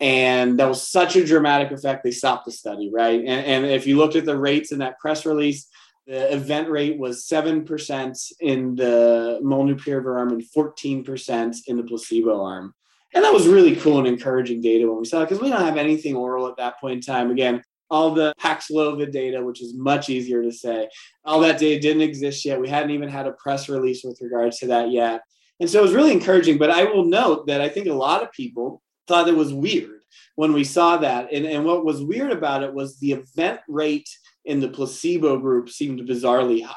and 0.01 0.59
that 0.59 0.69
was 0.69 0.89
such 0.89 1.17
a 1.17 1.25
dramatic 1.25 1.71
effect 1.73 2.05
they 2.05 2.11
stopped 2.11 2.45
the 2.45 2.53
study 2.53 2.91
right 2.93 3.21
and, 3.21 3.47
and 3.47 3.67
if 3.67 3.87
you 3.87 3.97
looked 3.97 4.17
at 4.17 4.25
the 4.25 4.39
rates 4.39 4.73
in 4.73 4.79
that 4.79 4.99
press 4.99 5.27
release 5.27 5.69
the 6.07 6.33
event 6.35 6.71
rate 6.71 6.99
was 6.99 7.27
7% 7.27 8.33
in 8.41 8.75
the 8.77 9.39
molnupiravir 9.43 10.17
arm 10.17 10.31
and 10.31 10.43
14% 10.43 11.57
in 11.67 11.77
the 11.77 11.83
placebo 11.83 12.43
arm 12.43 12.75
and 13.15 13.25
that 13.25 13.33
was 13.33 13.49
really 13.49 13.77
cool 13.77 13.99
and 13.99 14.07
encouraging 14.07 14.61
data 14.61 14.89
when 14.89 14.99
we 14.99 15.05
saw 15.05 15.23
it 15.23 15.29
because 15.29 15.43
we 15.43 15.51
don't 15.51 15.65
have 15.65 15.77
anything 15.77 16.17
oral 16.17 16.49
at 16.49 16.57
that 16.57 16.81
point 16.81 16.95
in 16.95 17.01
time 17.01 17.31
again 17.31 17.63
all 17.91 18.13
the 18.13 18.35
Paxlovid 18.41 19.13
data, 19.13 19.43
which 19.43 19.63
is 19.63 19.75
much 19.75 20.09
easier 20.09 20.43
to 20.43 20.53
say, 20.53 20.89
all 21.25 21.41
that 21.41 21.59
data 21.59 21.81
didn't 21.81 22.03
exist 22.03 22.45
yet. 22.45 22.61
We 22.61 22.69
hadn't 22.69 22.91
even 22.91 23.09
had 23.09 23.27
a 23.27 23.33
press 23.33 23.69
release 23.69 24.05
with 24.05 24.21
regards 24.21 24.59
to 24.59 24.67
that 24.69 24.91
yet. 24.91 25.23
And 25.61 25.69
so 25.69 25.81
it 25.81 25.83
was 25.83 25.95
really 25.95 26.13
encouraging. 26.13 26.59
But 26.59 26.71
I 26.71 26.85
will 26.85 27.05
note 27.05 27.47
that 27.47 27.61
I 27.61 27.69
think 27.69 27.87
a 27.87 27.95
lot 27.95 28.23
of 28.23 28.33
people 28.33 28.83
thought 29.09 29.29
it 29.29 29.37
was 29.37 29.53
weird 29.53 30.03
when 30.37 30.53
we 30.53 30.62
saw 30.62 30.97
that. 30.99 31.33
And, 31.33 31.47
and 31.47 31.64
what 31.64 31.85
was 31.85 32.03
weird 32.03 32.31
about 32.31 32.62
it 32.62 32.73
was 32.73 32.99
the 32.99 33.12
event 33.12 33.61
rate 33.66 34.09
in 34.44 34.61
the 34.61 34.68
placebo 34.68 35.38
group 35.38 35.68
seemed 35.68 36.01
bizarrely 36.09 36.62
high. 36.62 36.75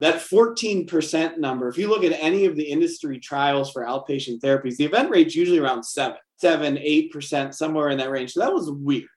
That 0.00 0.16
14% 0.16 1.38
number, 1.38 1.68
if 1.68 1.76
you 1.76 1.88
look 1.88 2.04
at 2.04 2.18
any 2.20 2.44
of 2.44 2.56
the 2.56 2.62
industry 2.62 3.18
trials 3.18 3.72
for 3.72 3.84
outpatient 3.84 4.40
therapies, 4.40 4.76
the 4.76 4.84
event 4.84 5.10
rate's 5.10 5.34
usually 5.34 5.58
around 5.58 5.82
seven, 5.82 6.18
seven, 6.36 6.78
eight 6.78 7.12
percent, 7.12 7.54
somewhere 7.54 7.88
in 7.88 7.98
that 7.98 8.10
range. 8.10 8.32
So 8.32 8.40
that 8.40 8.52
was 8.52 8.70
weird. 8.70 9.08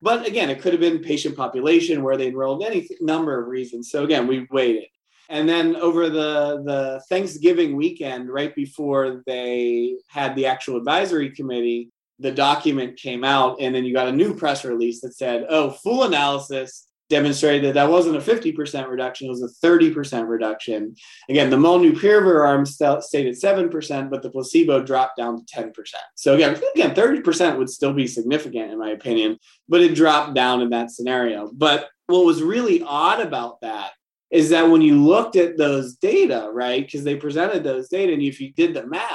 But 0.00 0.26
again, 0.26 0.50
it 0.50 0.60
could 0.60 0.72
have 0.72 0.80
been 0.80 1.00
patient 1.00 1.36
population 1.36 2.02
where 2.02 2.16
they 2.16 2.28
enrolled 2.28 2.64
any 2.64 2.88
number 3.00 3.40
of 3.40 3.48
reasons. 3.48 3.90
So 3.90 4.04
again, 4.04 4.26
we 4.26 4.46
waited. 4.50 4.86
And 5.32 5.48
then 5.48 5.76
over 5.76 6.10
the, 6.10 6.62
the 6.62 7.02
Thanksgiving 7.08 7.74
weekend, 7.74 8.30
right 8.30 8.54
before 8.54 9.22
they 9.26 9.96
had 10.06 10.36
the 10.36 10.44
actual 10.44 10.76
advisory 10.76 11.30
committee, 11.30 11.88
the 12.18 12.30
document 12.30 12.98
came 12.98 13.24
out. 13.24 13.56
And 13.58 13.74
then 13.74 13.86
you 13.86 13.94
got 13.94 14.08
a 14.08 14.12
new 14.12 14.34
press 14.34 14.62
release 14.62 15.00
that 15.00 15.16
said, 15.16 15.46
oh, 15.48 15.70
full 15.70 16.02
analysis 16.02 16.86
demonstrated 17.08 17.64
that 17.64 17.74
that 17.74 17.90
wasn't 17.90 18.16
a 18.16 18.20
50% 18.20 18.88
reduction, 18.88 19.26
it 19.26 19.30
was 19.30 19.42
a 19.42 19.66
30% 19.66 20.28
reduction. 20.28 20.94
Again, 21.30 21.48
the 21.48 21.56
molnupiravir 21.56 22.46
arm 22.46 22.66
stayed 22.66 23.26
at 23.26 23.34
7%, 23.34 24.10
but 24.10 24.22
the 24.22 24.30
placebo 24.30 24.82
dropped 24.82 25.16
down 25.16 25.42
to 25.42 25.54
10%. 25.54 25.72
So 26.14 26.34
again, 26.34 26.60
again, 26.74 26.94
30% 26.94 27.56
would 27.56 27.70
still 27.70 27.94
be 27.94 28.06
significant 28.06 28.70
in 28.70 28.78
my 28.78 28.90
opinion, 28.90 29.38
but 29.66 29.80
it 29.80 29.94
dropped 29.94 30.34
down 30.34 30.60
in 30.60 30.70
that 30.70 30.90
scenario. 30.90 31.50
But 31.54 31.88
what 32.06 32.26
was 32.26 32.42
really 32.42 32.82
odd 32.82 33.20
about 33.20 33.62
that 33.62 33.92
is 34.32 34.48
that 34.48 34.68
when 34.68 34.82
you 34.82 35.00
looked 35.00 35.36
at 35.36 35.58
those 35.58 35.94
data, 35.96 36.50
right, 36.52 36.84
because 36.84 37.04
they 37.04 37.16
presented 37.16 37.62
those 37.62 37.88
data, 37.88 38.12
and 38.12 38.22
if 38.22 38.40
you 38.40 38.52
did 38.54 38.74
the 38.74 38.86
math, 38.86 39.10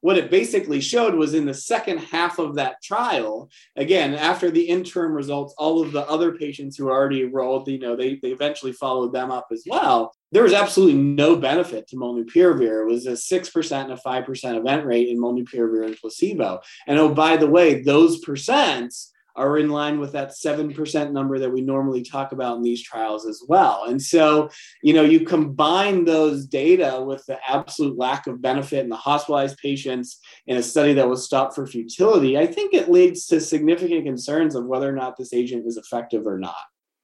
what 0.00 0.18
it 0.18 0.30
basically 0.30 0.80
showed 0.80 1.14
was 1.14 1.34
in 1.34 1.46
the 1.46 1.54
second 1.54 1.98
half 1.98 2.38
of 2.38 2.54
that 2.54 2.82
trial, 2.82 3.50
again, 3.76 4.14
after 4.14 4.50
the 4.50 4.62
interim 4.62 5.12
results, 5.12 5.54
all 5.58 5.82
of 5.82 5.92
the 5.92 6.08
other 6.08 6.32
patients 6.32 6.76
who 6.76 6.88
already 6.88 7.22
enrolled, 7.22 7.68
you 7.68 7.78
know, 7.78 7.96
they, 7.96 8.14
they 8.22 8.30
eventually 8.30 8.72
followed 8.72 9.12
them 9.12 9.30
up 9.30 9.48
as 9.52 9.64
well. 9.66 10.12
There 10.32 10.44
was 10.44 10.52
absolutely 10.52 11.00
no 11.00 11.36
benefit 11.36 11.88
to 11.88 11.96
molnupiravir. 11.96 12.82
It 12.82 12.92
was 12.92 13.06
a 13.06 13.12
6% 13.12 13.82
and 13.82 13.92
a 13.92 13.96
5% 13.96 14.58
event 14.58 14.86
rate 14.86 15.08
in 15.08 15.18
molnupiravir 15.18 15.84
and 15.84 15.96
placebo. 15.96 16.60
And 16.86 16.98
oh, 16.98 17.12
by 17.12 17.36
the 17.36 17.48
way, 17.48 17.82
those 17.82 18.24
percents 18.24 19.10
are 19.36 19.58
in 19.58 19.68
line 19.68 20.00
with 20.00 20.12
that 20.12 20.30
7% 20.30 21.12
number 21.12 21.38
that 21.38 21.52
we 21.52 21.60
normally 21.60 22.02
talk 22.02 22.32
about 22.32 22.56
in 22.56 22.62
these 22.62 22.82
trials 22.82 23.26
as 23.26 23.42
well. 23.46 23.84
And 23.86 24.00
so, 24.00 24.50
you 24.82 24.94
know, 24.94 25.02
you 25.02 25.20
combine 25.20 26.04
those 26.04 26.46
data 26.46 27.02
with 27.06 27.24
the 27.26 27.38
absolute 27.48 27.98
lack 27.98 28.26
of 28.26 28.42
benefit 28.42 28.80
in 28.80 28.88
the 28.88 28.96
hospitalized 28.96 29.58
patients 29.58 30.18
in 30.46 30.56
a 30.56 30.62
study 30.62 30.94
that 30.94 31.08
was 31.08 31.24
stopped 31.24 31.54
for 31.54 31.66
futility, 31.66 32.38
I 32.38 32.46
think 32.46 32.74
it 32.74 32.90
leads 32.90 33.26
to 33.26 33.40
significant 33.40 34.04
concerns 34.04 34.54
of 34.54 34.66
whether 34.66 34.88
or 34.88 34.94
not 34.94 35.16
this 35.16 35.32
agent 35.32 35.66
is 35.66 35.76
effective 35.76 36.26
or 36.26 36.38
not. 36.38 36.56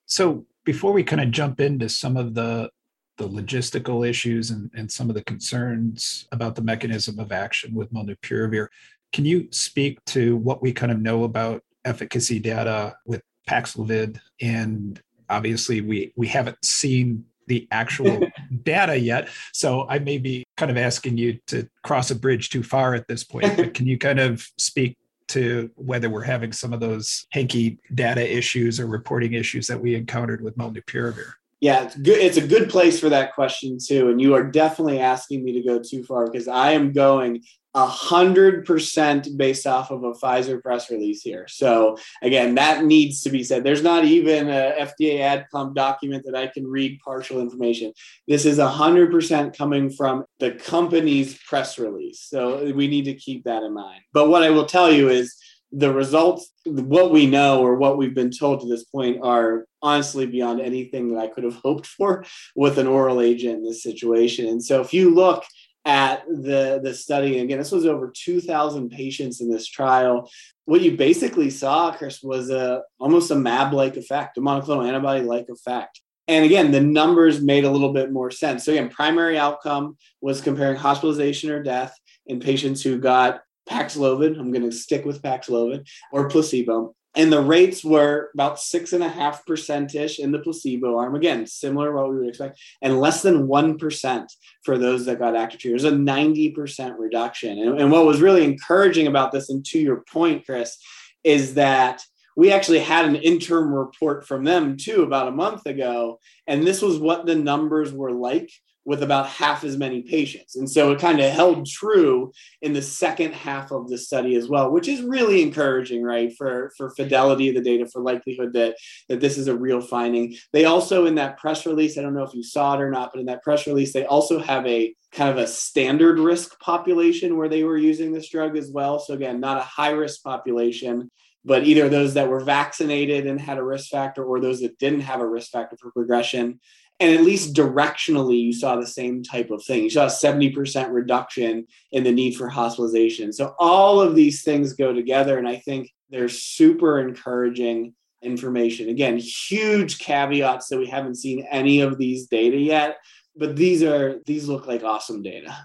So, 0.06 0.46
before 0.64 0.92
we 0.92 1.02
kind 1.02 1.20
of 1.20 1.32
jump 1.32 1.60
into 1.60 1.88
some 1.88 2.16
of 2.16 2.34
the 2.34 2.70
the 3.18 3.28
logistical 3.28 4.08
issues 4.08 4.50
and, 4.50 4.70
and 4.74 4.90
some 4.90 5.08
of 5.08 5.14
the 5.14 5.24
concerns 5.24 6.26
about 6.32 6.54
the 6.54 6.62
mechanism 6.62 7.18
of 7.18 7.30
action 7.30 7.74
with 7.74 7.92
molnupiravir. 7.92 8.68
Can 9.12 9.24
you 9.24 9.48
speak 9.50 10.02
to 10.06 10.36
what 10.36 10.62
we 10.62 10.72
kind 10.72 10.90
of 10.90 11.00
know 11.00 11.24
about 11.24 11.62
efficacy 11.84 12.38
data 12.38 12.96
with 13.06 13.22
Paxlovid, 13.48 14.20
and 14.40 15.00
obviously 15.28 15.80
we 15.80 16.12
we 16.16 16.28
haven't 16.28 16.64
seen 16.64 17.24
the 17.48 17.66
actual 17.70 18.20
data 18.62 18.98
yet. 18.98 19.28
So 19.52 19.86
I 19.88 19.98
may 19.98 20.18
be 20.18 20.44
kind 20.56 20.70
of 20.70 20.76
asking 20.76 21.18
you 21.18 21.38
to 21.48 21.68
cross 21.82 22.10
a 22.10 22.14
bridge 22.14 22.50
too 22.50 22.62
far 22.62 22.94
at 22.94 23.08
this 23.08 23.24
point. 23.24 23.56
But 23.56 23.74
can 23.74 23.86
you 23.86 23.98
kind 23.98 24.20
of 24.20 24.46
speak 24.58 24.96
to 25.28 25.70
whether 25.76 26.10
we're 26.10 26.22
having 26.22 26.52
some 26.52 26.72
of 26.72 26.80
those 26.80 27.26
hanky 27.30 27.78
data 27.94 28.36
issues 28.36 28.78
or 28.78 28.86
reporting 28.86 29.32
issues 29.32 29.66
that 29.66 29.80
we 29.80 29.94
encountered 29.94 30.42
with 30.42 30.56
molnupiravir? 30.56 31.32
Yeah, 31.60 31.84
it's 31.84 31.96
good. 31.96 32.18
It's 32.18 32.36
a 32.36 32.46
good 32.46 32.68
place 32.68 32.98
for 32.98 33.08
that 33.08 33.34
question 33.34 33.78
too, 33.78 34.10
and 34.10 34.20
you 34.20 34.34
are 34.34 34.42
definitely 34.42 34.98
asking 34.98 35.44
me 35.44 35.52
to 35.52 35.62
go 35.62 35.78
too 35.78 36.02
far 36.02 36.26
because 36.26 36.48
I 36.48 36.72
am 36.72 36.92
going 36.92 37.42
a 37.74 37.87
hundred 37.87 38.64
percent 38.66 39.28
based 39.37 39.66
off 39.66 39.90
of 39.90 40.04
a 40.04 40.12
Pfizer 40.12 40.62
press 40.62 40.90
release 40.90 41.22
here. 41.22 41.46
So 41.48 41.96
again, 42.20 42.54
that 42.56 42.85
needs 42.85 43.22
to 43.22 43.30
be 43.30 43.42
said. 43.42 43.64
There's 43.64 43.82
not 43.82 44.04
even 44.04 44.48
a 44.48 44.74
FDA 44.78 45.20
AdCom 45.20 45.74
document 45.74 46.24
that 46.26 46.37
I 46.37 46.48
can 46.48 46.66
read 46.66 47.00
partial 47.04 47.40
information. 47.40 47.92
This 48.28 48.44
is 48.44 48.58
a 48.58 48.68
hundred 48.68 49.11
percent 49.11 49.56
coming 49.56 49.90
from 49.90 50.24
the 50.38 50.52
company's 50.52 51.38
press 51.38 51.78
release. 51.78 52.20
So 52.20 52.72
we 52.72 52.88
need 52.88 53.04
to 53.06 53.14
keep 53.14 53.44
that 53.44 53.62
in 53.62 53.72
mind. 53.72 54.02
But 54.12 54.28
what 54.28 54.42
I 54.42 54.50
will 54.50 54.66
tell 54.66 54.92
you 54.92 55.08
is 55.08 55.35
the 55.72 55.92
results, 55.92 56.52
what 56.66 57.11
we 57.11 57.26
know 57.26 57.62
or 57.62 57.76
what 57.76 57.96
we've 57.96 58.14
been 58.14 58.30
told 58.30 58.61
to 58.61 58.68
this 58.68 58.85
point 58.85 59.20
are 59.23 59.64
honestly 59.81 60.27
beyond 60.27 60.60
anything 60.60 61.12
that 61.12 61.20
I 61.20 61.29
could 61.29 61.44
have 61.44 61.54
hoped 61.64 61.87
for 61.87 62.25
with 62.54 62.79
an 62.79 62.87
oral 62.87 63.20
agent 63.20 63.58
in 63.58 63.64
this 63.64 63.83
situation. 63.83 64.46
And 64.46 64.62
so 64.62 64.81
if 64.81 64.92
you 64.92 65.14
look 65.14 65.44
at 65.85 66.24
the 66.26 66.80
the 66.83 66.94
study. 66.94 67.38
Again 67.38 67.58
this 67.58 67.72
was 67.72 67.87
over 67.87 68.12
2000 68.14 68.90
patients 68.90 69.40
in 69.40 69.50
this 69.50 69.66
trial. 69.66 70.30
What 70.64 70.80
you 70.80 70.96
basically 70.96 71.50
saw 71.50 71.92
chris 71.92 72.22
was 72.22 72.50
a 72.50 72.83
almost 72.98 73.30
a 73.30 73.37
mab 73.37 73.72
like 73.72 73.96
effect 73.96 74.38
a 74.38 74.40
monoclonal 74.40 74.87
antibody 74.87 75.22
like 75.22 75.48
effect. 75.48 76.00
And 76.28 76.44
again 76.44 76.70
the 76.70 76.80
numbers 76.80 77.40
made 77.40 77.64
a 77.64 77.70
little 77.70 77.92
bit 77.92 78.12
more 78.12 78.30
sense. 78.30 78.64
So 78.64 78.72
again 78.72 78.88
primary 78.88 79.38
outcome 79.38 79.96
was 80.20 80.40
comparing 80.40 80.76
hospitalization 80.76 81.50
or 81.50 81.62
death 81.62 81.98
in 82.26 82.40
patients 82.40 82.83
who 82.83 82.98
got 82.98 83.42
paxlovid. 83.68 84.38
I'm 84.38 84.52
going 84.52 84.68
to 84.68 84.72
stick 84.72 85.04
with 85.04 85.22
paxlovid 85.22 85.88
or 86.12 86.28
placebo 86.28 86.94
and 87.15 87.33
the 87.33 87.42
rates 87.42 87.85
were 87.85 88.31
about 88.35 88.58
six 88.58 88.92
and 88.92 89.02
a 89.02 89.08
half 89.08 89.44
percent 89.44 89.94
ish 89.94 90.19
in 90.19 90.33
the 90.33 90.38
placebo 90.38 90.98
arm. 90.98 91.15
Again, 91.15 91.46
similar 91.46 91.88
to 91.88 91.96
what 91.96 92.10
we 92.10 92.19
would 92.19 92.29
expect, 92.29 92.58
and 92.81 93.00
less 93.00 93.23
than 93.23 93.48
one 93.48 93.79
percent 93.79 94.33
for 94.65 94.79
those 94.79 95.04
that 95.04 95.19
got 95.19 95.37
active 95.37 95.60
treatment. 95.60 95.83
Was 95.83 95.92
a 95.92 95.96
ninety 95.96 96.50
percent 96.50 96.98
reduction. 96.98 97.58
And, 97.58 97.81
and 97.81 97.92
what 97.92 98.06
was 98.06 98.21
really 98.21 98.44
encouraging 98.44 99.06
about 99.06 99.33
this, 99.33 99.50
and 99.50 99.65
to 99.67 99.79
your 99.79 100.04
point, 100.10 100.46
Chris, 100.46 100.77
is 101.25 101.54
that 101.54 102.02
we 102.35 102.50
actually 102.50 102.79
had 102.79 103.04
an 103.04 103.17
interim 103.17 103.75
report 103.75 104.27
from 104.27 104.44
them 104.44 104.79
too 104.79 105.02
about 105.02 105.29
a 105.29 105.33
month 105.33 105.67
ago, 105.67 106.19
and 106.46 106.67
this 106.67 106.81
was 106.81 106.98
what 106.98 107.27
the 107.27 107.35
numbers 107.35 107.92
were 107.92 108.13
like 108.13 108.50
with 108.85 109.02
about 109.02 109.28
half 109.28 109.62
as 109.62 109.76
many 109.76 110.02
patients. 110.02 110.56
And 110.56 110.68
so 110.68 110.90
it 110.90 110.98
kind 110.98 111.20
of 111.20 111.30
held 111.30 111.66
true 111.66 112.33
in 112.62 112.72
the 112.72 112.83
second 112.83 113.33
half 113.33 113.70
of 113.70 113.88
the 113.88 113.98
study 113.98 114.35
as 114.35 114.48
well, 114.48 114.72
which 114.72 114.88
is 114.88 115.02
really 115.02 115.42
encouraging, 115.42 116.02
right? 116.02 116.33
For, 116.37 116.72
for 116.76 116.90
fidelity 116.90 117.48
of 117.48 117.54
the 117.54 117.60
data, 117.60 117.87
for 117.87 118.02
likelihood 118.02 118.52
that, 118.54 118.76
that 119.08 119.20
this 119.20 119.38
is 119.38 119.46
a 119.46 119.56
real 119.56 119.80
finding. 119.80 120.37
They 120.52 120.64
also, 120.64 121.06
in 121.06 121.14
that 121.16 121.38
press 121.38 121.64
release, 121.64 121.96
I 121.96 122.02
don't 122.02 122.14
know 122.14 122.24
if 122.24 122.35
you 122.35 122.42
saw 122.42 122.74
it 122.74 122.80
or 122.80 122.90
not, 122.90 123.12
but 123.12 123.20
in 123.20 123.26
that 123.26 123.42
press 123.42 123.66
release, 123.66 123.92
they 123.92 124.04
also 124.04 124.40
have 124.40 124.66
a 124.66 124.94
kind 125.12 125.30
of 125.30 125.38
a 125.38 125.46
standard 125.46 126.18
risk 126.18 126.58
population 126.58 127.37
where 127.37 127.48
they 127.48 127.64
were 127.64 127.76
using 127.76 128.12
this 128.12 128.30
drug 128.30 128.56
as 128.56 128.70
well. 128.70 128.98
So 128.98 129.14
again, 129.14 129.40
not 129.40 129.58
a 129.58 129.62
high 129.62 129.90
risk 129.90 130.22
population, 130.22 131.10
but 131.44 131.64
either 131.64 131.88
those 131.88 132.14
that 132.14 132.28
were 132.28 132.40
vaccinated 132.40 133.26
and 133.26 133.40
had 133.40 133.58
a 133.58 133.64
risk 133.64 133.90
factor 133.90 134.24
or 134.24 134.40
those 134.40 134.60
that 134.60 134.78
didn't 134.78 135.00
have 135.00 135.20
a 135.20 135.26
risk 135.26 135.50
factor 135.50 135.76
for 135.76 135.90
progression 135.90 136.60
and 137.00 137.14
at 137.14 137.24
least 137.24 137.54
directionally 137.54 138.40
you 138.40 138.52
saw 138.52 138.76
the 138.76 138.86
same 138.86 139.22
type 139.22 139.50
of 139.50 139.64
thing. 139.64 139.82
You 139.82 139.90
saw 139.90 140.04
a 140.04 140.08
70% 140.08 140.92
reduction 140.92 141.66
in 141.90 142.04
the 142.04 142.12
need 142.12 142.36
for 142.36 142.48
hospitalization. 142.48 143.32
So 143.32 143.54
all 143.58 144.00
of 144.00 144.14
these 144.14 144.42
things 144.42 144.74
go 144.74 144.92
together 144.92 145.38
and 145.38 145.48
i 145.48 145.56
think 145.56 145.90
they're 146.10 146.28
super 146.28 147.00
encouraging 147.00 147.94
information. 148.22 148.88
Again 148.88 149.18
huge 149.18 149.98
caveats 149.98 150.68
that 150.68 150.78
we 150.78 150.86
haven't 150.86 151.16
seen 151.16 151.46
any 151.50 151.80
of 151.80 151.98
these 151.98 152.26
data 152.26 152.56
yet 152.56 152.98
but 153.36 153.56
these 153.56 153.82
are 153.82 154.20
these 154.26 154.48
look 154.48 154.66
like 154.66 154.82
awesome 154.82 155.22
data. 155.22 155.56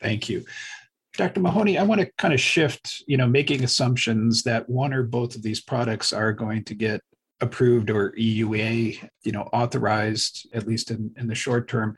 Thank 0.00 0.28
you. 0.28 0.44
Dr. 1.14 1.40
Mahoney, 1.40 1.76
I 1.76 1.82
want 1.82 2.00
to 2.00 2.10
kind 2.16 2.32
of 2.32 2.40
shift, 2.40 3.04
you 3.06 3.18
know, 3.18 3.26
making 3.26 3.64
assumptions 3.64 4.42
that 4.44 4.68
one 4.68 4.94
or 4.94 5.02
both 5.02 5.36
of 5.36 5.42
these 5.42 5.60
products 5.60 6.12
are 6.12 6.32
going 6.32 6.64
to 6.64 6.74
get 6.74 7.02
approved 7.42 7.90
or 7.90 8.12
EUA, 8.12 9.08
you 9.22 9.32
know, 9.32 9.42
authorized 9.52 10.48
at 10.54 10.66
least 10.66 10.90
in, 10.90 11.12
in 11.18 11.26
the 11.26 11.34
short 11.34 11.68
term. 11.68 11.96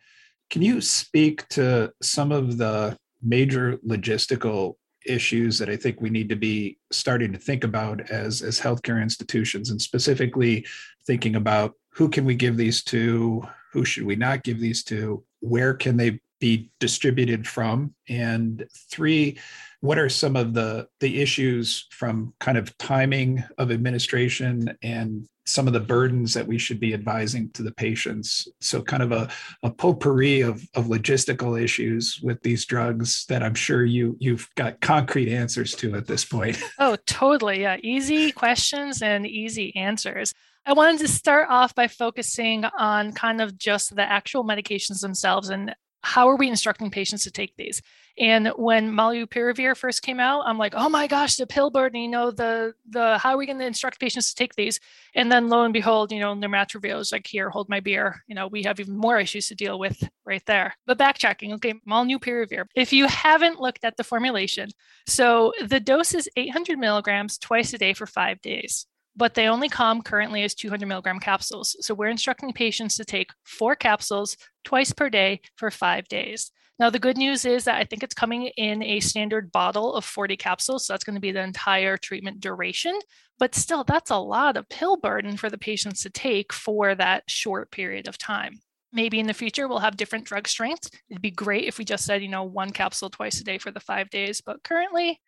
Can 0.50 0.62
you 0.62 0.80
speak 0.80 1.46
to 1.50 1.92
some 2.02 2.32
of 2.32 2.56
the 2.56 2.96
major 3.22 3.78
logistical 3.86 4.74
issues 5.06 5.58
that 5.58 5.68
I 5.68 5.76
think 5.76 6.00
we 6.00 6.10
need 6.10 6.28
to 6.30 6.36
be 6.36 6.78
starting 6.90 7.32
to 7.32 7.38
think 7.38 7.62
about 7.62 8.10
as 8.10 8.42
as 8.42 8.58
healthcare 8.58 9.02
institutions, 9.02 9.70
and 9.70 9.80
specifically 9.80 10.66
thinking 11.06 11.36
about 11.36 11.74
who 11.90 12.08
can 12.08 12.24
we 12.24 12.34
give 12.34 12.56
these 12.56 12.82
to, 12.84 13.46
who 13.72 13.84
should 13.84 14.04
we 14.04 14.16
not 14.16 14.42
give 14.42 14.58
these 14.58 14.82
to, 14.84 15.22
where 15.40 15.74
can 15.74 15.96
they 15.96 16.20
be 16.44 16.68
distributed 16.78 17.48
from, 17.48 17.94
and 18.06 18.66
three, 18.90 19.38
what 19.80 19.98
are 19.98 20.10
some 20.10 20.36
of 20.36 20.52
the 20.52 20.86
the 21.00 21.22
issues 21.22 21.86
from 21.90 22.34
kind 22.38 22.58
of 22.58 22.76
timing 22.76 23.42
of 23.56 23.70
administration 23.70 24.76
and 24.82 25.26
some 25.46 25.66
of 25.66 25.72
the 25.72 25.80
burdens 25.80 26.34
that 26.34 26.46
we 26.46 26.58
should 26.58 26.78
be 26.80 26.92
advising 26.92 27.50
to 27.52 27.62
the 27.62 27.72
patients. 27.72 28.46
So, 28.60 28.82
kind 28.82 29.02
of 29.02 29.12
a, 29.12 29.30
a 29.62 29.70
potpourri 29.70 30.42
of, 30.42 30.68
of 30.74 30.84
logistical 30.86 31.58
issues 31.58 32.20
with 32.22 32.42
these 32.42 32.66
drugs 32.66 33.24
that 33.30 33.42
I'm 33.42 33.54
sure 33.54 33.82
you 33.82 34.14
you've 34.20 34.46
got 34.54 34.82
concrete 34.82 35.32
answers 35.32 35.72
to 35.76 35.94
at 35.96 36.06
this 36.06 36.26
point. 36.26 36.60
Oh, 36.78 36.96
totally. 37.06 37.62
Yeah, 37.62 37.78
easy 37.82 38.32
questions 38.32 39.00
and 39.00 39.26
easy 39.26 39.74
answers. 39.76 40.34
I 40.66 40.72
wanted 40.72 41.00
to 41.00 41.08
start 41.08 41.48
off 41.48 41.74
by 41.74 41.88
focusing 41.88 42.64
on 42.64 43.12
kind 43.12 43.40
of 43.40 43.56
just 43.56 43.94
the 43.94 44.02
actual 44.02 44.44
medications 44.44 45.00
themselves 45.00 45.48
and 45.50 45.74
how 46.04 46.28
are 46.28 46.36
we 46.36 46.48
instructing 46.48 46.90
patients 46.90 47.24
to 47.24 47.30
take 47.30 47.56
these? 47.56 47.82
And 48.16 48.48
when 48.56 48.92
molnupiravir 48.92 49.76
first 49.76 50.02
came 50.02 50.20
out, 50.20 50.44
I'm 50.46 50.58
like, 50.58 50.74
oh 50.76 50.88
my 50.88 51.08
gosh, 51.08 51.36
the 51.36 51.46
pill 51.46 51.70
burden, 51.70 52.00
you 52.00 52.08
know, 52.08 52.30
the 52.30 52.74
the 52.88 53.18
how 53.18 53.30
are 53.30 53.36
we 53.36 53.46
going 53.46 53.58
to 53.58 53.66
instruct 53.66 53.98
patients 53.98 54.28
to 54.28 54.36
take 54.36 54.54
these? 54.54 54.78
And 55.16 55.32
then 55.32 55.48
lo 55.48 55.64
and 55.64 55.72
behold, 55.72 56.12
you 56.12 56.20
know, 56.20 56.34
nirmatrelvir 56.34 57.00
is 57.00 57.10
like, 57.10 57.26
here, 57.26 57.50
hold 57.50 57.68
my 57.68 57.80
beer. 57.80 58.22
You 58.28 58.36
know, 58.36 58.46
we 58.46 58.62
have 58.62 58.78
even 58.78 58.96
more 58.96 59.18
issues 59.18 59.48
to 59.48 59.56
deal 59.56 59.78
with 59.78 60.08
right 60.24 60.44
there. 60.46 60.76
But 60.86 60.98
backtracking, 60.98 61.54
okay, 61.54 61.74
molnupiravir. 61.88 62.66
If 62.76 62.92
you 62.92 63.06
haven't 63.08 63.60
looked 63.60 63.84
at 63.84 63.96
the 63.96 64.04
formulation, 64.04 64.68
so 65.06 65.52
the 65.64 65.80
dose 65.80 66.14
is 66.14 66.28
800 66.36 66.78
milligrams 66.78 67.38
twice 67.38 67.72
a 67.72 67.78
day 67.78 67.94
for 67.94 68.06
five 68.06 68.40
days 68.42 68.86
but 69.16 69.34
they 69.34 69.46
only 69.46 69.68
come 69.68 70.02
currently 70.02 70.42
as 70.42 70.54
200 70.54 70.86
milligram 70.86 71.20
capsules. 71.20 71.76
So 71.80 71.94
we're 71.94 72.08
instructing 72.08 72.52
patients 72.52 72.96
to 72.96 73.04
take 73.04 73.30
four 73.44 73.76
capsules 73.76 74.36
twice 74.64 74.92
per 74.92 75.08
day 75.08 75.40
for 75.56 75.70
five 75.70 76.08
days. 76.08 76.50
Now, 76.78 76.90
the 76.90 76.98
good 76.98 77.16
news 77.16 77.44
is 77.44 77.64
that 77.64 77.76
I 77.76 77.84
think 77.84 78.02
it's 78.02 78.14
coming 78.14 78.48
in 78.56 78.82
a 78.82 78.98
standard 78.98 79.52
bottle 79.52 79.94
of 79.94 80.04
40 80.04 80.36
capsules. 80.36 80.86
So 80.86 80.92
that's 80.92 81.04
going 81.04 81.14
to 81.14 81.20
be 81.20 81.30
the 81.30 81.42
entire 81.42 81.96
treatment 81.96 82.40
duration. 82.40 82.98
But 83.38 83.54
still, 83.54 83.84
that's 83.84 84.10
a 84.10 84.16
lot 84.16 84.56
of 84.56 84.68
pill 84.68 84.96
burden 84.96 85.36
for 85.36 85.48
the 85.48 85.58
patients 85.58 86.02
to 86.02 86.10
take 86.10 86.52
for 86.52 86.94
that 86.96 87.24
short 87.28 87.70
period 87.70 88.08
of 88.08 88.18
time. 88.18 88.60
Maybe 88.92 89.20
in 89.20 89.26
the 89.26 89.34
future 89.34 89.66
we'll 89.66 89.78
have 89.78 89.96
different 89.96 90.24
drug 90.24 90.48
strengths. 90.48 90.90
It'd 91.08 91.22
be 91.22 91.30
great 91.30 91.64
if 91.64 91.78
we 91.78 91.84
just 91.84 92.04
said, 92.04 92.22
you 92.22 92.28
know, 92.28 92.44
one 92.44 92.70
capsule 92.70 93.10
twice 93.10 93.40
a 93.40 93.44
day 93.44 93.58
for 93.58 93.70
the 93.70 93.80
five 93.80 94.10
days. 94.10 94.40
But 94.40 94.62
currently, 94.64 95.20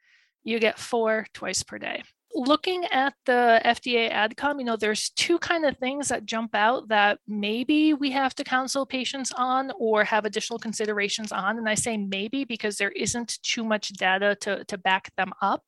you 0.42 0.58
get 0.60 0.78
four 0.78 1.26
twice 1.32 1.62
per 1.62 1.78
day 1.78 2.02
looking 2.36 2.84
at 2.86 3.14
the 3.24 3.60
FDA 3.64 4.12
AdCom, 4.12 4.58
you 4.58 4.64
know, 4.64 4.76
there's 4.76 5.08
two 5.10 5.38
kind 5.38 5.64
of 5.64 5.78
things 5.78 6.08
that 6.08 6.26
jump 6.26 6.54
out 6.54 6.88
that 6.88 7.18
maybe 7.26 7.94
we 7.94 8.10
have 8.10 8.34
to 8.34 8.44
counsel 8.44 8.84
patients 8.84 9.32
on 9.32 9.72
or 9.78 10.04
have 10.04 10.26
additional 10.26 10.58
considerations 10.58 11.32
on. 11.32 11.56
And 11.56 11.68
I 11.68 11.74
say 11.74 11.96
maybe 11.96 12.44
because 12.44 12.76
there 12.76 12.90
isn't 12.90 13.38
too 13.42 13.64
much 13.64 13.88
data 13.94 14.36
to, 14.42 14.64
to 14.64 14.76
back 14.76 15.14
them 15.16 15.32
up. 15.40 15.64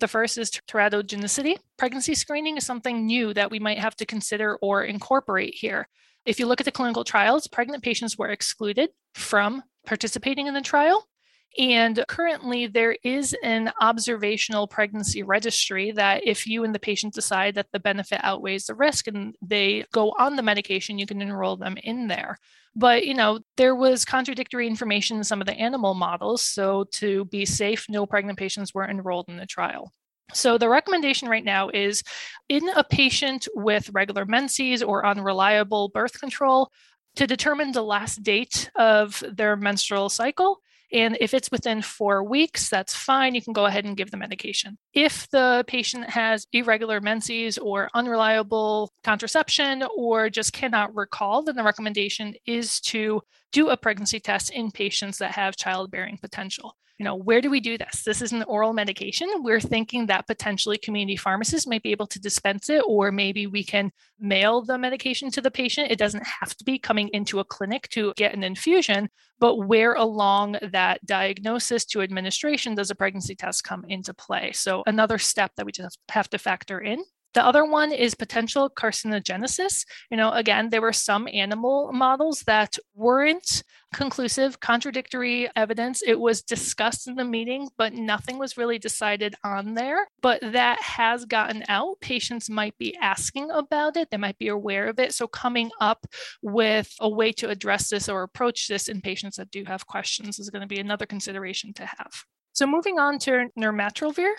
The 0.00 0.08
first 0.08 0.38
is 0.38 0.50
teratogenicity. 0.50 1.56
Pregnancy 1.76 2.14
screening 2.14 2.56
is 2.56 2.66
something 2.66 3.06
new 3.06 3.32
that 3.34 3.50
we 3.50 3.60
might 3.60 3.78
have 3.78 3.96
to 3.96 4.06
consider 4.06 4.56
or 4.56 4.82
incorporate 4.84 5.54
here. 5.54 5.88
If 6.26 6.40
you 6.40 6.46
look 6.46 6.60
at 6.60 6.64
the 6.64 6.72
clinical 6.72 7.04
trials, 7.04 7.46
pregnant 7.46 7.82
patients 7.82 8.18
were 8.18 8.28
excluded 8.28 8.90
from 9.14 9.62
participating 9.86 10.46
in 10.46 10.54
the 10.54 10.60
trial. 10.60 11.08
And 11.56 12.04
currently, 12.08 12.66
there 12.66 12.96
is 13.02 13.34
an 13.42 13.72
observational 13.80 14.68
pregnancy 14.68 15.22
registry 15.22 15.90
that 15.92 16.26
if 16.26 16.46
you 16.46 16.62
and 16.62 16.74
the 16.74 16.78
patient 16.78 17.14
decide 17.14 17.54
that 17.54 17.72
the 17.72 17.80
benefit 17.80 18.20
outweighs 18.22 18.66
the 18.66 18.74
risk 18.74 19.06
and 19.06 19.34
they 19.40 19.84
go 19.92 20.14
on 20.18 20.36
the 20.36 20.42
medication, 20.42 20.98
you 20.98 21.06
can 21.06 21.22
enroll 21.22 21.56
them 21.56 21.76
in 21.82 22.06
there. 22.06 22.38
But, 22.76 23.06
you 23.06 23.14
know, 23.14 23.40
there 23.56 23.74
was 23.74 24.04
contradictory 24.04 24.66
information 24.66 25.16
in 25.16 25.24
some 25.24 25.40
of 25.40 25.46
the 25.46 25.54
animal 25.54 25.94
models. 25.94 26.44
So, 26.44 26.84
to 26.92 27.24
be 27.24 27.44
safe, 27.44 27.86
no 27.88 28.06
pregnant 28.06 28.38
patients 28.38 28.74
were 28.74 28.88
enrolled 28.88 29.28
in 29.28 29.36
the 29.36 29.46
trial. 29.46 29.92
So, 30.34 30.58
the 30.58 30.68
recommendation 30.68 31.28
right 31.28 31.44
now 31.44 31.70
is 31.70 32.04
in 32.48 32.68
a 32.68 32.84
patient 32.84 33.48
with 33.54 33.90
regular 33.90 34.26
menses 34.26 34.82
or 34.82 35.06
unreliable 35.06 35.88
birth 35.88 36.20
control, 36.20 36.70
to 37.16 37.26
determine 37.26 37.72
the 37.72 37.82
last 37.82 38.22
date 38.22 38.70
of 38.76 39.24
their 39.28 39.56
menstrual 39.56 40.08
cycle, 40.08 40.60
and 40.92 41.16
if 41.20 41.34
it's 41.34 41.50
within 41.50 41.82
four 41.82 42.22
weeks, 42.22 42.68
that's 42.68 42.94
fine. 42.94 43.34
You 43.34 43.42
can 43.42 43.52
go 43.52 43.66
ahead 43.66 43.84
and 43.84 43.96
give 43.96 44.10
the 44.10 44.16
medication. 44.16 44.78
If 44.94 45.28
the 45.30 45.64
patient 45.66 46.08
has 46.10 46.46
irregular 46.52 47.00
menses 47.00 47.58
or 47.58 47.90
unreliable 47.94 48.92
contraception 49.04 49.84
or 49.96 50.30
just 50.30 50.52
cannot 50.52 50.94
recall, 50.94 51.42
then 51.42 51.56
the 51.56 51.62
recommendation 51.62 52.34
is 52.46 52.80
to 52.80 53.22
do 53.52 53.68
a 53.68 53.76
pregnancy 53.76 54.20
test 54.20 54.50
in 54.50 54.70
patients 54.70 55.18
that 55.18 55.32
have 55.32 55.56
childbearing 55.56 56.18
potential 56.18 56.74
you 56.98 57.04
know, 57.04 57.14
where 57.14 57.40
do 57.40 57.48
we 57.48 57.60
do 57.60 57.78
this? 57.78 58.02
This 58.02 58.20
is 58.20 58.32
an 58.32 58.42
oral 58.44 58.72
medication. 58.72 59.28
We're 59.36 59.60
thinking 59.60 60.06
that 60.06 60.26
potentially 60.26 60.78
community 60.78 61.16
pharmacists 61.16 61.66
might 61.66 61.84
be 61.84 61.92
able 61.92 62.08
to 62.08 62.20
dispense 62.20 62.68
it, 62.68 62.82
or 62.86 63.12
maybe 63.12 63.46
we 63.46 63.62
can 63.62 63.92
mail 64.18 64.62
the 64.62 64.76
medication 64.76 65.30
to 65.30 65.40
the 65.40 65.50
patient. 65.50 65.92
It 65.92 65.98
doesn't 65.98 66.26
have 66.26 66.56
to 66.56 66.64
be 66.64 66.76
coming 66.76 67.08
into 67.12 67.38
a 67.38 67.44
clinic 67.44 67.88
to 67.90 68.12
get 68.16 68.34
an 68.34 68.42
infusion, 68.42 69.08
but 69.38 69.56
where 69.56 69.94
along 69.94 70.56
that 70.72 71.04
diagnosis 71.06 71.84
to 71.86 72.02
administration 72.02 72.74
does 72.74 72.90
a 72.90 72.96
pregnancy 72.96 73.36
test 73.36 73.62
come 73.62 73.84
into 73.88 74.12
play? 74.12 74.50
So, 74.52 74.82
another 74.86 75.18
step 75.18 75.52
that 75.56 75.66
we 75.66 75.72
just 75.72 75.98
have 76.08 76.28
to 76.30 76.38
factor 76.38 76.80
in. 76.80 77.04
The 77.34 77.44
other 77.44 77.64
one 77.64 77.92
is 77.92 78.14
potential 78.14 78.70
carcinogenesis. 78.70 79.84
You 80.10 80.16
know, 80.16 80.32
again, 80.32 80.70
there 80.70 80.80
were 80.80 80.92
some 80.92 81.28
animal 81.32 81.92
models 81.92 82.40
that 82.46 82.78
weren't 82.94 83.62
conclusive, 83.94 84.60
contradictory 84.60 85.48
evidence. 85.56 86.02
It 86.02 86.18
was 86.18 86.42
discussed 86.42 87.08
in 87.08 87.14
the 87.14 87.24
meeting, 87.24 87.68
but 87.76 87.92
nothing 87.92 88.38
was 88.38 88.56
really 88.56 88.78
decided 88.78 89.34
on 89.44 89.74
there. 89.74 90.08
But 90.20 90.40
that 90.40 90.80
has 90.80 91.24
gotten 91.24 91.64
out. 91.68 92.00
Patients 92.00 92.50
might 92.50 92.76
be 92.78 92.96
asking 92.96 93.50
about 93.50 93.96
it, 93.96 94.10
they 94.10 94.16
might 94.16 94.38
be 94.38 94.48
aware 94.48 94.88
of 94.88 94.98
it. 94.98 95.14
So, 95.14 95.26
coming 95.26 95.70
up 95.80 96.06
with 96.42 96.92
a 97.00 97.08
way 97.08 97.32
to 97.32 97.48
address 97.48 97.88
this 97.88 98.08
or 98.08 98.22
approach 98.22 98.68
this 98.68 98.88
in 98.88 99.00
patients 99.00 99.36
that 99.36 99.50
do 99.50 99.64
have 99.64 99.86
questions 99.86 100.38
is 100.38 100.50
going 100.50 100.62
to 100.62 100.68
be 100.68 100.80
another 100.80 101.06
consideration 101.06 101.72
to 101.74 101.86
have. 101.86 102.24
So, 102.52 102.66
moving 102.66 102.98
on 102.98 103.18
to 103.20 103.48
nirmatrelvir. 103.58 104.32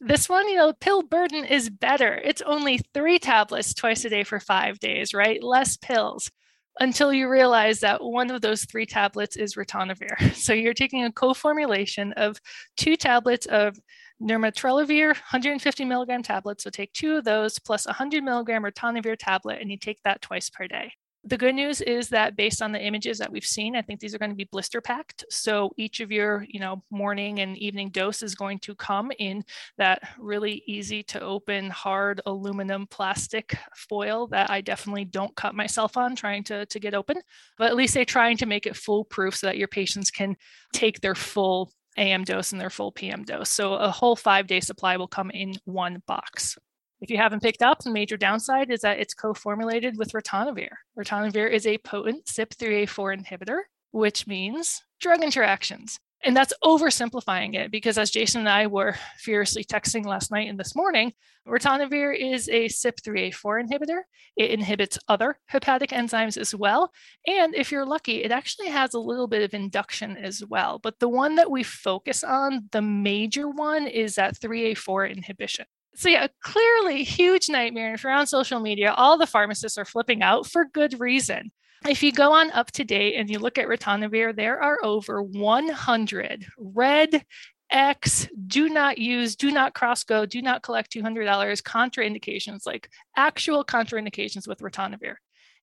This 0.00 0.28
one, 0.28 0.46
you 0.48 0.56
know, 0.56 0.72
pill 0.74 1.02
burden 1.02 1.44
is 1.44 1.70
better. 1.70 2.14
It's 2.22 2.42
only 2.42 2.80
three 2.92 3.18
tablets 3.18 3.72
twice 3.72 4.04
a 4.04 4.10
day 4.10 4.24
for 4.24 4.38
five 4.38 4.78
days, 4.78 5.14
right? 5.14 5.42
Less 5.42 5.76
pills 5.76 6.30
until 6.78 7.12
you 7.12 7.30
realize 7.30 7.80
that 7.80 8.02
one 8.02 8.30
of 8.30 8.42
those 8.42 8.64
three 8.66 8.84
tablets 8.84 9.36
is 9.36 9.54
ritonavir. 9.54 10.34
So 10.34 10.52
you're 10.52 10.74
taking 10.74 11.04
a 11.04 11.12
co-formulation 11.12 12.12
of 12.14 12.36
two 12.76 12.96
tablets 12.96 13.46
of 13.46 13.78
nirmatrelvir 14.22 15.08
150 15.08 15.84
milligram 15.84 16.22
tablets. 16.22 16.64
So 16.64 16.70
take 16.70 16.92
two 16.92 17.16
of 17.16 17.24
those 17.24 17.58
plus 17.58 17.86
100 17.86 18.22
milligram 18.22 18.64
ritonavir 18.64 19.16
tablet, 19.18 19.60
and 19.60 19.70
you 19.70 19.78
take 19.78 20.02
that 20.04 20.20
twice 20.20 20.50
per 20.50 20.66
day. 20.66 20.92
The 21.26 21.36
good 21.36 21.56
news 21.56 21.80
is 21.80 22.08
that 22.10 22.36
based 22.36 22.62
on 22.62 22.70
the 22.70 22.80
images 22.80 23.18
that 23.18 23.32
we've 23.32 23.44
seen, 23.44 23.74
I 23.74 23.82
think 23.82 23.98
these 23.98 24.14
are 24.14 24.18
going 24.18 24.30
to 24.30 24.36
be 24.36 24.44
blister 24.44 24.80
packed. 24.80 25.24
So 25.28 25.72
each 25.76 25.98
of 25.98 26.12
your, 26.12 26.46
you 26.48 26.60
know, 26.60 26.84
morning 26.88 27.40
and 27.40 27.58
evening 27.58 27.90
dose 27.90 28.22
is 28.22 28.36
going 28.36 28.60
to 28.60 28.76
come 28.76 29.10
in 29.18 29.42
that 29.76 30.02
really 30.20 30.62
easy 30.68 31.02
to 31.02 31.20
open 31.20 31.68
hard 31.70 32.20
aluminum 32.26 32.86
plastic 32.86 33.58
foil 33.74 34.28
that 34.28 34.50
I 34.50 34.60
definitely 34.60 35.04
don't 35.04 35.34
cut 35.34 35.56
myself 35.56 35.96
on 35.96 36.14
trying 36.14 36.44
to, 36.44 36.64
to 36.64 36.78
get 36.78 36.94
open, 36.94 37.16
but 37.58 37.66
at 37.66 37.76
least 37.76 37.94
they're 37.94 38.04
trying 38.04 38.36
to 38.36 38.46
make 38.46 38.64
it 38.64 38.76
foolproof 38.76 39.34
so 39.34 39.48
that 39.48 39.58
your 39.58 39.68
patients 39.68 40.12
can 40.12 40.36
take 40.72 41.00
their 41.00 41.16
full 41.16 41.72
AM 41.96 42.22
dose 42.22 42.52
and 42.52 42.60
their 42.60 42.70
full 42.70 42.92
PM 42.92 43.24
dose. 43.24 43.50
So 43.50 43.74
a 43.74 43.90
whole 43.90 44.14
five 44.14 44.46
day 44.46 44.60
supply 44.60 44.96
will 44.96 45.08
come 45.08 45.32
in 45.32 45.54
one 45.64 46.04
box. 46.06 46.56
If 47.00 47.10
you 47.10 47.18
haven't 47.18 47.42
picked 47.42 47.62
up, 47.62 47.80
the 47.80 47.90
major 47.90 48.16
downside 48.16 48.70
is 48.70 48.80
that 48.80 48.98
it's 48.98 49.12
co-formulated 49.12 49.98
with 49.98 50.12
ritonavir. 50.12 50.70
Ritonavir 50.98 51.50
is 51.50 51.66
a 51.66 51.78
potent 51.78 52.24
CYP3A4 52.24 53.22
inhibitor, 53.22 53.60
which 53.90 54.26
means 54.26 54.82
drug 54.98 55.22
interactions. 55.22 56.00
And 56.24 56.34
that's 56.34 56.54
oversimplifying 56.64 57.54
it 57.54 57.70
because 57.70 57.98
as 57.98 58.10
Jason 58.10 58.40
and 58.40 58.48
I 58.48 58.66
were 58.66 58.96
furiously 59.18 59.62
texting 59.62 60.06
last 60.06 60.30
night 60.30 60.48
and 60.48 60.58
this 60.58 60.74
morning, 60.74 61.12
ritonavir 61.46 62.18
is 62.18 62.48
a 62.48 62.64
CYP3A4 62.64 63.68
inhibitor. 63.68 64.00
It 64.34 64.50
inhibits 64.50 64.98
other 65.06 65.38
hepatic 65.44 65.90
enzymes 65.90 66.38
as 66.38 66.54
well. 66.54 66.92
And 67.26 67.54
if 67.54 67.70
you're 67.70 67.84
lucky, 67.84 68.24
it 68.24 68.32
actually 68.32 68.68
has 68.68 68.94
a 68.94 68.98
little 68.98 69.28
bit 69.28 69.42
of 69.42 69.52
induction 69.52 70.16
as 70.16 70.42
well. 70.48 70.78
But 70.78 70.98
the 70.98 71.10
one 71.10 71.34
that 71.36 71.50
we 71.50 71.62
focus 71.62 72.24
on, 72.24 72.70
the 72.72 72.82
major 72.82 73.50
one, 73.50 73.86
is 73.86 74.14
that 74.14 74.40
3A4 74.40 75.14
inhibition. 75.14 75.66
So 75.96 76.10
yeah, 76.10 76.26
clearly 76.42 77.02
huge 77.04 77.48
nightmare. 77.48 77.86
And 77.86 77.94
if 77.94 78.04
you're 78.04 78.12
on 78.12 78.26
social 78.26 78.60
media, 78.60 78.92
all 78.92 79.16
the 79.16 79.26
pharmacists 79.26 79.78
are 79.78 79.86
flipping 79.86 80.22
out 80.22 80.46
for 80.46 80.66
good 80.66 81.00
reason. 81.00 81.50
If 81.88 82.02
you 82.02 82.12
go 82.12 82.32
on 82.32 82.50
UpToDate 82.50 83.18
and 83.18 83.30
you 83.30 83.38
look 83.38 83.56
at 83.56 83.66
ritonavir, 83.66 84.36
there 84.36 84.60
are 84.62 84.78
over 84.82 85.22
100 85.22 86.46
red 86.58 87.24
X, 87.70 88.28
do 88.46 88.68
not 88.68 88.98
use, 88.98 89.36
do 89.36 89.50
not 89.50 89.74
cross 89.74 90.04
go, 90.04 90.26
do 90.26 90.42
not 90.42 90.62
collect 90.62 90.92
$200 90.92 91.24
contraindications, 91.62 92.66
like 92.66 92.90
actual 93.16 93.64
contraindications 93.64 94.46
with 94.46 94.58
ritonavir. 94.58 95.14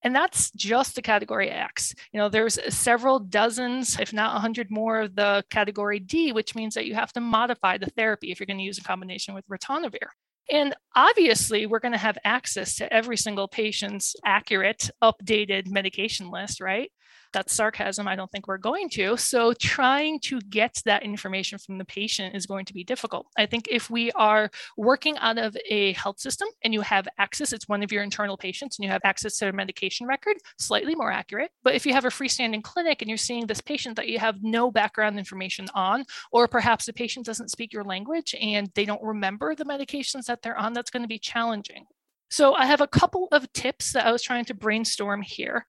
And 0.02 0.16
that's 0.16 0.52
just 0.52 0.96
the 0.96 1.02
category 1.02 1.50
X. 1.50 1.94
You 2.12 2.20
know, 2.20 2.28
there's 2.28 2.60
several 2.74 3.20
dozens, 3.20 4.00
if 4.00 4.12
not 4.12 4.34
100 4.34 4.70
more 4.70 5.00
of 5.02 5.16
the 5.16 5.44
category 5.50 6.00
D, 6.00 6.34
which 6.34 6.56
means 6.56 6.74
that 6.74 6.86
you 6.86 6.96
have 6.96 7.14
to 7.14 7.22
modify 7.22 7.78
the 7.78 7.86
therapy 7.86 8.32
if 8.32 8.40
you're 8.40 8.48
going 8.48 8.58
to 8.58 8.64
use 8.64 8.78
a 8.78 8.84
combination 8.84 9.34
with 9.34 9.48
ritonavir. 9.48 10.08
And 10.52 10.76
obviously, 10.96 11.66
we're 11.66 11.80
going 11.80 11.94
to 11.94 11.98
have 11.98 12.18
access 12.24 12.76
to 12.76 12.94
every 12.94 13.18
single 13.18 13.48
patient's 13.48 14.16
accurate, 14.26 14.89
updated 15.02 15.68
medication 15.68 16.30
list, 16.30 16.60
right? 16.60 16.91
That's 17.34 17.54
sarcasm. 17.54 18.08
I 18.08 18.16
don't 18.16 18.32
think 18.32 18.48
we're 18.48 18.58
going 18.58 18.90
to. 18.90 19.18
So, 19.18 19.54
trying 19.54 20.20
to 20.22 20.40
get 20.42 20.82
that 20.86 21.04
information 21.04 21.58
from 21.58 21.78
the 21.78 21.86
patient 21.86 22.36
is 22.36 22.46
going 22.46 22.66
to 22.66 22.74
be 22.74 22.84
difficult. 22.84 23.28
I 23.38 23.46
think 23.46 23.68
if 23.70 23.90
we 23.90 24.12
are 24.12 24.50
working 24.78 25.18
out 25.18 25.38
of 25.38 25.58
a 25.70 25.94
health 25.94 26.20
system 26.20 26.48
and 26.64 26.74
you 26.74 26.82
have 26.82 27.08
access, 27.18 27.52
it's 27.52 27.68
one 27.68 27.84
of 27.84 27.92
your 27.92 28.04
internal 28.04 28.38
patients 28.38 28.78
and 28.78 28.86
you 28.86 28.92
have 28.92 29.02
access 29.04 29.38
to 29.38 29.46
their 29.46 29.54
medication 29.54 30.08
record, 30.08 30.38
slightly 30.58 30.96
more 30.96 31.12
accurate. 31.12 31.52
But 31.64 31.76
if 31.76 31.86
you 31.86 31.94
have 31.94 32.06
a 32.06 32.10
freestanding 32.10 32.64
clinic 32.64 33.02
and 33.02 33.10
you're 33.10 33.18
seeing 33.18 33.48
this 33.48 33.62
patient 33.62 33.96
that 33.98 34.08
you 34.08 34.20
have 34.20 34.44
no 34.44 34.72
background 34.72 35.18
information 35.18 35.68
on, 35.74 36.06
or 36.32 36.48
perhaps 36.48 36.86
the 36.86 36.94
patient 36.94 37.26
doesn't 37.26 37.52
speak 37.52 37.74
your 37.74 37.84
language 37.84 38.36
and 38.40 38.70
they 38.76 38.86
don't 38.86 39.04
remember 39.04 39.56
the 39.56 39.66
medications 39.66 40.26
that 40.26 40.42
they're 40.42 40.58
on, 40.58 40.74
that's 40.74 40.92
going 40.92 41.04
to 41.04 41.08
be 41.08 41.20
challenging. 41.20 41.86
So, 42.30 42.56
I 42.56 42.66
have 42.66 42.82
a 42.82 42.88
couple 42.88 43.28
of 43.32 43.52
tips 43.54 43.94
that 43.94 44.08
I 44.08 44.12
was 44.12 44.24
trying 44.24 44.46
to 44.46 44.56
brainstorm 44.56 45.22
here 45.22 45.68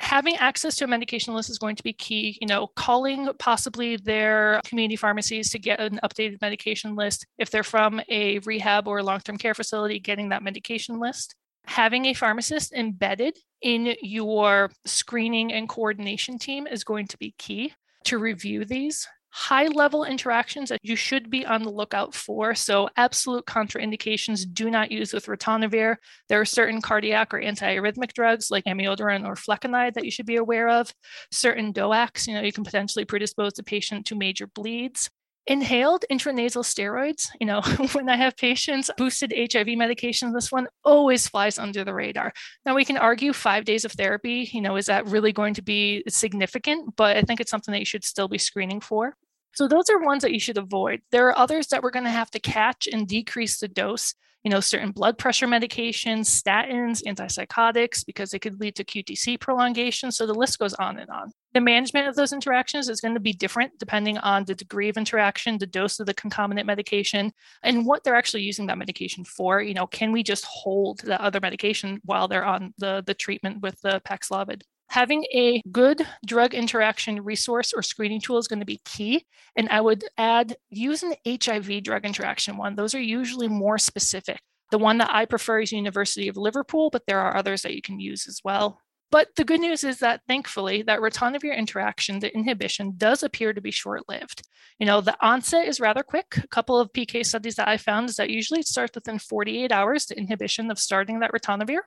having 0.00 0.36
access 0.36 0.74
to 0.76 0.84
a 0.84 0.88
medication 0.88 1.34
list 1.34 1.50
is 1.50 1.58
going 1.58 1.76
to 1.76 1.82
be 1.82 1.92
key. 1.92 2.38
You 2.40 2.46
know, 2.46 2.68
calling 2.74 3.28
possibly 3.38 3.96
their 3.96 4.60
community 4.64 4.96
pharmacies 4.96 5.50
to 5.50 5.58
get 5.58 5.78
an 5.78 6.00
updated 6.02 6.40
medication 6.40 6.96
list. 6.96 7.26
If 7.38 7.50
they're 7.50 7.62
from 7.62 8.00
a 8.08 8.38
rehab 8.40 8.88
or 8.88 9.02
long 9.02 9.20
term 9.20 9.36
care 9.36 9.54
facility, 9.54 10.00
getting 10.00 10.30
that 10.30 10.42
medication 10.42 10.98
list. 10.98 11.34
Having 11.66 12.06
a 12.06 12.14
pharmacist 12.14 12.72
embedded 12.72 13.38
in 13.60 13.94
your 14.00 14.70
screening 14.86 15.52
and 15.52 15.68
coordination 15.68 16.38
team 16.38 16.66
is 16.66 16.82
going 16.82 17.06
to 17.08 17.18
be 17.18 17.34
key 17.38 17.74
to 18.04 18.18
review 18.18 18.64
these 18.64 19.06
high 19.30 19.66
level 19.66 20.04
interactions 20.04 20.68
that 20.68 20.80
you 20.82 20.96
should 20.96 21.30
be 21.30 21.46
on 21.46 21.62
the 21.62 21.70
lookout 21.70 22.14
for. 22.14 22.54
So, 22.54 22.88
absolute 22.96 23.46
contraindications 23.46 24.44
do 24.52 24.70
not 24.70 24.90
use 24.90 25.12
with 25.12 25.26
ritonavir. 25.26 25.96
There 26.28 26.40
are 26.40 26.44
certain 26.44 26.80
cardiac 26.80 27.32
or 27.32 27.40
antiarrhythmic 27.40 28.12
drugs 28.12 28.50
like 28.50 28.64
amiodarone 28.64 29.26
or 29.26 29.34
flecainide 29.34 29.94
that 29.94 30.04
you 30.04 30.10
should 30.10 30.26
be 30.26 30.36
aware 30.36 30.68
of. 30.68 30.92
Certain 31.30 31.72
DOACs, 31.72 32.26
you 32.26 32.34
know, 32.34 32.42
you 32.42 32.52
can 32.52 32.64
potentially 32.64 33.04
predispose 33.04 33.52
the 33.54 33.62
patient 33.62 34.06
to 34.06 34.14
major 34.14 34.46
bleeds. 34.46 35.10
Inhaled 35.46 36.04
intranasal 36.10 36.62
steroids, 36.62 37.28
you 37.40 37.46
know, 37.46 37.60
when 37.92 38.08
I 38.08 38.16
have 38.16 38.36
patients, 38.36 38.90
boosted 38.96 39.32
HIV 39.36 39.68
medication, 39.68 40.32
this 40.32 40.52
one 40.52 40.68
always 40.84 41.26
flies 41.26 41.58
under 41.58 41.82
the 41.82 41.94
radar. 41.94 42.32
Now, 42.64 42.74
we 42.74 42.84
can 42.84 42.96
argue 42.96 43.32
five 43.32 43.64
days 43.64 43.84
of 43.84 43.92
therapy, 43.92 44.48
you 44.52 44.60
know, 44.60 44.76
is 44.76 44.86
that 44.86 45.06
really 45.06 45.32
going 45.32 45.54
to 45.54 45.62
be 45.62 46.04
significant? 46.08 46.94
But 46.96 47.16
I 47.16 47.22
think 47.22 47.40
it's 47.40 47.50
something 47.50 47.72
that 47.72 47.80
you 47.80 47.86
should 47.86 48.04
still 48.04 48.28
be 48.28 48.38
screening 48.38 48.80
for. 48.80 49.16
So, 49.54 49.66
those 49.66 49.90
are 49.90 49.98
ones 49.98 50.22
that 50.22 50.32
you 50.32 50.40
should 50.40 50.58
avoid. 50.58 51.00
There 51.10 51.26
are 51.28 51.38
others 51.38 51.68
that 51.68 51.82
we're 51.82 51.90
going 51.90 52.04
to 52.04 52.10
have 52.10 52.30
to 52.32 52.40
catch 52.40 52.86
and 52.86 53.08
decrease 53.08 53.58
the 53.58 53.68
dose 53.68 54.14
you 54.44 54.50
know, 54.50 54.60
certain 54.60 54.90
blood 54.90 55.18
pressure 55.18 55.46
medications, 55.46 56.26
statins, 56.26 57.02
antipsychotics, 57.04 58.06
because 58.06 58.32
it 58.32 58.38
could 58.38 58.58
lead 58.58 58.74
to 58.76 58.84
QTC 58.84 59.38
prolongation. 59.38 60.10
So 60.10 60.26
the 60.26 60.34
list 60.34 60.58
goes 60.58 60.74
on 60.74 60.98
and 60.98 61.10
on. 61.10 61.30
The 61.52 61.60
management 61.60 62.08
of 62.08 62.14
those 62.14 62.32
interactions 62.32 62.88
is 62.88 63.00
going 63.00 63.14
to 63.14 63.20
be 63.20 63.32
different 63.32 63.72
depending 63.78 64.16
on 64.18 64.44
the 64.44 64.54
degree 64.54 64.88
of 64.88 64.96
interaction, 64.96 65.58
the 65.58 65.66
dose 65.66 66.00
of 66.00 66.06
the 66.06 66.14
concomitant 66.14 66.66
medication, 66.66 67.32
and 67.62 67.84
what 67.84 68.02
they're 68.02 68.14
actually 68.14 68.42
using 68.42 68.66
that 68.66 68.78
medication 68.78 69.24
for. 69.24 69.60
You 69.60 69.74
know, 69.74 69.86
can 69.86 70.12
we 70.12 70.22
just 70.22 70.44
hold 70.46 71.00
the 71.00 71.20
other 71.20 71.40
medication 71.40 72.00
while 72.04 72.28
they're 72.28 72.44
on 72.44 72.72
the, 72.78 73.02
the 73.04 73.14
treatment 73.14 73.60
with 73.60 73.80
the 73.82 74.00
Paxlovid? 74.08 74.62
Having 74.90 75.24
a 75.32 75.62
good 75.70 76.04
drug 76.26 76.52
interaction 76.52 77.22
resource 77.22 77.72
or 77.72 77.82
screening 77.82 78.20
tool 78.20 78.38
is 78.38 78.48
going 78.48 78.58
to 78.58 78.66
be 78.66 78.80
key. 78.84 79.24
And 79.56 79.68
I 79.68 79.80
would 79.80 80.04
add 80.18 80.56
use 80.68 81.02
an 81.02 81.14
HIV 81.26 81.84
drug 81.84 82.04
interaction 82.04 82.56
one. 82.56 82.74
Those 82.74 82.94
are 82.94 83.00
usually 83.00 83.48
more 83.48 83.78
specific. 83.78 84.40
The 84.72 84.78
one 84.78 84.98
that 84.98 85.10
I 85.12 85.24
prefer 85.26 85.60
is 85.60 85.72
University 85.72 86.28
of 86.28 86.36
Liverpool, 86.36 86.90
but 86.90 87.02
there 87.06 87.20
are 87.20 87.36
others 87.36 87.62
that 87.62 87.74
you 87.74 87.82
can 87.82 88.00
use 88.00 88.26
as 88.28 88.40
well. 88.44 88.80
But 89.12 89.28
the 89.36 89.44
good 89.44 89.60
news 89.60 89.82
is 89.82 89.98
that 89.98 90.22
thankfully, 90.28 90.82
that 90.82 91.00
ritonavir 91.00 91.56
interaction, 91.56 92.20
the 92.20 92.32
inhibition, 92.32 92.94
does 92.96 93.22
appear 93.24 93.52
to 93.52 93.60
be 93.60 93.72
short-lived. 93.72 94.42
You 94.78 94.86
know, 94.86 95.00
the 95.00 95.16
onset 95.20 95.66
is 95.66 95.80
rather 95.80 96.04
quick. 96.04 96.36
A 96.36 96.46
couple 96.48 96.78
of 96.78 96.92
PK 96.92 97.24
studies 97.24 97.56
that 97.56 97.68
I 97.68 97.76
found 97.76 98.08
is 98.08 98.16
that 98.16 98.30
usually 98.30 98.60
it 98.60 98.68
starts 98.68 98.94
within 98.94 99.18
48 99.18 99.72
hours, 99.72 100.06
the 100.06 100.16
inhibition 100.16 100.70
of 100.70 100.78
starting 100.78 101.20
that 101.20 101.32
ritonavir. 101.32 101.80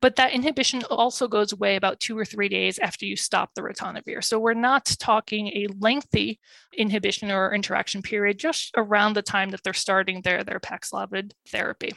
But 0.00 0.16
that 0.16 0.32
inhibition 0.32 0.82
also 0.84 1.28
goes 1.28 1.52
away 1.52 1.76
about 1.76 2.00
two 2.00 2.18
or 2.18 2.24
three 2.24 2.48
days 2.48 2.78
after 2.78 3.04
you 3.04 3.16
stop 3.16 3.50
the 3.54 3.62
ritonavir. 3.62 4.24
So 4.24 4.38
we're 4.38 4.54
not 4.54 4.96
talking 4.98 5.48
a 5.48 5.68
lengthy 5.78 6.40
inhibition 6.76 7.30
or 7.30 7.54
interaction 7.54 8.00
period, 8.00 8.38
just 8.38 8.70
around 8.76 9.14
the 9.14 9.22
time 9.22 9.50
that 9.50 9.62
they're 9.62 9.74
starting 9.74 10.22
their, 10.22 10.42
their 10.42 10.60
Paxlovid 10.60 11.32
therapy. 11.48 11.92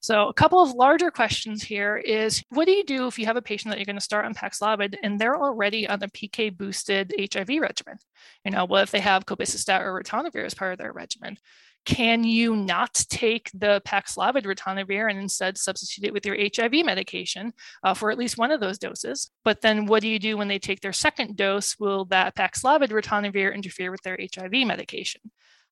So, 0.00 0.28
a 0.28 0.32
couple 0.32 0.62
of 0.62 0.70
larger 0.70 1.10
questions 1.10 1.60
here 1.62 1.96
is 1.96 2.42
what 2.50 2.66
do 2.66 2.72
you 2.72 2.84
do 2.84 3.08
if 3.08 3.18
you 3.18 3.26
have 3.26 3.36
a 3.36 3.42
patient 3.42 3.72
that 3.72 3.78
you're 3.78 3.84
going 3.84 3.96
to 3.96 4.00
start 4.00 4.24
on 4.24 4.34
Paxlovid 4.34 4.94
and 5.02 5.18
they're 5.18 5.36
already 5.36 5.88
on 5.88 6.02
a 6.02 6.08
PK 6.08 6.56
boosted 6.56 7.12
HIV 7.18 7.60
regimen? 7.60 7.98
You 8.44 8.52
know, 8.52 8.64
what 8.64 8.84
if 8.84 8.92
they 8.92 9.00
have 9.00 9.26
cobicistat 9.26 9.80
or 9.80 10.00
ritonavir 10.00 10.44
as 10.44 10.54
part 10.54 10.72
of 10.72 10.78
their 10.78 10.92
regimen? 10.92 11.36
Can 11.84 12.22
you 12.22 12.54
not 12.54 12.92
take 13.08 13.50
the 13.54 13.80
Paxlovid 13.86 14.44
ritonavir 14.44 15.10
and 15.10 15.18
instead 15.18 15.56
substitute 15.56 16.04
it 16.04 16.12
with 16.12 16.26
your 16.26 16.36
HIV 16.36 16.84
medication 16.84 17.52
uh, 17.82 17.94
for 17.94 18.10
at 18.10 18.18
least 18.18 18.36
one 18.36 18.50
of 18.50 18.60
those 18.60 18.78
doses? 18.78 19.30
But 19.44 19.62
then 19.62 19.86
what 19.86 20.02
do 20.02 20.08
you 20.08 20.18
do 20.18 20.36
when 20.36 20.48
they 20.48 20.58
take 20.58 20.80
their 20.80 20.92
second 20.92 21.36
dose? 21.36 21.78
Will 21.78 22.04
that 22.06 22.36
Paxlovid 22.36 22.90
ritonavir 22.90 23.54
interfere 23.54 23.90
with 23.90 24.02
their 24.02 24.18
HIV 24.18 24.66
medication? 24.66 25.22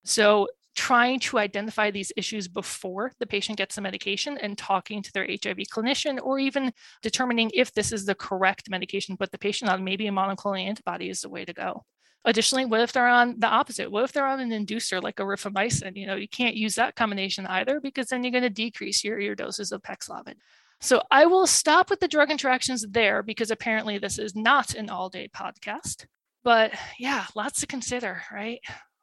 So 0.05 0.47
trying 0.77 1.19
to 1.19 1.39
identify 1.39 1.89
these 1.91 2.11
issues 2.15 2.47
before 2.47 3.11
the 3.19 3.25
patient 3.25 3.57
gets 3.57 3.75
the 3.75 3.81
medication 3.81 4.37
and 4.37 4.57
talking 4.57 5.01
to 5.01 5.11
their 5.11 5.25
HIV 5.25 5.57
clinician, 5.73 6.19
or 6.21 6.39
even 6.39 6.71
determining 7.01 7.51
if 7.53 7.73
this 7.73 7.91
is 7.91 8.05
the 8.05 8.15
correct 8.15 8.69
medication 8.69 9.17
put 9.17 9.31
the 9.31 9.39
patient 9.39 9.71
on, 9.71 9.83
maybe 9.83 10.07
a 10.07 10.11
monoclonal 10.11 10.63
antibody 10.63 11.09
is 11.09 11.21
the 11.21 11.29
way 11.29 11.43
to 11.45 11.53
go. 11.53 11.83
Additionally, 12.27 12.65
what 12.65 12.81
if 12.81 12.91
they're 12.91 13.07
on 13.07 13.39
the 13.39 13.47
opposite? 13.47 13.89
What 13.89 14.03
if 14.03 14.11
they're 14.11 14.27
on 14.27 14.41
an 14.41 14.49
inducer 14.49 15.01
like 15.01 15.21
a 15.21 15.23
rifamycin? 15.23 15.95
You 15.95 16.07
know, 16.07 16.15
you 16.15 16.27
can't 16.27 16.55
use 16.55 16.75
that 16.75 16.97
combination 16.97 17.47
either 17.47 17.79
because 17.79 18.07
then 18.07 18.21
you're 18.21 18.31
going 18.31 18.43
to 18.43 18.49
decrease 18.49 19.01
your, 19.01 19.17
your 19.17 19.33
doses 19.33 19.71
of 19.71 19.81
Paxlovid. 19.81 20.35
So 20.81 21.01
I 21.09 21.25
will 21.25 21.47
stop 21.47 21.89
with 21.89 22.01
the 22.01 22.07
drug 22.07 22.29
interactions 22.29 22.85
there 22.89 23.23
because 23.23 23.49
apparently 23.49 23.97
this 23.97 24.19
is 24.19 24.35
not 24.35 24.75
an 24.75 24.89
all 24.89 25.07
day 25.07 25.29
podcast. 25.33 26.05
But 26.43 26.73
yeah, 26.99 27.25
lots 27.33 27.61
to 27.61 27.67
consider, 27.67 28.21
right? 28.31 28.59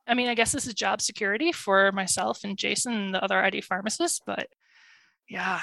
I 0.07 0.13
mean, 0.13 0.29
I 0.29 0.35
guess 0.35 0.53
this 0.53 0.67
is 0.67 0.75
job 0.75 1.01
security 1.01 1.51
for 1.51 1.93
myself 1.93 2.45
and 2.45 2.59
Jason 2.59 2.93
and 2.93 3.15
the 3.15 3.25
other 3.25 3.43
ID 3.43 3.63
pharmacists, 3.63 4.21
but 4.25 4.49
yeah. 5.31 5.63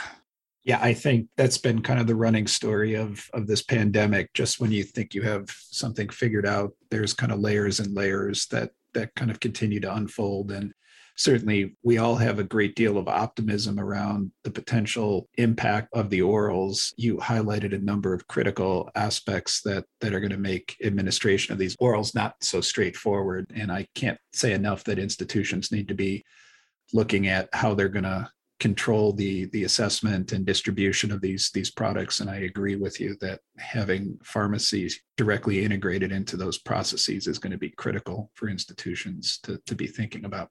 Yeah, 0.63 0.79
I 0.81 0.93
think 0.93 1.27
that's 1.37 1.57
been 1.57 1.81
kind 1.81 1.99
of 1.99 2.07
the 2.07 2.15
running 2.15 2.47
story 2.47 2.95
of 2.95 3.27
of 3.33 3.47
this 3.47 3.63
pandemic. 3.63 4.33
Just 4.33 4.59
when 4.59 4.71
you 4.71 4.83
think 4.83 5.13
you 5.13 5.23
have 5.23 5.49
something 5.49 6.09
figured 6.09 6.45
out, 6.45 6.73
there's 6.91 7.13
kind 7.13 7.31
of 7.31 7.39
layers 7.39 7.79
and 7.79 7.95
layers 7.95 8.45
that 8.47 8.71
that 8.93 9.15
kind 9.15 9.31
of 9.31 9.39
continue 9.39 9.79
to 9.79 9.95
unfold. 9.95 10.51
And 10.51 10.73
certainly 11.15 11.75
we 11.81 11.97
all 11.97 12.15
have 12.15 12.39
a 12.39 12.43
great 12.43 12.75
deal 12.75 12.97
of 12.97 13.07
optimism 13.07 13.79
around 13.79 14.31
the 14.43 14.51
potential 14.51 15.27
impact 15.37 15.89
of 15.93 16.09
the 16.09 16.19
orals. 16.19 16.93
You 16.95 17.17
highlighted 17.17 17.73
a 17.73 17.83
number 17.83 18.13
of 18.13 18.27
critical 18.27 18.89
aspects 18.95 19.61
that 19.63 19.85
that 20.01 20.13
are 20.13 20.19
going 20.19 20.31
to 20.31 20.37
make 20.37 20.77
administration 20.83 21.53
of 21.53 21.59
these 21.59 21.75
orals 21.77 22.13
not 22.13 22.35
so 22.41 22.61
straightforward. 22.61 23.51
And 23.55 23.71
I 23.71 23.87
can't 23.95 24.19
say 24.31 24.53
enough 24.53 24.83
that 24.83 24.99
institutions 24.99 25.71
need 25.71 25.87
to 25.87 25.95
be 25.95 26.23
looking 26.93 27.27
at 27.27 27.49
how 27.53 27.73
they're 27.73 27.89
going 27.89 28.03
to 28.03 28.29
control 28.61 29.11
the 29.11 29.45
the 29.45 29.63
assessment 29.63 30.31
and 30.31 30.45
distribution 30.45 31.11
of 31.11 31.19
these 31.19 31.49
these 31.51 31.71
products. 31.71 32.19
And 32.19 32.29
i 32.29 32.35
agree 32.35 32.75
with 32.75 33.01
you 33.01 33.17
that 33.19 33.39
having 33.57 34.19
pharmacies 34.23 35.01
directly 35.17 35.65
integrated 35.65 36.11
into 36.11 36.37
those 36.37 36.59
processes 36.59 37.25
is 37.25 37.39
going 37.39 37.51
to 37.51 37.57
be 37.57 37.71
critical 37.71 38.29
for 38.35 38.47
institutions 38.47 39.39
to, 39.43 39.59
to 39.65 39.75
be 39.75 39.87
thinking 39.87 40.25
about. 40.25 40.49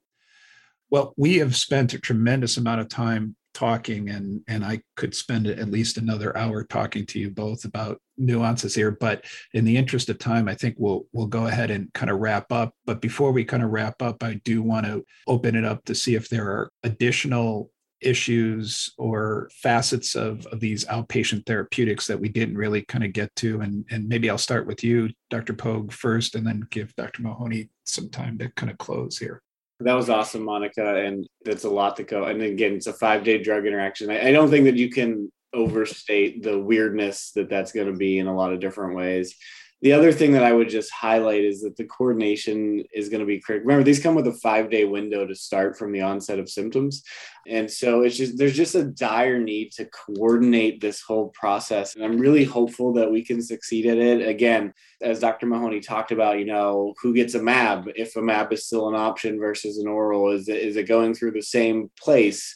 Well, 0.89 1.13
we 1.15 1.37
have 1.37 1.55
spent 1.55 1.93
a 1.93 1.99
tremendous 1.99 2.57
amount 2.57 2.81
of 2.81 2.89
time 2.89 3.37
talking 3.53 4.09
and 4.09 4.41
and 4.47 4.63
I 4.63 4.81
could 4.95 5.13
spend 5.13 5.47
at 5.47 5.71
least 5.71 5.97
another 5.97 6.35
hour 6.37 6.63
talking 6.63 7.05
to 7.07 7.19
you 7.19 7.29
both 7.29 7.65
about 7.65 7.99
nuances 8.17 8.75
here 8.75 8.91
but 8.91 9.25
in 9.53 9.65
the 9.65 9.75
interest 9.75 10.09
of 10.09 10.19
time 10.19 10.47
I 10.47 10.55
think 10.55 10.75
we'll 10.77 11.05
we'll 11.11 11.27
go 11.27 11.47
ahead 11.47 11.69
and 11.69 11.91
kind 11.93 12.09
of 12.09 12.19
wrap 12.19 12.51
up. 12.51 12.73
But 12.85 13.01
before 13.01 13.31
we 13.31 13.43
kind 13.43 13.63
of 13.63 13.71
wrap 13.71 14.01
up 14.01 14.23
I 14.23 14.35
do 14.45 14.61
want 14.61 14.85
to 14.85 15.05
open 15.27 15.55
it 15.55 15.65
up 15.65 15.83
to 15.85 15.95
see 15.95 16.15
if 16.15 16.29
there 16.29 16.47
are 16.47 16.71
additional 16.83 17.71
issues 18.01 18.91
or 18.97 19.49
facets 19.53 20.15
of, 20.15 20.45
of 20.47 20.59
these 20.59 20.85
outpatient 20.85 21.45
therapeutics 21.45 22.07
that 22.07 22.19
we 22.19 22.29
didn't 22.29 22.57
really 22.57 22.81
kind 22.83 23.03
of 23.03 23.13
get 23.13 23.33
to 23.35 23.61
and 23.61 23.85
and 23.91 24.07
maybe 24.07 24.29
I'll 24.29 24.37
start 24.37 24.65
with 24.65 24.83
you 24.83 25.09
Dr. 25.29 25.53
Pogue 25.53 25.91
first 25.91 26.35
and 26.35 26.45
then 26.45 26.67
give 26.71 26.95
Dr. 26.95 27.21
Mahoney 27.21 27.69
some 27.85 28.09
time 28.09 28.37
to 28.39 28.49
kind 28.51 28.71
of 28.71 28.77
close 28.77 29.17
here 29.17 29.41
that 29.83 29.93
was 29.93 30.09
awesome, 30.09 30.43
Monica. 30.43 30.95
And 31.03 31.27
that's 31.43 31.63
a 31.63 31.69
lot 31.69 31.95
to 31.97 32.03
go. 32.03 32.25
And 32.25 32.41
again, 32.41 32.73
it's 32.73 32.87
a 32.87 32.93
five 32.93 33.23
day 33.23 33.41
drug 33.41 33.65
interaction. 33.65 34.09
I, 34.09 34.27
I 34.27 34.31
don't 34.31 34.49
think 34.49 34.65
that 34.65 34.75
you 34.75 34.89
can 34.89 35.31
overstate 35.53 36.43
the 36.43 36.57
weirdness 36.57 37.31
that 37.31 37.49
that's 37.49 37.71
going 37.71 37.91
to 37.91 37.97
be 37.97 38.19
in 38.19 38.27
a 38.27 38.35
lot 38.35 38.53
of 38.53 38.59
different 38.59 38.95
ways. 38.95 39.35
The 39.81 39.93
other 39.93 40.11
thing 40.11 40.31
that 40.33 40.43
I 40.43 40.53
would 40.53 40.69
just 40.69 40.91
highlight 40.91 41.43
is 41.43 41.61
that 41.61 41.75
the 41.75 41.85
coordination 41.85 42.83
is 42.93 43.09
going 43.09 43.21
to 43.21 43.25
be 43.25 43.39
critical. 43.39 43.65
Remember, 43.65 43.83
these 43.83 44.01
come 44.01 44.13
with 44.13 44.27
a 44.27 44.33
five 44.33 44.69
day 44.69 44.85
window 44.85 45.25
to 45.25 45.33
start 45.33 45.75
from 45.75 45.91
the 45.91 46.01
onset 46.01 46.37
of 46.37 46.49
symptoms. 46.49 47.03
And 47.47 47.69
so 47.69 48.03
it's 48.03 48.15
just, 48.15 48.37
there's 48.37 48.55
just 48.55 48.75
a 48.75 48.83
dire 48.83 49.39
need 49.39 49.71
to 49.73 49.85
coordinate 49.85 50.81
this 50.81 51.01
whole 51.01 51.29
process. 51.29 51.95
And 51.95 52.05
I'm 52.05 52.19
really 52.19 52.43
hopeful 52.43 52.93
that 52.93 53.11
we 53.11 53.25
can 53.25 53.41
succeed 53.41 53.87
at 53.87 53.97
it. 53.97 54.27
Again, 54.27 54.71
as 55.01 55.19
Dr. 55.19 55.47
Mahoney 55.47 55.79
talked 55.79 56.11
about, 56.11 56.37
you 56.37 56.45
know, 56.45 56.93
who 57.01 57.15
gets 57.15 57.33
a 57.33 57.41
MAB 57.41 57.89
if 57.95 58.15
a 58.15 58.21
MAB 58.21 58.53
is 58.53 58.67
still 58.67 58.87
an 58.87 58.95
option 58.95 59.39
versus 59.39 59.79
an 59.79 59.87
oral? 59.87 60.29
Is 60.31 60.47
it, 60.47 60.57
is 60.57 60.75
it 60.75 60.87
going 60.87 61.15
through 61.15 61.31
the 61.31 61.41
same 61.41 61.89
place? 61.99 62.55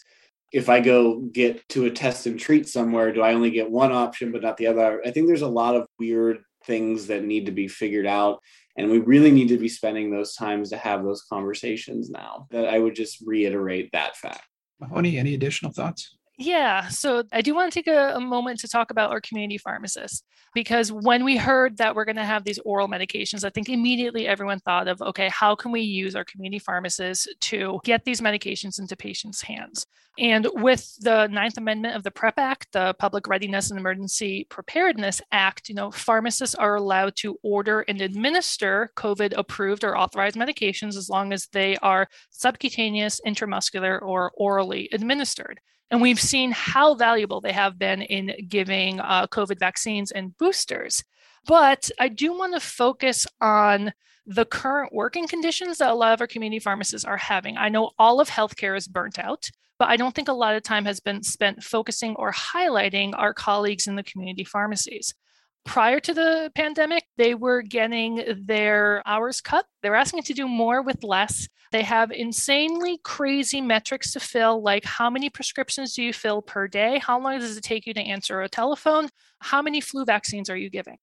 if 0.53 0.69
I 0.69 0.79
go 0.79 1.19
get 1.33 1.67
to 1.69 1.83
a 1.83 1.91
test 1.91 2.27
and 2.27 2.39
treat 2.39 2.69
somewhere, 2.69 3.11
do 3.11 3.21
I 3.21 3.33
only 3.33 3.51
get 3.51 3.69
one 3.69 3.91
option 3.91 4.31
but 4.31 4.41
not 4.41 4.55
the 4.55 4.67
other? 4.67 5.01
I 5.05 5.11
think 5.11 5.27
there's 5.27 5.41
a 5.41 5.47
lot 5.49 5.75
of 5.75 5.85
weird 5.99 6.44
things 6.65 7.07
that 7.07 7.23
need 7.23 7.45
to 7.45 7.51
be 7.51 7.67
figured 7.67 8.05
out. 8.05 8.39
And 8.77 8.91
we 8.91 8.99
really 8.99 9.31
need 9.31 9.47
to 9.49 9.57
be 9.57 9.69
spending 9.69 10.11
those 10.11 10.35
times 10.35 10.69
to 10.69 10.77
have 10.77 11.03
those 11.03 11.23
conversations 11.31 12.09
now 12.09 12.47
that 12.51 12.67
i 12.67 12.77
would 12.77 12.95
just 12.95 13.21
reiterate 13.25 13.89
that 13.93 14.17
fact. 14.17 14.43
Mahoney 14.79 15.17
any 15.17 15.33
additional 15.33 15.71
thoughts 15.71 16.14
yeah, 16.37 16.89
so 16.89 17.23
I 17.31 17.41
do 17.41 17.55
want 17.55 17.71
to 17.71 17.79
take 17.79 17.87
a, 17.87 18.15
a, 18.15 18.19
moment 18.19 18.59
to 18.59 18.67
talk 18.67 18.91
about 18.91 19.11
our 19.11 19.21
community 19.21 19.57
pharmacists 19.57 20.21
because 20.53 20.91
when 20.91 21.23
we 21.23 21.37
heard 21.37 21.77
that 21.77 21.95
we're 21.95 22.03
going 22.03 22.17
to 22.17 22.25
have 22.25 22.43
these 22.43 22.59
oral 22.65 22.89
medications, 22.89 23.45
I 23.45 23.49
think 23.49 23.69
immediately 23.69 24.27
everyone 24.27 24.59
thought 24.59 24.89
of 24.89 25.01
okay, 25.01 25.29
how 25.29 25.55
can 25.55 25.71
we 25.71 25.81
use 25.81 26.15
our 26.15 26.25
community 26.25 26.59
pharmacists 26.59 27.27
to 27.41 27.79
get 27.85 28.03
these 28.03 28.19
medications 28.19 28.79
into 28.79 28.97
patients' 28.97 29.41
hands? 29.41 29.85
And 30.17 30.47
with 30.53 30.95
the 31.01 31.27
Ninth 31.27 31.57
Amendment 31.57 31.95
of 31.95 32.03
the 32.03 32.11
PrEP 32.11 32.37
Act, 32.37 32.67
the 32.71 32.95
Public 32.99 33.27
Readiness 33.27 33.69
and 33.69 33.79
Emergency 33.79 34.47
Preparedness 34.49 35.21
Act, 35.31 35.67
you 35.67 35.75
know, 35.75 35.91
pharmacists 35.91 36.55
are 36.55 36.75
allowed 36.75 37.15
to 37.17 37.37
order 37.43 37.81
and 37.81 38.01
administer 38.01 38.91
COVID 38.95 39.33
approved 39.37 39.83
or 39.83 39.97
authorized 39.97 40.37
medications 40.37 40.95
as 40.95 41.09
long 41.09 41.33
as 41.33 41.47
they 41.51 41.75
are 41.77 42.07
subcutaneous, 42.29 43.19
intramuscular, 43.25 44.01
or 44.01 44.31
orally 44.35 44.89
administered. 44.93 45.59
And 45.91 46.01
we've 46.01 46.19
seen 46.19 46.51
how 46.51 46.95
valuable 46.95 47.41
they 47.41 47.51
have 47.51 47.77
been 47.77 48.01
in 48.01 48.47
giving 48.47 48.99
uh, 48.99 49.27
COVID 49.27 49.59
vaccines 49.59 50.11
and 50.11 50.37
boosters. 50.37 51.03
But 51.45 51.89
I 51.99 52.07
do 52.07 52.37
want 52.37 52.53
to 52.53 52.59
focus 52.59 53.27
on 53.39 53.93
the 54.25 54.45
current 54.45 54.91
working 54.93 55.27
conditions 55.27 55.77
that 55.77 55.91
a 55.91 55.95
lot 55.95 56.13
of 56.13 56.21
our 56.21 56.27
community 56.27 56.59
pharmacists 56.59 57.05
are 57.05 57.17
having. 57.17 57.57
I 57.57 57.69
know 57.69 57.91
all 57.99 58.19
of 58.19 58.29
healthcare 58.29 58.75
is 58.75 58.87
burnt 58.87 59.19
out, 59.19 59.49
but 59.77 59.89
I 59.89 59.97
don't 59.97 60.15
think 60.15 60.27
a 60.27 60.33
lot 60.33 60.55
of 60.55 60.63
time 60.63 60.85
has 60.85 60.99
been 60.99 61.21
spent 61.21 61.63
focusing 61.63 62.15
or 62.15 62.31
highlighting 62.31 63.13
our 63.15 63.33
colleagues 63.33 63.85
in 63.85 63.95
the 63.95 64.03
community 64.03 64.43
pharmacies. 64.43 65.13
Prior 65.65 65.99
to 65.99 66.13
the 66.13 66.51
pandemic, 66.55 67.05
they 67.17 67.33
were 67.35 67.61
getting 67.61 68.23
their 68.45 69.01
hours 69.05 69.41
cut. 69.41 69.65
They're 69.81 69.95
asking 69.95 70.23
to 70.23 70.33
do 70.33 70.47
more 70.47 70.81
with 70.81 71.03
less. 71.03 71.47
They 71.71 71.81
have 71.81 72.11
insanely 72.11 72.99
crazy 73.03 73.61
metrics 73.61 74.13
to 74.13 74.19
fill, 74.19 74.61
like 74.61 74.85
how 74.85 75.09
many 75.09 75.29
prescriptions 75.29 75.93
do 75.93 76.03
you 76.03 76.13
fill 76.13 76.41
per 76.41 76.67
day? 76.67 76.99
How 76.99 77.19
long 77.19 77.39
does 77.39 77.57
it 77.57 77.63
take 77.63 77.85
you 77.85 77.93
to 77.95 78.01
answer 78.01 78.41
a 78.41 78.47
telephone? 78.47 79.09
How 79.39 79.61
many 79.61 79.81
flu 79.81 80.05
vaccines 80.05 80.49
are 80.49 80.55
you 80.55 80.69
giving? 80.69 80.97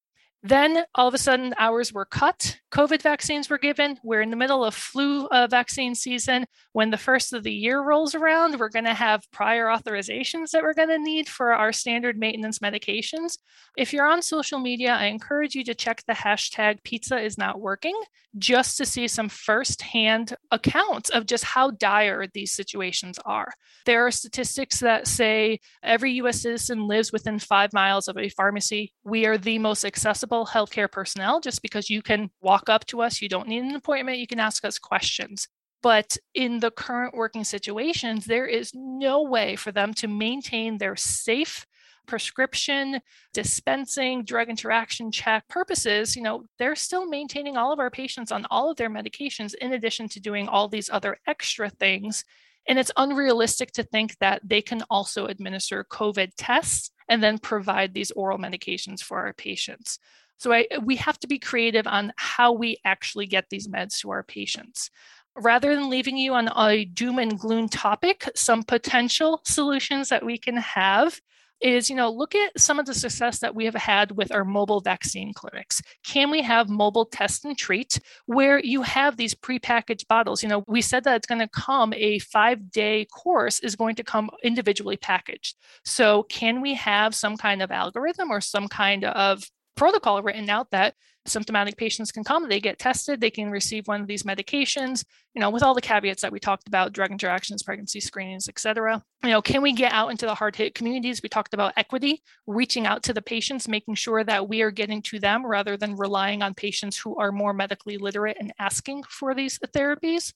Then 0.45 0.83
all 0.93 1.07
of 1.07 1.13
a 1.13 1.17
sudden, 1.17 1.53
hours 1.57 1.93
were 1.93 2.03
cut. 2.03 2.59
COVID 2.73 3.01
vaccines 3.01 3.49
were 3.49 3.57
given. 3.57 3.97
We're 4.03 4.21
in 4.21 4.29
the 4.29 4.35
middle 4.35 4.65
of 4.65 4.75
flu 4.75 5.25
uh, 5.27 5.47
vaccine 5.47 5.95
season. 5.95 6.45
When 6.73 6.89
the 6.89 6.97
first 6.97 7.31
of 7.31 7.43
the 7.43 7.53
year 7.53 7.81
rolls 7.81 8.13
around, 8.13 8.59
we're 8.59 8.67
going 8.67 8.83
to 8.83 8.93
have 8.93 9.23
prior 9.31 9.67
authorizations 9.67 10.49
that 10.51 10.61
we're 10.61 10.73
going 10.73 10.89
to 10.89 10.99
need 10.99 11.29
for 11.29 11.53
our 11.53 11.71
standard 11.71 12.17
maintenance 12.17 12.59
medications. 12.59 13.37
If 13.77 13.93
you're 13.93 14.05
on 14.05 14.21
social 14.21 14.59
media, 14.59 14.93
I 14.93 15.05
encourage 15.05 15.55
you 15.55 15.63
to 15.63 15.73
check 15.73 16.03
the 16.05 16.13
hashtag 16.13 16.83
pizza 16.83 17.17
is 17.17 17.37
not 17.37 17.61
working 17.61 17.95
just 18.37 18.77
to 18.77 18.85
see 18.85 19.07
some 19.07 19.29
firsthand 19.29 20.35
accounts 20.51 21.09
of 21.11 21.25
just 21.25 21.43
how 21.43 21.71
dire 21.71 22.25
these 22.33 22.51
situations 22.51 23.19
are. 23.25 23.53
There 23.85 24.05
are 24.05 24.11
statistics 24.11 24.79
that 24.79 25.07
say 25.07 25.59
every 25.83 26.13
US 26.13 26.41
citizen 26.41 26.87
lives 26.87 27.11
within 27.13 27.39
five 27.39 27.71
miles 27.71 28.07
of 28.07 28.17
a 28.17 28.29
pharmacy. 28.29 28.93
We 29.03 29.25
are 29.25 29.37
the 29.37 29.59
most 29.59 29.85
accessible 29.85 30.32
healthcare 30.41 30.91
personnel 30.91 31.39
just 31.39 31.61
because 31.61 31.89
you 31.89 32.01
can 32.01 32.29
walk 32.41 32.67
up 32.67 32.85
to 32.87 33.01
us, 33.01 33.21
you 33.21 33.29
don't 33.29 33.47
need 33.47 33.63
an 33.63 33.75
appointment, 33.75 34.17
you 34.19 34.27
can 34.27 34.39
ask 34.39 34.65
us 34.65 34.79
questions. 34.79 35.47
But 35.81 36.17
in 36.33 36.59
the 36.59 36.71
current 36.71 37.13
working 37.13 37.43
situations, 37.43 38.25
there 38.25 38.47
is 38.47 38.71
no 38.73 39.21
way 39.23 39.55
for 39.55 39.71
them 39.71 39.93
to 39.95 40.07
maintain 40.07 40.77
their 40.77 40.95
safe 40.95 41.65
prescription, 42.05 42.99
dispensing, 43.33 44.23
drug 44.23 44.49
interaction 44.49 45.11
check 45.11 45.47
purposes, 45.47 46.15
you 46.15 46.21
know, 46.21 46.43
they're 46.59 46.75
still 46.75 47.07
maintaining 47.07 47.57
all 47.57 47.71
of 47.71 47.79
our 47.79 47.89
patients 47.89 48.31
on 48.31 48.45
all 48.51 48.69
of 48.69 48.77
their 48.77 48.89
medications 48.89 49.53
in 49.55 49.73
addition 49.73 50.07
to 50.09 50.19
doing 50.19 50.47
all 50.47 50.67
these 50.67 50.89
other 50.89 51.17
extra 51.27 51.69
things. 51.69 52.25
And 52.67 52.79
it's 52.79 52.91
unrealistic 52.97 53.71
to 53.73 53.83
think 53.83 54.17
that 54.19 54.41
they 54.43 54.61
can 54.61 54.83
also 54.89 55.25
administer 55.25 55.85
COVID 55.89 56.31
tests 56.37 56.91
and 57.09 57.21
then 57.21 57.37
provide 57.37 57.93
these 57.93 58.11
oral 58.11 58.37
medications 58.37 59.01
for 59.01 59.19
our 59.19 59.33
patients. 59.33 59.99
So 60.37 60.51
I, 60.51 60.67
we 60.83 60.95
have 60.97 61.19
to 61.19 61.27
be 61.27 61.39
creative 61.39 61.87
on 61.87 62.13
how 62.17 62.51
we 62.51 62.77
actually 62.85 63.27
get 63.27 63.45
these 63.49 63.67
meds 63.67 63.99
to 63.99 64.11
our 64.11 64.23
patients. 64.23 64.89
Rather 65.35 65.73
than 65.75 65.89
leaving 65.89 66.17
you 66.17 66.33
on 66.33 66.49
a 66.55 66.85
doom 66.85 67.17
and 67.17 67.39
gloom 67.39 67.67
topic, 67.67 68.29
some 68.35 68.63
potential 68.63 69.41
solutions 69.45 70.09
that 70.09 70.25
we 70.25 70.37
can 70.37 70.57
have 70.57 71.19
is 71.63 71.89
you 71.89 71.95
know 71.95 72.11
look 72.11 72.35
at 72.35 72.59
some 72.59 72.77
of 72.77 72.85
the 72.85 72.93
success 72.93 73.39
that 73.39 73.55
we 73.55 73.65
have 73.65 73.73
had 73.73 74.11
with 74.11 74.31
our 74.31 74.43
mobile 74.43 74.81
vaccine 74.81 75.33
clinics. 75.33 75.81
Can 76.03 76.29
we 76.29 76.41
have 76.41 76.69
mobile 76.69 77.05
test 77.05 77.45
and 77.45 77.57
treat 77.57 77.99
where 78.25 78.59
you 78.59 78.81
have 78.81 79.15
these 79.17 79.33
prepackaged 79.33 80.07
bottles? 80.07 80.43
You 80.43 80.49
know 80.49 80.63
we 80.67 80.81
said 80.81 81.05
that 81.05 81.15
it's 81.15 81.27
going 81.27 81.39
to 81.39 81.47
come 81.47 81.93
a 81.95 82.19
five 82.19 82.69
day 82.69 83.05
course 83.05 83.59
is 83.61 83.75
going 83.75 83.95
to 83.95 84.03
come 84.03 84.29
individually 84.43 84.97
packaged. 84.97 85.55
So 85.85 86.23
can 86.23 86.61
we 86.61 86.73
have 86.75 87.15
some 87.15 87.37
kind 87.37 87.61
of 87.61 87.71
algorithm 87.71 88.29
or 88.29 88.41
some 88.41 88.67
kind 88.67 89.05
of 89.05 89.43
protocol 89.75 90.21
written 90.21 90.49
out 90.49 90.71
that 90.71 90.95
symptomatic 91.25 91.77
patients 91.77 92.11
can 92.11 92.23
come, 92.23 92.49
they 92.49 92.59
get 92.59 92.79
tested, 92.79 93.21
they 93.21 93.29
can 93.29 93.49
receive 93.49 93.87
one 93.87 94.01
of 94.01 94.07
these 94.07 94.23
medications, 94.23 95.05
you 95.33 95.39
know, 95.39 95.49
with 95.49 95.63
all 95.63 95.73
the 95.73 95.81
caveats 95.81 96.21
that 96.21 96.31
we 96.31 96.39
talked 96.39 96.67
about, 96.67 96.91
drug 96.91 97.11
interactions, 97.11 97.63
pregnancy 97.63 98.01
screenings, 98.01 98.49
et 98.49 98.59
cetera. 98.59 99.01
You 99.23 99.29
know, 99.29 99.41
can 99.41 99.61
we 99.61 99.71
get 99.73 99.93
out 99.93 100.11
into 100.11 100.25
the 100.25 100.35
hard 100.35 100.55
hit 100.55 100.75
communities? 100.75 101.21
We 101.23 101.29
talked 101.29 101.53
about 101.53 101.73
equity, 101.77 102.21
reaching 102.45 102.85
out 102.85 103.03
to 103.03 103.13
the 103.13 103.21
patients, 103.21 103.67
making 103.67 103.95
sure 103.95 104.23
that 104.23 104.49
we 104.49 104.61
are 104.61 104.71
getting 104.71 105.01
to 105.03 105.19
them 105.19 105.45
rather 105.45 105.77
than 105.77 105.95
relying 105.95 106.41
on 106.41 106.53
patients 106.53 106.97
who 106.97 107.15
are 107.17 107.31
more 107.31 107.53
medically 107.53 107.97
literate 107.97 108.37
and 108.39 108.53
asking 108.59 109.03
for 109.03 109.33
these 109.33 109.59
therapies 109.73 110.33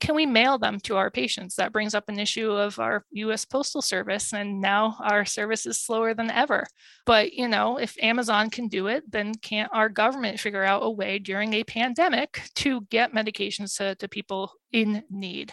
can 0.00 0.14
we 0.14 0.26
mail 0.26 0.58
them 0.58 0.80
to 0.80 0.96
our 0.96 1.10
patients? 1.10 1.56
That 1.56 1.72
brings 1.72 1.94
up 1.94 2.08
an 2.08 2.18
issue 2.18 2.50
of 2.50 2.78
our 2.78 3.04
US 3.12 3.44
Postal 3.44 3.80
Service, 3.80 4.32
and 4.32 4.60
now 4.60 4.96
our 5.00 5.24
service 5.24 5.66
is 5.66 5.80
slower 5.80 6.14
than 6.14 6.30
ever. 6.30 6.66
But, 7.06 7.32
you 7.32 7.48
know, 7.48 7.78
if 7.78 7.96
Amazon 8.02 8.50
can 8.50 8.68
do 8.68 8.86
it, 8.88 9.10
then 9.10 9.34
can't 9.34 9.70
our 9.72 9.88
government 9.88 10.40
figure 10.40 10.64
out 10.64 10.82
a 10.82 10.90
way 10.90 11.18
during 11.18 11.54
a 11.54 11.64
pandemic 11.64 12.42
to 12.56 12.82
get 12.90 13.14
medications 13.14 13.76
to, 13.78 13.94
to 13.96 14.08
people 14.08 14.52
in 14.72 15.04
need? 15.10 15.52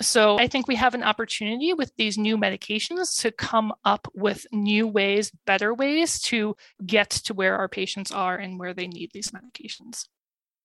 So 0.00 0.38
I 0.38 0.46
think 0.46 0.68
we 0.68 0.76
have 0.76 0.94
an 0.94 1.02
opportunity 1.02 1.72
with 1.74 1.92
these 1.96 2.18
new 2.18 2.36
medications 2.36 3.20
to 3.22 3.32
come 3.32 3.72
up 3.84 4.06
with 4.14 4.46
new 4.52 4.86
ways, 4.86 5.32
better 5.46 5.74
ways 5.74 6.20
to 6.22 6.54
get 6.84 7.10
to 7.10 7.34
where 7.34 7.56
our 7.56 7.68
patients 7.68 8.12
are 8.12 8.36
and 8.36 8.58
where 8.58 8.74
they 8.74 8.86
need 8.86 9.10
these 9.12 9.32
medications. 9.32 10.06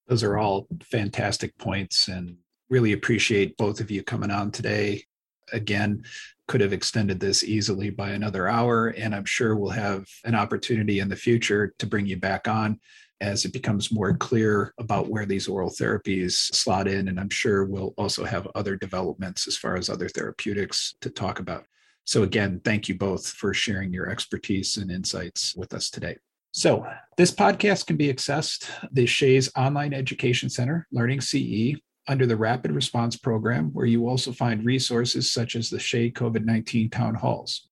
Those 0.06 0.22
are 0.22 0.36
all 0.36 0.68
fantastic 0.82 1.56
points 1.56 2.08
and 2.08 2.36
really 2.70 2.92
appreciate 2.92 3.56
both 3.56 3.80
of 3.80 3.90
you 3.90 4.02
coming 4.02 4.30
on 4.30 4.50
today. 4.50 5.04
Again, 5.52 6.04
could 6.46 6.60
have 6.60 6.72
extended 6.72 7.20
this 7.20 7.44
easily 7.44 7.90
by 7.90 8.10
another 8.10 8.48
hour, 8.48 8.88
and 8.88 9.14
I'm 9.14 9.24
sure 9.24 9.56
we'll 9.56 9.70
have 9.70 10.06
an 10.24 10.34
opportunity 10.34 11.00
in 11.00 11.08
the 11.08 11.16
future 11.16 11.74
to 11.78 11.86
bring 11.86 12.06
you 12.06 12.16
back 12.16 12.48
on 12.48 12.78
as 13.20 13.44
it 13.44 13.52
becomes 13.52 13.92
more 13.92 14.14
clear 14.16 14.74
about 14.78 15.08
where 15.08 15.24
these 15.24 15.48
oral 15.48 15.70
therapies 15.70 16.32
slot 16.32 16.86
in. 16.88 17.08
And 17.08 17.18
I'm 17.18 17.30
sure 17.30 17.64
we'll 17.64 17.94
also 17.96 18.24
have 18.24 18.48
other 18.54 18.76
developments 18.76 19.46
as 19.46 19.56
far 19.56 19.76
as 19.76 19.88
other 19.88 20.08
therapeutics 20.08 20.94
to 21.00 21.10
talk 21.10 21.38
about. 21.38 21.64
So, 22.04 22.22
again, 22.22 22.60
thank 22.64 22.88
you 22.88 22.96
both 22.96 23.26
for 23.26 23.54
sharing 23.54 23.92
your 23.92 24.10
expertise 24.10 24.76
and 24.76 24.90
insights 24.90 25.56
with 25.56 25.72
us 25.72 25.88
today. 25.88 26.18
So, 26.52 26.86
this 27.16 27.32
podcast 27.32 27.86
can 27.86 27.96
be 27.96 28.12
accessed 28.12 28.68
the 28.92 29.06
SHEA's 29.06 29.50
Online 29.56 29.94
Education 29.94 30.50
Center, 30.50 30.86
Learning 30.92 31.22
CE, 31.22 31.80
under 32.06 32.26
the 32.26 32.36
Rapid 32.36 32.72
Response 32.72 33.16
Program, 33.16 33.70
where 33.72 33.86
you 33.86 34.08
also 34.08 34.32
find 34.32 34.64
resources 34.64 35.30
such 35.30 35.56
as 35.56 35.70
the 35.70 35.78
SHEA 35.78 36.12
COVID 36.12 36.44
19 36.44 36.90
town 36.90 37.14
halls. 37.14 37.68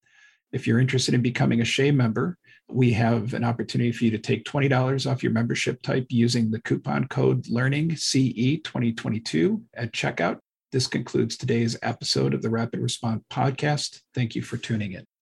If 0.51 0.67
you're 0.67 0.79
interested 0.79 1.13
in 1.13 1.21
becoming 1.21 1.61
a 1.61 1.65
SHEA 1.65 1.95
member, 1.95 2.37
we 2.69 2.91
have 2.93 3.33
an 3.33 3.43
opportunity 3.43 3.91
for 3.91 4.05
you 4.05 4.11
to 4.11 4.17
take 4.17 4.45
$20 4.45 5.09
off 5.09 5.23
your 5.23 5.31
membership 5.31 5.81
type 5.81 6.07
using 6.09 6.49
the 6.49 6.61
coupon 6.61 7.07
code 7.07 7.47
Learning 7.47 7.95
CE 7.95 8.59
2022 8.63 9.61
at 9.75 9.91
checkout. 9.91 10.39
This 10.71 10.87
concludes 10.87 11.37
today's 11.37 11.77
episode 11.83 12.33
of 12.33 12.41
the 12.41 12.49
Rapid 12.49 12.79
Response 12.79 13.23
Podcast. 13.29 14.01
Thank 14.15 14.33
you 14.35 14.41
for 14.41 14.57
tuning 14.57 14.93
in. 14.93 15.12